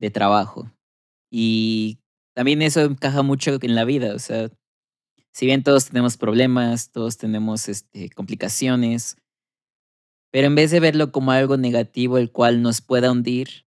de 0.00 0.10
trabajo. 0.10 0.72
Y 1.30 1.98
también 2.34 2.62
eso 2.62 2.80
encaja 2.80 3.22
mucho 3.22 3.58
en 3.60 3.74
la 3.74 3.84
vida, 3.84 4.14
o 4.14 4.18
sea, 4.18 4.50
si 5.36 5.44
bien 5.44 5.62
todos 5.62 5.84
tenemos 5.88 6.16
problemas, 6.16 6.90
todos 6.92 7.18
tenemos 7.18 7.68
este, 7.68 8.08
complicaciones, 8.08 9.18
pero 10.36 10.48
en 10.48 10.54
vez 10.54 10.70
de 10.70 10.80
verlo 10.80 11.12
como 11.12 11.30
algo 11.30 11.56
negativo, 11.56 12.18
el 12.18 12.30
cual 12.30 12.60
nos 12.60 12.82
pueda 12.82 13.10
hundir, 13.10 13.64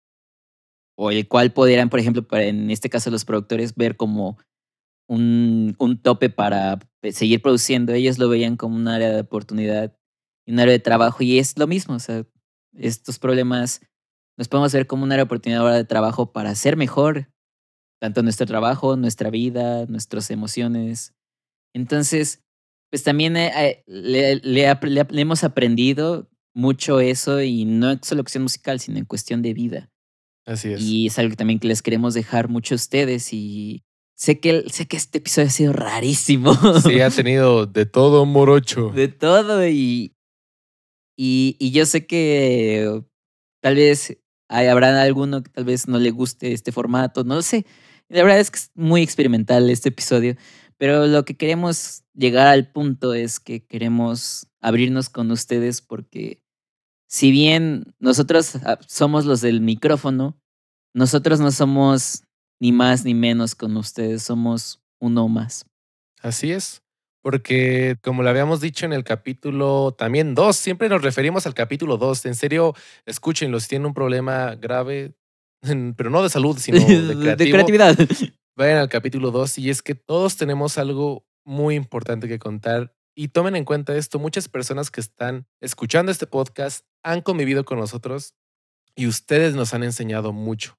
o 0.98 1.10
el 1.10 1.26
cual 1.26 1.50
pudieran, 1.50 1.88
por 1.88 1.98
ejemplo, 1.98 2.26
en 2.32 2.70
este 2.70 2.90
caso 2.90 3.10
los 3.10 3.24
productores, 3.24 3.74
ver 3.74 3.96
como 3.96 4.36
un, 5.08 5.74
un 5.78 6.02
tope 6.02 6.28
para 6.28 6.78
pe- 7.00 7.12
seguir 7.12 7.40
produciendo. 7.40 7.94
Ellos 7.94 8.18
lo 8.18 8.28
veían 8.28 8.58
como 8.58 8.76
un 8.76 8.86
área 8.86 9.08
de 9.08 9.22
oportunidad 9.22 9.96
y 10.46 10.52
un 10.52 10.60
área 10.60 10.72
de 10.72 10.78
trabajo. 10.78 11.22
Y 11.22 11.38
es 11.38 11.56
lo 11.58 11.66
mismo. 11.66 11.94
O 11.94 12.00
sea, 12.00 12.26
estos 12.74 13.18
problemas 13.18 13.80
nos 14.36 14.48
podemos 14.48 14.70
ver 14.74 14.86
como 14.86 15.04
un 15.04 15.12
área 15.12 15.24
de 15.24 15.26
oportunidad 15.26 15.62
ahora 15.62 15.76
de 15.76 15.86
trabajo 15.86 16.34
para 16.34 16.54
ser 16.54 16.76
mejor, 16.76 17.32
tanto 17.98 18.22
nuestro 18.22 18.44
trabajo, 18.44 18.94
nuestra 18.94 19.30
vida, 19.30 19.86
nuestras 19.86 20.30
emociones. 20.30 21.14
Entonces, 21.74 22.44
pues 22.90 23.04
también 23.04 23.38
eh, 23.38 23.84
eh, 23.86 24.40
le 24.42 25.20
hemos 25.22 25.44
aprendido 25.44 26.28
mucho 26.54 27.00
eso 27.00 27.40
y 27.40 27.64
no 27.64 27.90
en 27.90 28.02
solo 28.02 28.22
cuestión 28.22 28.42
musical, 28.42 28.80
sino 28.80 28.98
en 28.98 29.04
cuestión 29.04 29.42
de 29.42 29.54
vida. 29.54 29.90
Así 30.46 30.72
es. 30.72 30.80
Y 30.80 31.06
es 31.06 31.18
algo 31.18 31.30
que 31.30 31.36
también 31.36 31.58
que 31.58 31.68
les 31.68 31.82
queremos 31.82 32.14
dejar 32.14 32.48
mucho 32.48 32.74
a 32.74 32.76
ustedes 32.76 33.32
y 33.32 33.84
sé 34.16 34.40
que, 34.40 34.64
sé 34.70 34.86
que 34.86 34.96
este 34.96 35.18
episodio 35.18 35.48
ha 35.48 35.50
sido 35.50 35.72
rarísimo. 35.72 36.54
Sí, 36.80 37.00
ha 37.00 37.10
tenido 37.10 37.66
de 37.66 37.86
todo 37.86 38.24
morocho. 38.26 38.90
de 38.90 39.08
todo 39.08 39.66
y, 39.66 40.14
y, 41.16 41.56
y 41.58 41.70
yo 41.70 41.86
sé 41.86 42.06
que 42.06 43.02
tal 43.60 43.76
vez 43.76 44.18
hay, 44.48 44.66
habrá 44.66 45.00
alguno 45.02 45.42
que 45.42 45.50
tal 45.50 45.64
vez 45.64 45.86
no 45.86 45.98
le 45.98 46.10
guste 46.10 46.52
este 46.52 46.72
formato, 46.72 47.24
no 47.24 47.36
lo 47.36 47.42
sé. 47.42 47.66
La 48.08 48.22
verdad 48.22 48.40
es 48.40 48.50
que 48.50 48.58
es 48.58 48.70
muy 48.74 49.02
experimental 49.02 49.68
este 49.68 49.90
episodio, 49.90 50.34
pero 50.78 51.06
lo 51.06 51.24
que 51.24 51.36
queremos 51.36 52.04
llegar 52.14 52.46
al 52.46 52.70
punto 52.72 53.12
es 53.12 53.38
que 53.38 53.64
queremos 53.66 54.47
abrirnos 54.60 55.08
con 55.08 55.30
ustedes 55.30 55.80
porque 55.80 56.42
si 57.08 57.30
bien 57.30 57.94
nosotros 57.98 58.56
ah, 58.56 58.78
somos 58.86 59.24
los 59.24 59.40
del 59.40 59.60
micrófono, 59.60 60.38
nosotros 60.94 61.40
no 61.40 61.50
somos 61.50 62.24
ni 62.60 62.72
más 62.72 63.04
ni 63.04 63.14
menos 63.14 63.54
con 63.54 63.76
ustedes, 63.76 64.22
somos 64.22 64.82
uno 65.00 65.28
más. 65.28 65.64
Así 66.20 66.52
es. 66.52 66.82
Porque, 67.22 67.96
como 68.02 68.22
lo 68.22 68.30
habíamos 68.30 68.60
dicho 68.60 68.86
en 68.86 68.92
el 68.92 69.04
capítulo 69.04 69.92
también 69.92 70.34
2, 70.34 70.56
siempre 70.56 70.88
nos 70.88 71.02
referimos 71.02 71.46
al 71.46 71.54
capítulo 71.54 71.96
2. 71.96 72.26
En 72.26 72.34
serio, 72.34 72.74
escúchenlo. 73.06 73.58
Si 73.60 73.68
tienen 73.68 73.86
un 73.86 73.94
problema 73.94 74.54
grave, 74.54 75.14
pero 75.96 76.10
no 76.10 76.22
de 76.22 76.30
salud, 76.30 76.56
sino 76.60 76.78
de, 76.78 77.16
creativo, 77.18 77.36
de 77.36 77.50
creatividad. 77.50 77.98
vayan 78.56 78.78
al 78.78 78.88
capítulo 78.88 79.30
2. 79.30 79.58
Y 79.58 79.70
es 79.70 79.82
que 79.82 79.94
todos 79.94 80.36
tenemos 80.36 80.78
algo 80.78 81.26
muy 81.44 81.74
importante 81.74 82.28
que 82.28 82.38
contar. 82.38 82.94
Y 83.18 83.28
tomen 83.30 83.56
en 83.56 83.64
cuenta 83.64 83.96
esto: 83.96 84.20
muchas 84.20 84.48
personas 84.48 84.92
que 84.92 85.00
están 85.00 85.48
escuchando 85.60 86.12
este 86.12 86.28
podcast 86.28 86.86
han 87.02 87.20
convivido 87.20 87.64
con 87.64 87.80
nosotros 87.80 88.36
y 88.94 89.08
ustedes 89.08 89.56
nos 89.56 89.74
han 89.74 89.82
enseñado 89.82 90.32
mucho. 90.32 90.78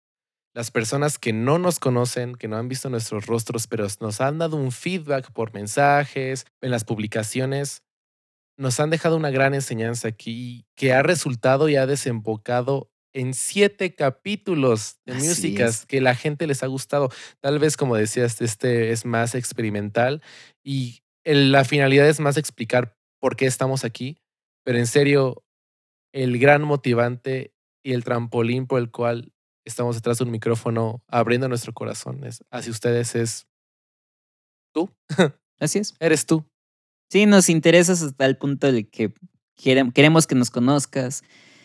Las 0.53 0.71
personas 0.71 1.19
que 1.19 1.33
no 1.33 1.59
nos 1.59 1.79
conocen, 1.81 2.35
que 2.35 2.47
no 2.47 2.55
han 2.55 2.69
visto 2.69 2.89
nuestros 2.89 3.25
rostros, 3.25 3.67
pero 3.67 3.85
nos 3.99 4.21
han 4.21 4.37
dado 4.37 4.55
un 4.55 4.71
feedback 4.71 5.33
por 5.33 5.53
mensajes, 5.53 6.45
en 6.61 6.71
las 6.71 6.85
publicaciones, 6.85 7.83
nos 8.55 8.79
han 8.79 8.89
dejado 8.89 9.17
una 9.17 9.31
gran 9.31 9.53
enseñanza 9.53 10.07
aquí 10.07 10.65
que 10.75 10.93
ha 10.93 11.03
resultado 11.03 11.67
y 11.67 11.75
ha 11.75 11.85
desembocado 11.87 12.89
en 13.11 13.33
siete 13.33 13.95
capítulos 13.95 14.99
de 15.05 15.15
Así 15.15 15.27
músicas 15.27 15.79
es. 15.81 15.85
que 15.85 15.99
la 15.99 16.15
gente 16.15 16.47
les 16.47 16.63
ha 16.63 16.67
gustado. 16.67 17.09
Tal 17.41 17.59
vez, 17.59 17.75
como 17.75 17.97
decías, 17.97 18.39
este 18.39 18.91
es 18.91 19.03
más 19.03 19.35
experimental 19.35 20.21
y 20.63 21.01
la 21.25 21.63
finalidad 21.65 22.07
es 22.07 22.19
más 22.19 22.37
explicar 22.37 22.95
por 23.19 23.35
qué 23.35 23.45
estamos 23.45 23.83
aquí, 23.83 24.17
pero 24.63 24.77
en 24.77 24.87
serio, 24.87 25.43
el 26.13 26.39
gran 26.39 26.63
motivante 26.63 27.53
y 27.83 27.93
el 27.93 28.03
trampolín 28.03 28.67
por 28.67 28.79
el 28.79 28.91
cual 28.91 29.31
estamos 29.65 29.95
detrás 29.95 30.17
de 30.17 30.23
un 30.25 30.31
micrófono 30.31 31.03
abriendo 31.07 31.47
nuestro 31.47 31.73
corazón 31.73 32.23
es- 32.23 32.43
hacia 32.51 32.71
ustedes 32.71 33.15
es 33.15 33.47
tú, 34.73 34.89
Así 35.59 35.79
es. 35.79 35.93
eres 35.99 36.25
tú. 36.25 36.45
Sí, 37.11 37.25
nos 37.25 37.49
interesas 37.49 38.01
hasta 38.01 38.25
el 38.25 38.37
punto 38.37 38.71
de 38.71 38.87
que 38.87 39.13
querem- 39.57 39.91
queremos 39.93 40.27
que 40.27 40.35
nos 40.35 40.49
conozcas 40.51 41.23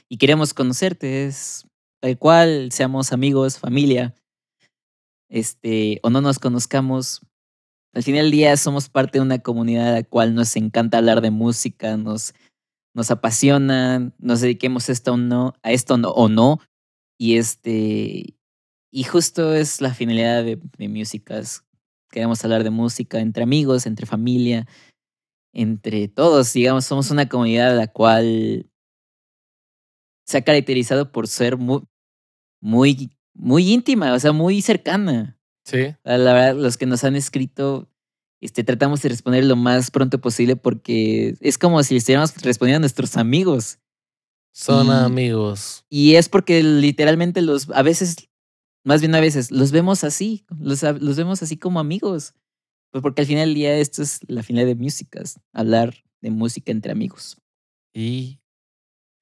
y 0.08 0.18
queremos 0.18 0.54
conocerte. 0.54 1.26
Es 1.26 1.66
tal 2.00 2.18
cual, 2.18 2.70
seamos 2.72 3.12
amigos, 3.12 3.58
familia, 3.58 4.14
este, 5.28 6.00
o 6.02 6.10
no 6.10 6.20
nos 6.20 6.38
conozcamos. 6.38 7.20
Al 7.94 8.02
final 8.02 8.24
del 8.24 8.32
día 8.32 8.56
somos 8.56 8.88
parte 8.88 9.18
de 9.18 9.22
una 9.22 9.38
comunidad 9.38 9.88
a 9.88 9.92
la 9.92 10.02
cual 10.02 10.34
nos 10.34 10.56
encanta 10.56 10.98
hablar 10.98 11.20
de 11.20 11.30
música, 11.30 11.96
nos, 11.96 12.34
nos 12.94 13.10
apasiona, 13.10 14.12
nos 14.18 14.40
dediquemos 14.40 14.88
esto 14.88 15.12
o 15.14 15.16
no, 15.16 15.54
a 15.62 15.70
esto 15.70 15.96
no- 15.96 16.10
o 16.10 16.28
no. 16.28 16.58
Y 17.18 17.36
este, 17.36 18.34
y 18.92 19.04
justo 19.04 19.54
es 19.54 19.80
la 19.80 19.94
finalidad 19.94 20.42
de, 20.44 20.60
de 20.76 20.88
Musicas. 20.88 21.64
Queremos 22.10 22.44
hablar 22.44 22.64
de 22.64 22.70
música 22.70 23.20
entre 23.20 23.44
amigos, 23.44 23.86
entre 23.86 24.06
familia, 24.06 24.66
entre 25.52 26.08
todos, 26.08 26.52
digamos, 26.52 26.84
somos 26.84 27.10
una 27.12 27.28
comunidad 27.28 27.70
a 27.70 27.74
la 27.74 27.86
cual 27.86 28.68
se 30.26 30.38
ha 30.38 30.42
caracterizado 30.42 31.12
por 31.12 31.28
ser 31.28 31.56
muy, 31.56 31.82
muy, 32.60 33.10
muy 33.34 33.72
íntima, 33.72 34.14
o 34.14 34.18
sea, 34.18 34.32
muy 34.32 34.62
cercana. 34.62 35.38
Sí, 35.64 35.94
La 36.04 36.18
la 36.18 36.32
verdad, 36.34 36.56
los 36.60 36.76
que 36.76 36.86
nos 36.86 37.04
han 37.04 37.16
escrito, 37.16 37.88
este, 38.40 38.64
tratamos 38.64 39.00
de 39.02 39.08
responder 39.08 39.44
lo 39.44 39.56
más 39.56 39.90
pronto 39.90 40.20
posible 40.20 40.56
porque 40.56 41.36
es 41.40 41.56
como 41.58 41.82
si 41.82 41.96
estuviéramos 41.96 42.34
respondiendo 42.42 42.76
a 42.78 42.80
nuestros 42.80 43.16
amigos. 43.16 43.78
son 44.52 44.86
Y- 44.88 44.90
amigos. 44.90 45.84
Y 45.90 46.14
es 46.16 46.28
porque 46.28 46.62
literalmente 46.62 47.40
los, 47.42 47.68
a 47.70 47.82
veces, 47.82 48.28
más 48.84 49.00
bien 49.00 49.14
a 49.14 49.20
veces, 49.20 49.50
los 49.50 49.72
vemos 49.72 50.04
así, 50.04 50.44
los, 50.60 50.82
los 50.82 51.16
vemos 51.16 51.42
así 51.42 51.56
como 51.56 51.80
amigos. 51.80 52.34
Pues 52.92 53.02
porque 53.02 53.22
al 53.22 53.26
final 53.26 53.46
del 53.48 53.54
día 53.54 53.76
esto 53.78 54.02
es 54.02 54.20
la 54.28 54.42
final 54.44 54.66
de 54.66 54.76
músicas, 54.76 55.40
hablar 55.52 55.94
de 56.20 56.30
música 56.30 56.70
entre 56.70 56.92
amigos. 56.92 57.38
Y 57.92 58.38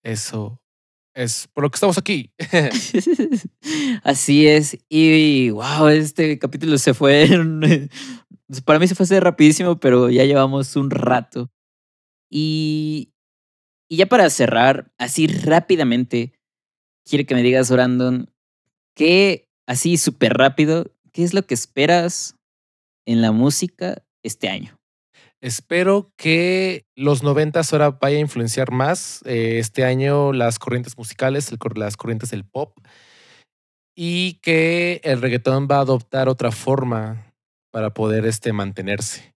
eso 0.03 0.61
es 1.15 1.49
por 1.53 1.65
lo 1.65 1.71
que 1.71 1.77
estamos 1.77 1.99
aquí. 1.99 2.33
Así 4.03 4.47
es. 4.47 4.79
Y 4.89 5.51
wow, 5.51 5.89
este 5.89 6.39
capítulo 6.39 6.79
se 6.79 6.95
fue. 6.95 7.29
Para 8.65 8.79
mí 8.79 8.87
se 8.87 8.95
fue 8.95 9.21
rapidísimo, 9.21 9.79
pero 9.81 10.11
ya 10.11 10.25
llevamos 10.25 10.77
un 10.77 10.91
rato. 10.91 11.51
Y, 12.31 13.13
y 13.89 13.97
ya 13.97 14.07
para 14.07 14.29
cerrar, 14.31 14.93
así 14.99 15.27
rápidamente, 15.27 16.33
quiero 17.05 17.27
que 17.27 17.35
me 17.35 17.43
digas, 17.43 17.71
Brandon, 17.71 18.31
¿qué, 18.95 19.51
así 19.67 19.97
súper 19.99 20.35
rápido, 20.35 20.91
qué 21.13 21.25
es 21.25 21.35
lo 21.35 21.47
que 21.47 21.55
esperas 21.55 22.37
en 23.07 23.21
la 23.21 23.33
música 23.33 24.03
este 24.23 24.49
año? 24.49 24.82
Espero 25.43 26.13
que 26.17 26.87
los 26.95 27.25
noventas 27.25 27.73
ahora 27.73 27.91
vaya 27.91 28.17
a 28.17 28.21
influenciar 28.21 28.71
más 28.71 29.23
eh, 29.25 29.59
este 29.59 29.85
año 29.85 30.33
las 30.33 30.61
corrientes 30.61 30.97
musicales, 30.97 31.51
el 31.51 31.59
las 31.75 31.97
corrientes 31.97 32.31
del 32.31 32.45
pop 32.45 32.79
y 33.97 34.35
que 34.35 35.01
el 35.05 35.21
reggaetón 35.21 35.67
va 35.71 35.77
a 35.79 35.81
adoptar 35.81 36.29
otra 36.29 36.53
forma 36.53 37.35
para 37.73 37.93
poder 37.93 38.25
este, 38.25 38.53
mantenerse. 38.53 39.35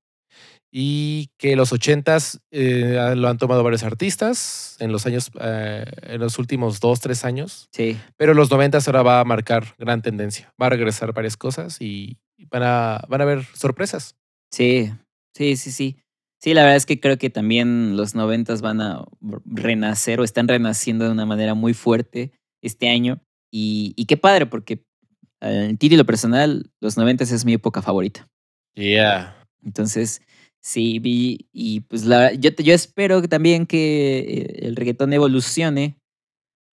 Y 0.73 1.31
que 1.39 1.57
los 1.57 1.73
ochentas 1.73 2.41
eh, 2.51 3.15
lo 3.17 3.29
han 3.29 3.39
tomado 3.39 3.65
varios 3.65 3.83
artistas 3.83 4.77
en 4.79 4.93
los 4.93 5.07
años, 5.07 5.31
eh, 5.41 5.85
en 6.03 6.21
los 6.21 6.39
últimos 6.39 6.81
dos, 6.81 7.01
tres 7.01 7.25
años, 7.25 7.69
Sí. 7.73 7.99
pero 8.17 8.35
los 8.35 8.51
noventas 8.51 8.87
ahora 8.87 9.03
va 9.03 9.21
a 9.21 9.25
marcar 9.25 9.75
gran 9.79 10.03
tendencia. 10.03 10.53
Va 10.61 10.67
a 10.67 10.71
regresar 10.71 11.13
varias 11.13 11.37
cosas 11.37 11.81
y 11.81 12.19
van 12.51 12.63
a, 12.63 13.01
van 13.09 13.21
a 13.21 13.25
haber 13.25 13.45
sorpresas. 13.55 14.17
Sí, 14.53 14.93
sí, 15.37 15.57
sí, 15.57 15.71
sí. 15.71 15.97
Sí, 16.41 16.55
la 16.55 16.63
verdad 16.63 16.77
es 16.77 16.87
que 16.87 17.01
creo 17.01 17.17
que 17.19 17.31
también 17.31 17.97
los 17.97 18.15
noventas 18.15 18.61
van 18.61 18.81
a 18.81 19.05
renacer 19.45 20.21
o 20.21 20.25
están 20.25 20.49
renaciendo 20.49 21.05
de 21.05 21.11
una 21.11 21.27
manera 21.27 21.55
muy 21.55 21.75
fuerte 21.75 22.33
este 22.63 22.89
año. 22.89 23.21
Y, 23.51 23.95
y 23.97 24.05
qué 24.05 24.17
padre, 24.17 24.47
porque 24.47 24.85
en 25.41 25.77
título 25.79 26.05
personal, 26.05 26.71
los 26.81 26.97
noventas 26.97 27.31
es 27.33 27.45
mi 27.45 27.55
época 27.55 27.81
favorita. 27.81 28.29
Yeah. 28.75 29.35
Entonces, 29.65 30.21
sí, 30.61 30.99
vi, 30.99 31.49
y 31.53 31.81
pues 31.81 32.05
la, 32.05 32.33
yo, 32.33 32.51
yo 32.51 32.75
espero 32.75 33.23
que 33.23 33.29
también 33.29 33.67
que 33.67 34.19
eh, 34.19 34.67
el 34.67 34.77
reggaetón 34.77 35.13
evolucione 35.13 35.99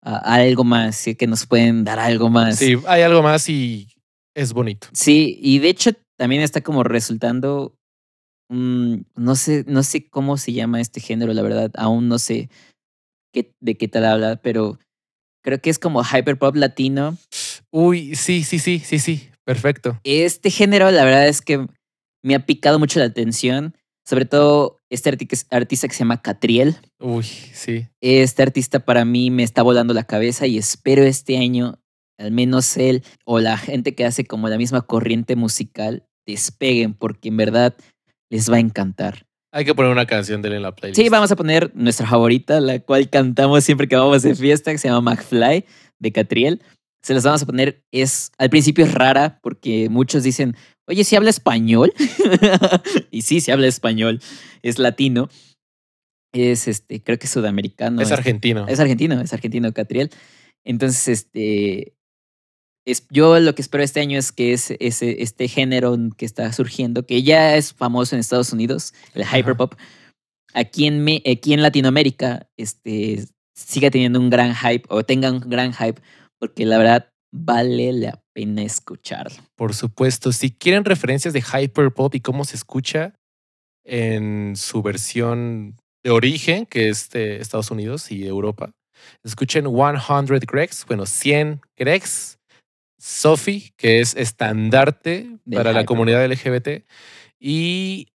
a, 0.02 0.16
a 0.16 0.34
algo 0.36 0.64
más, 0.64 1.06
y 1.08 1.14
que 1.14 1.26
nos 1.26 1.46
pueden 1.46 1.84
dar 1.84 1.98
algo 1.98 2.30
más. 2.30 2.58
Sí, 2.58 2.76
hay 2.86 3.02
algo 3.02 3.22
más 3.22 3.48
y 3.48 3.88
es 4.34 4.52
bonito. 4.52 4.88
Sí, 4.92 5.38
y 5.42 5.58
de 5.58 5.70
hecho 5.70 5.90
también 6.16 6.42
está 6.42 6.60
como 6.60 6.84
resultando, 6.84 7.74
mm, 8.48 8.94
no 9.16 9.34
sé, 9.36 9.64
no 9.66 9.82
sé 9.82 10.08
cómo 10.08 10.36
se 10.36 10.52
llama 10.52 10.80
este 10.80 11.00
género, 11.00 11.32
la 11.32 11.42
verdad, 11.42 11.70
aún 11.76 12.08
no 12.08 12.18
sé 12.18 12.48
qué, 13.32 13.52
de 13.60 13.76
qué 13.76 13.88
tal 13.88 14.04
habla, 14.04 14.36
pero 14.36 14.78
creo 15.42 15.60
que 15.60 15.70
es 15.70 15.78
como 15.78 16.02
hyperpop 16.04 16.56
latino. 16.56 17.16
Uy, 17.70 18.14
sí, 18.14 18.42
sí, 18.44 18.58
sí, 18.58 18.78
sí, 18.80 18.98
sí. 18.98 19.28
Perfecto. 19.44 19.98
Este 20.04 20.50
género, 20.50 20.90
la 20.90 21.04
verdad 21.04 21.26
es 21.28 21.40
que 21.40 21.66
me 22.22 22.34
ha 22.34 22.44
picado 22.44 22.78
mucho 22.78 22.98
la 22.98 23.06
atención, 23.06 23.74
sobre 24.06 24.24
todo 24.24 24.78
este 24.90 25.10
arti- 25.12 25.46
artista 25.50 25.88
que 25.88 25.94
se 25.94 26.00
llama 26.00 26.20
Catriel. 26.22 26.76
Uy, 26.98 27.24
sí. 27.24 27.86
Este 28.02 28.42
artista 28.42 28.80
para 28.80 29.04
mí 29.04 29.30
me 29.30 29.42
está 29.42 29.62
volando 29.62 29.94
la 29.94 30.04
cabeza 30.04 30.46
y 30.46 30.58
espero 30.58 31.02
este 31.02 31.38
año, 31.38 31.78
al 32.18 32.32
menos 32.32 32.76
él 32.76 33.02
o 33.24 33.40
la 33.40 33.56
gente 33.56 33.94
que 33.94 34.04
hace 34.04 34.24
como 34.24 34.48
la 34.48 34.58
misma 34.58 34.82
corriente 34.82 35.36
musical, 35.36 36.06
despeguen 36.26 36.94
porque 36.94 37.28
en 37.28 37.36
verdad 37.38 37.74
les 38.30 38.50
va 38.50 38.56
a 38.56 38.60
encantar. 38.60 39.26
Hay 39.52 39.64
que 39.64 39.74
poner 39.74 39.90
una 39.90 40.06
canción 40.06 40.42
de 40.42 40.48
él 40.48 40.54
en 40.54 40.62
la 40.62 40.74
playlist. 40.74 41.00
Sí, 41.00 41.08
vamos 41.08 41.32
a 41.32 41.36
poner 41.36 41.72
nuestra 41.74 42.06
favorita, 42.06 42.60
la 42.60 42.80
cual 42.80 43.08
cantamos 43.08 43.64
siempre 43.64 43.88
que 43.88 43.96
vamos 43.96 44.22
de 44.22 44.34
fiesta, 44.34 44.70
que 44.72 44.78
se 44.78 44.88
llama 44.88 45.12
McFly 45.12 45.64
de 45.98 46.12
Catriel. 46.12 46.62
Se 47.02 47.14
las 47.14 47.24
vamos 47.24 47.42
a 47.42 47.46
poner. 47.46 47.82
Es, 47.90 48.30
al 48.36 48.50
principio 48.50 48.84
es 48.84 48.92
rara 48.92 49.38
porque 49.42 49.88
muchos 49.88 50.22
dicen, 50.22 50.54
oye, 50.86 51.02
¿si 51.04 51.16
habla 51.16 51.30
español? 51.30 51.94
y 53.10 53.22
sí, 53.22 53.40
se 53.40 53.52
habla 53.52 53.68
español. 53.68 54.20
Es 54.62 54.78
latino. 54.78 55.30
Es 56.34 56.68
este, 56.68 57.02
creo 57.02 57.18
que 57.18 57.24
es 57.24 57.32
sudamericano. 57.32 58.02
Es 58.02 58.08
este, 58.08 58.14
argentino. 58.14 58.66
Es 58.68 58.80
argentino, 58.80 59.20
es 59.20 59.32
argentino 59.32 59.72
Catriel. 59.72 60.10
Entonces, 60.64 61.08
este. 61.08 61.94
Es, 62.90 63.06
yo 63.10 63.38
lo 63.38 63.54
que 63.54 63.62
espero 63.62 63.84
este 63.84 64.00
año 64.00 64.18
es 64.18 64.32
que 64.32 64.52
es, 64.52 64.72
ese 64.80 65.22
este 65.22 65.46
género 65.48 65.96
que 66.16 66.24
está 66.24 66.52
surgiendo, 66.52 67.04
que 67.04 67.22
ya 67.22 67.56
es 67.56 67.74
famoso 67.74 68.14
en 68.16 68.20
Estados 68.20 68.52
Unidos, 68.52 68.94
el 69.14 69.22
Ajá. 69.22 69.38
hyperpop, 69.38 69.74
aquí 70.54 70.86
en, 70.86 71.04
Me- 71.04 71.22
aquí 71.30 71.52
en 71.52 71.62
Latinoamérica 71.62 72.48
este, 72.56 73.24
siga 73.54 73.90
teniendo 73.90 74.18
un 74.18 74.30
gran 74.30 74.54
hype 74.54 74.84
o 74.88 75.04
tenga 75.04 75.30
un 75.30 75.40
gran 75.40 75.72
hype, 75.74 76.00
porque 76.38 76.64
la 76.64 76.78
verdad 76.78 77.10
vale 77.30 77.92
la 77.92 78.22
pena 78.32 78.62
escucharlo. 78.62 79.36
Por 79.54 79.74
supuesto. 79.74 80.32
Si 80.32 80.50
quieren 80.50 80.84
referencias 80.86 81.34
de 81.34 81.42
hyperpop 81.42 82.14
y 82.14 82.20
cómo 82.20 82.44
se 82.46 82.56
escucha 82.56 83.14
en 83.84 84.56
su 84.56 84.82
versión 84.82 85.76
de 86.02 86.10
origen, 86.10 86.64
que 86.64 86.88
es 86.88 87.10
de 87.10 87.36
Estados 87.36 87.70
Unidos 87.70 88.10
y 88.10 88.26
Europa, 88.26 88.70
escuchen 89.24 89.66
100 89.66 90.40
Gregs, 90.46 90.86
bueno, 90.86 91.04
100 91.04 91.60
Gregs, 91.76 92.37
Sophie, 92.98 93.72
que 93.76 94.00
es 94.00 94.16
estandarte 94.16 95.38
para 95.50 95.72
la 95.72 95.84
comunidad 95.84 96.26
LGBT, 96.26 96.84
y 97.38 98.08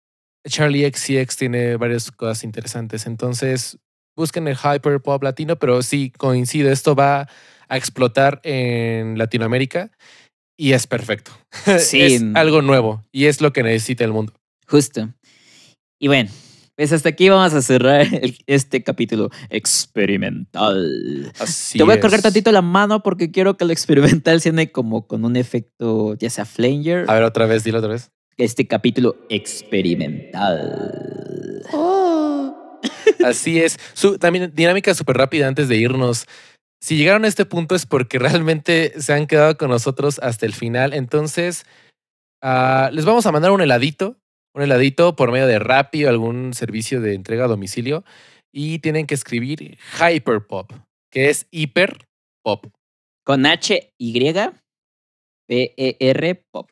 Charlie 0.47 0.91
XCX 0.91 1.37
tiene 1.37 1.75
varias 1.77 2.11
cosas 2.11 2.43
interesantes. 2.43 3.05
Entonces, 3.05 3.77
busquen 4.15 4.47
el 4.47 4.57
hyperpop 4.57 5.23
latino, 5.23 5.57
pero 5.57 5.81
sí 5.81 6.11
coincide, 6.17 6.71
esto 6.71 6.95
va 6.95 7.27
a 7.67 7.77
explotar 7.77 8.41
en 8.43 9.17
Latinoamérica 9.17 9.91
y 10.57 10.73
es 10.73 10.87
perfecto. 10.87 11.31
Sí. 11.79 12.01
es 12.01 12.23
algo 12.33 12.61
nuevo 12.61 13.03
y 13.11 13.25
es 13.25 13.41
lo 13.41 13.53
que 13.53 13.63
necesita 13.63 14.03
el 14.03 14.11
mundo. 14.11 14.33
Justo. 14.67 15.13
Y 15.99 16.07
bueno, 16.07 16.29
pues 16.81 16.93
hasta 16.93 17.09
aquí 17.09 17.29
vamos 17.29 17.53
a 17.53 17.61
cerrar 17.61 18.01
el- 18.11 18.39
este 18.47 18.81
capítulo 18.81 19.29
experimental. 19.51 21.31
Así 21.39 21.77
Te 21.77 21.83
voy 21.83 21.93
a 21.93 21.99
cargar 21.99 22.23
tantito 22.23 22.51
la 22.51 22.63
mano 22.63 23.03
porque 23.03 23.29
quiero 23.29 23.55
que 23.55 23.65
lo 23.65 23.71
experimental 23.71 24.41
suene 24.41 24.71
como 24.71 25.05
con 25.05 25.23
un 25.23 25.35
efecto, 25.35 26.15
ya 26.15 26.31
sea 26.31 26.45
flanger. 26.45 27.05
A 27.07 27.13
ver, 27.13 27.23
otra 27.23 27.45
vez, 27.45 27.63
dilo 27.63 27.77
otra 27.77 27.91
vez. 27.91 28.09
Este 28.35 28.67
capítulo 28.67 29.15
experimental. 29.29 31.61
Así 33.23 33.59
es. 33.59 33.77
Su, 33.93 34.17
también 34.17 34.51
dinámica 34.55 34.95
súper 34.95 35.17
rápida 35.17 35.47
antes 35.47 35.69
de 35.69 35.77
irnos. 35.77 36.25
Si 36.81 36.97
llegaron 36.97 37.25
a 37.25 37.27
este 37.27 37.45
punto 37.45 37.75
es 37.75 37.85
porque 37.85 38.17
realmente 38.17 38.99
se 38.99 39.13
han 39.13 39.27
quedado 39.27 39.55
con 39.55 39.69
nosotros 39.69 40.17
hasta 40.23 40.47
el 40.47 40.53
final. 40.53 40.95
Entonces, 40.95 41.63
ah, 42.41 42.89
les 42.91 43.05
vamos 43.05 43.27
a 43.27 43.31
mandar 43.31 43.51
un 43.51 43.61
heladito, 43.61 44.17
un 44.53 44.61
heladito 44.63 45.15
por 45.15 45.31
medio 45.31 45.47
de 45.47 45.59
Rappi 45.59 46.05
o 46.05 46.09
algún 46.09 46.53
servicio 46.53 47.01
de 47.01 47.13
entrega 47.13 47.45
a 47.45 47.47
domicilio. 47.47 48.03
Y 48.53 48.79
tienen 48.79 49.07
que 49.07 49.13
escribir 49.15 49.77
Hyperpop, 49.99 50.71
que 51.09 51.29
es 51.29 51.47
hiper 51.51 52.05
pop. 52.43 52.65
Con 53.25 53.45
H 53.45 53.93
Y 53.97 54.33
P 55.47 55.73
E 55.77 55.95
R 55.99 56.43
pop. 56.51 56.69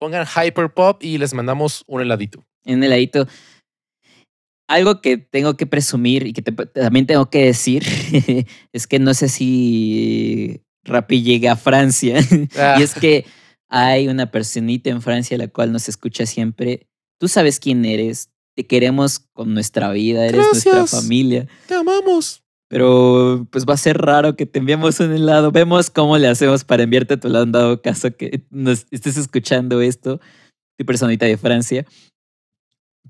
Pongan 0.00 0.26
Hyperpop 0.26 1.02
y 1.02 1.18
les 1.18 1.34
mandamos 1.34 1.84
un 1.88 2.00
heladito. 2.00 2.44
En 2.64 2.82
el 2.84 2.90
ladito. 2.90 3.26
Algo 4.70 5.00
que 5.00 5.16
tengo 5.16 5.56
que 5.56 5.66
presumir 5.66 6.26
y 6.26 6.32
que 6.32 6.42
te- 6.42 6.52
también 6.66 7.06
tengo 7.06 7.30
que 7.30 7.44
decir 7.46 7.82
es 8.72 8.86
que 8.86 8.98
no 8.98 9.14
sé 9.14 9.28
si 9.28 10.60
Rappi 10.84 11.22
llega 11.22 11.52
a 11.52 11.56
Francia. 11.56 12.18
Ah, 12.56 12.76
Y 12.78 12.82
es 12.82 12.94
que 12.94 13.24
hay 13.68 14.08
una 14.08 14.30
personita 14.30 14.90
en 14.90 15.02
Francia 15.02 15.36
la 15.38 15.48
cual 15.48 15.72
nos 15.72 15.88
escucha 15.88 16.26
siempre. 16.26 16.86
Tú 17.18 17.28
sabes 17.28 17.60
quién 17.60 17.84
eres. 17.84 18.30
Te 18.56 18.66
queremos 18.66 19.20
con 19.32 19.54
nuestra 19.54 19.90
vida. 19.92 20.26
Eres 20.26 20.46
nuestra 20.52 20.86
familia. 20.86 21.46
te 21.66 21.74
amamos. 21.74 22.42
Pero 22.68 23.46
pues 23.50 23.64
va 23.64 23.74
a 23.74 23.78
ser 23.78 23.98
raro 23.98 24.36
que 24.36 24.46
te 24.46 24.58
enviemos 24.58 25.00
un 25.00 25.12
helado. 25.12 25.52
Vemos 25.52 25.90
cómo 25.90 26.18
le 26.18 26.28
hacemos 26.28 26.64
para 26.64 26.82
enviarte 26.82 27.16
tu 27.16 27.28
helado 27.28 27.44
en 27.44 27.52
dado 27.52 27.82
caso 27.82 28.14
que 28.14 28.44
nos 28.50 28.86
estés 28.90 29.16
escuchando 29.16 29.80
esto. 29.80 30.20
Tu 30.76 30.84
personita 30.84 31.26
de 31.26 31.36
Francia. 31.36 31.86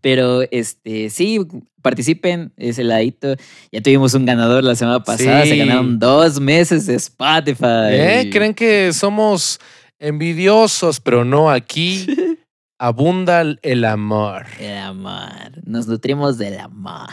Pero 0.01 0.43
este, 0.51 1.11
sí, 1.11 1.41
participen, 1.83 2.53
es 2.57 2.79
heladito. 2.79 3.35
Ya 3.73 3.81
tuvimos 3.83 4.15
un 4.15 4.27
ganador 4.27 4.63
la 4.63 4.77
semana 4.77 5.03
pasada. 5.03 5.45
Se 5.45 5.57
ganaron 5.57 5.99
dos 5.99 6.41
meses 6.41 6.87
de 6.87 6.95
Spotify. 6.95 7.91
¿Eh? 7.91 8.31
¿Creen 8.33 8.55
que 8.55 8.93
somos 8.93 9.59
envidiosos? 9.99 11.01
Pero 11.01 11.25
no, 11.25 11.51
aquí 11.51 12.07
abunda 12.79 13.43
el 13.63 13.85
amor. 13.85 14.47
El 14.59 14.77
amor. 14.79 15.53
Nos 15.65 15.87
nutrimos 15.87 16.39
del 16.39 16.59
amor. 16.59 17.11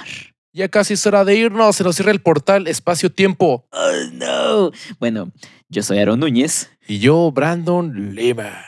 Ya 0.54 0.70
casi 0.70 0.94
es 0.94 1.06
hora 1.06 1.26
de 1.26 1.36
irnos, 1.36 1.76
se 1.76 1.84
nos 1.84 1.98
cierra 1.98 2.12
el 2.12 2.22
portal 2.22 2.68
espacio-tiempo. 2.68 3.66
Oh, 3.72 3.92
no. 4.14 4.72
Bueno, 5.00 5.30
yo 5.68 5.84
soy 5.84 6.00
Aaron 6.00 6.22
Núñez. 6.22 6.70
Y 6.88 7.00
yo, 7.00 7.30
Brandon 7.32 8.16
Lima. 8.16 8.64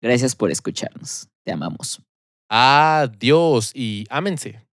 Gracias 0.00 0.36
por 0.36 0.52
escucharnos. 0.52 1.28
Te 1.44 1.50
amamos. 1.52 2.00
Adiós 2.48 3.72
y 3.74 4.04
ámense. 4.08 4.64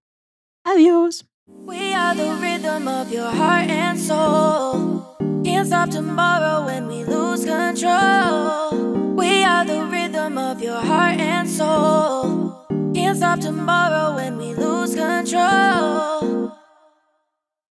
Adiós. 0.63 1.25
We 1.47 1.95
are 1.95 2.15
the 2.15 2.31
rhythm 2.35 2.87
of 2.87 3.11
your 3.11 3.31
heart 3.31 3.69
and 3.71 3.97
soul. 3.99 5.18
Can't 5.43 5.67
stop 5.67 5.89
tomorrow 5.89 6.65
when 6.65 6.87
we 6.87 7.05
lose 7.05 7.45
control. 7.45 9.15
We 9.15 9.43
are 9.43 9.65
the 9.65 9.85
rhythm 9.85 10.37
of 10.37 10.61
your 10.61 10.79
heart 10.79 11.19
and 11.19 11.49
soul. 11.49 12.65
Can't 12.93 13.17
stop 13.17 13.39
tomorrow 13.39 14.15
when 14.15 14.37
we 14.37 14.53
lose 14.53 14.95
control. 14.95 16.58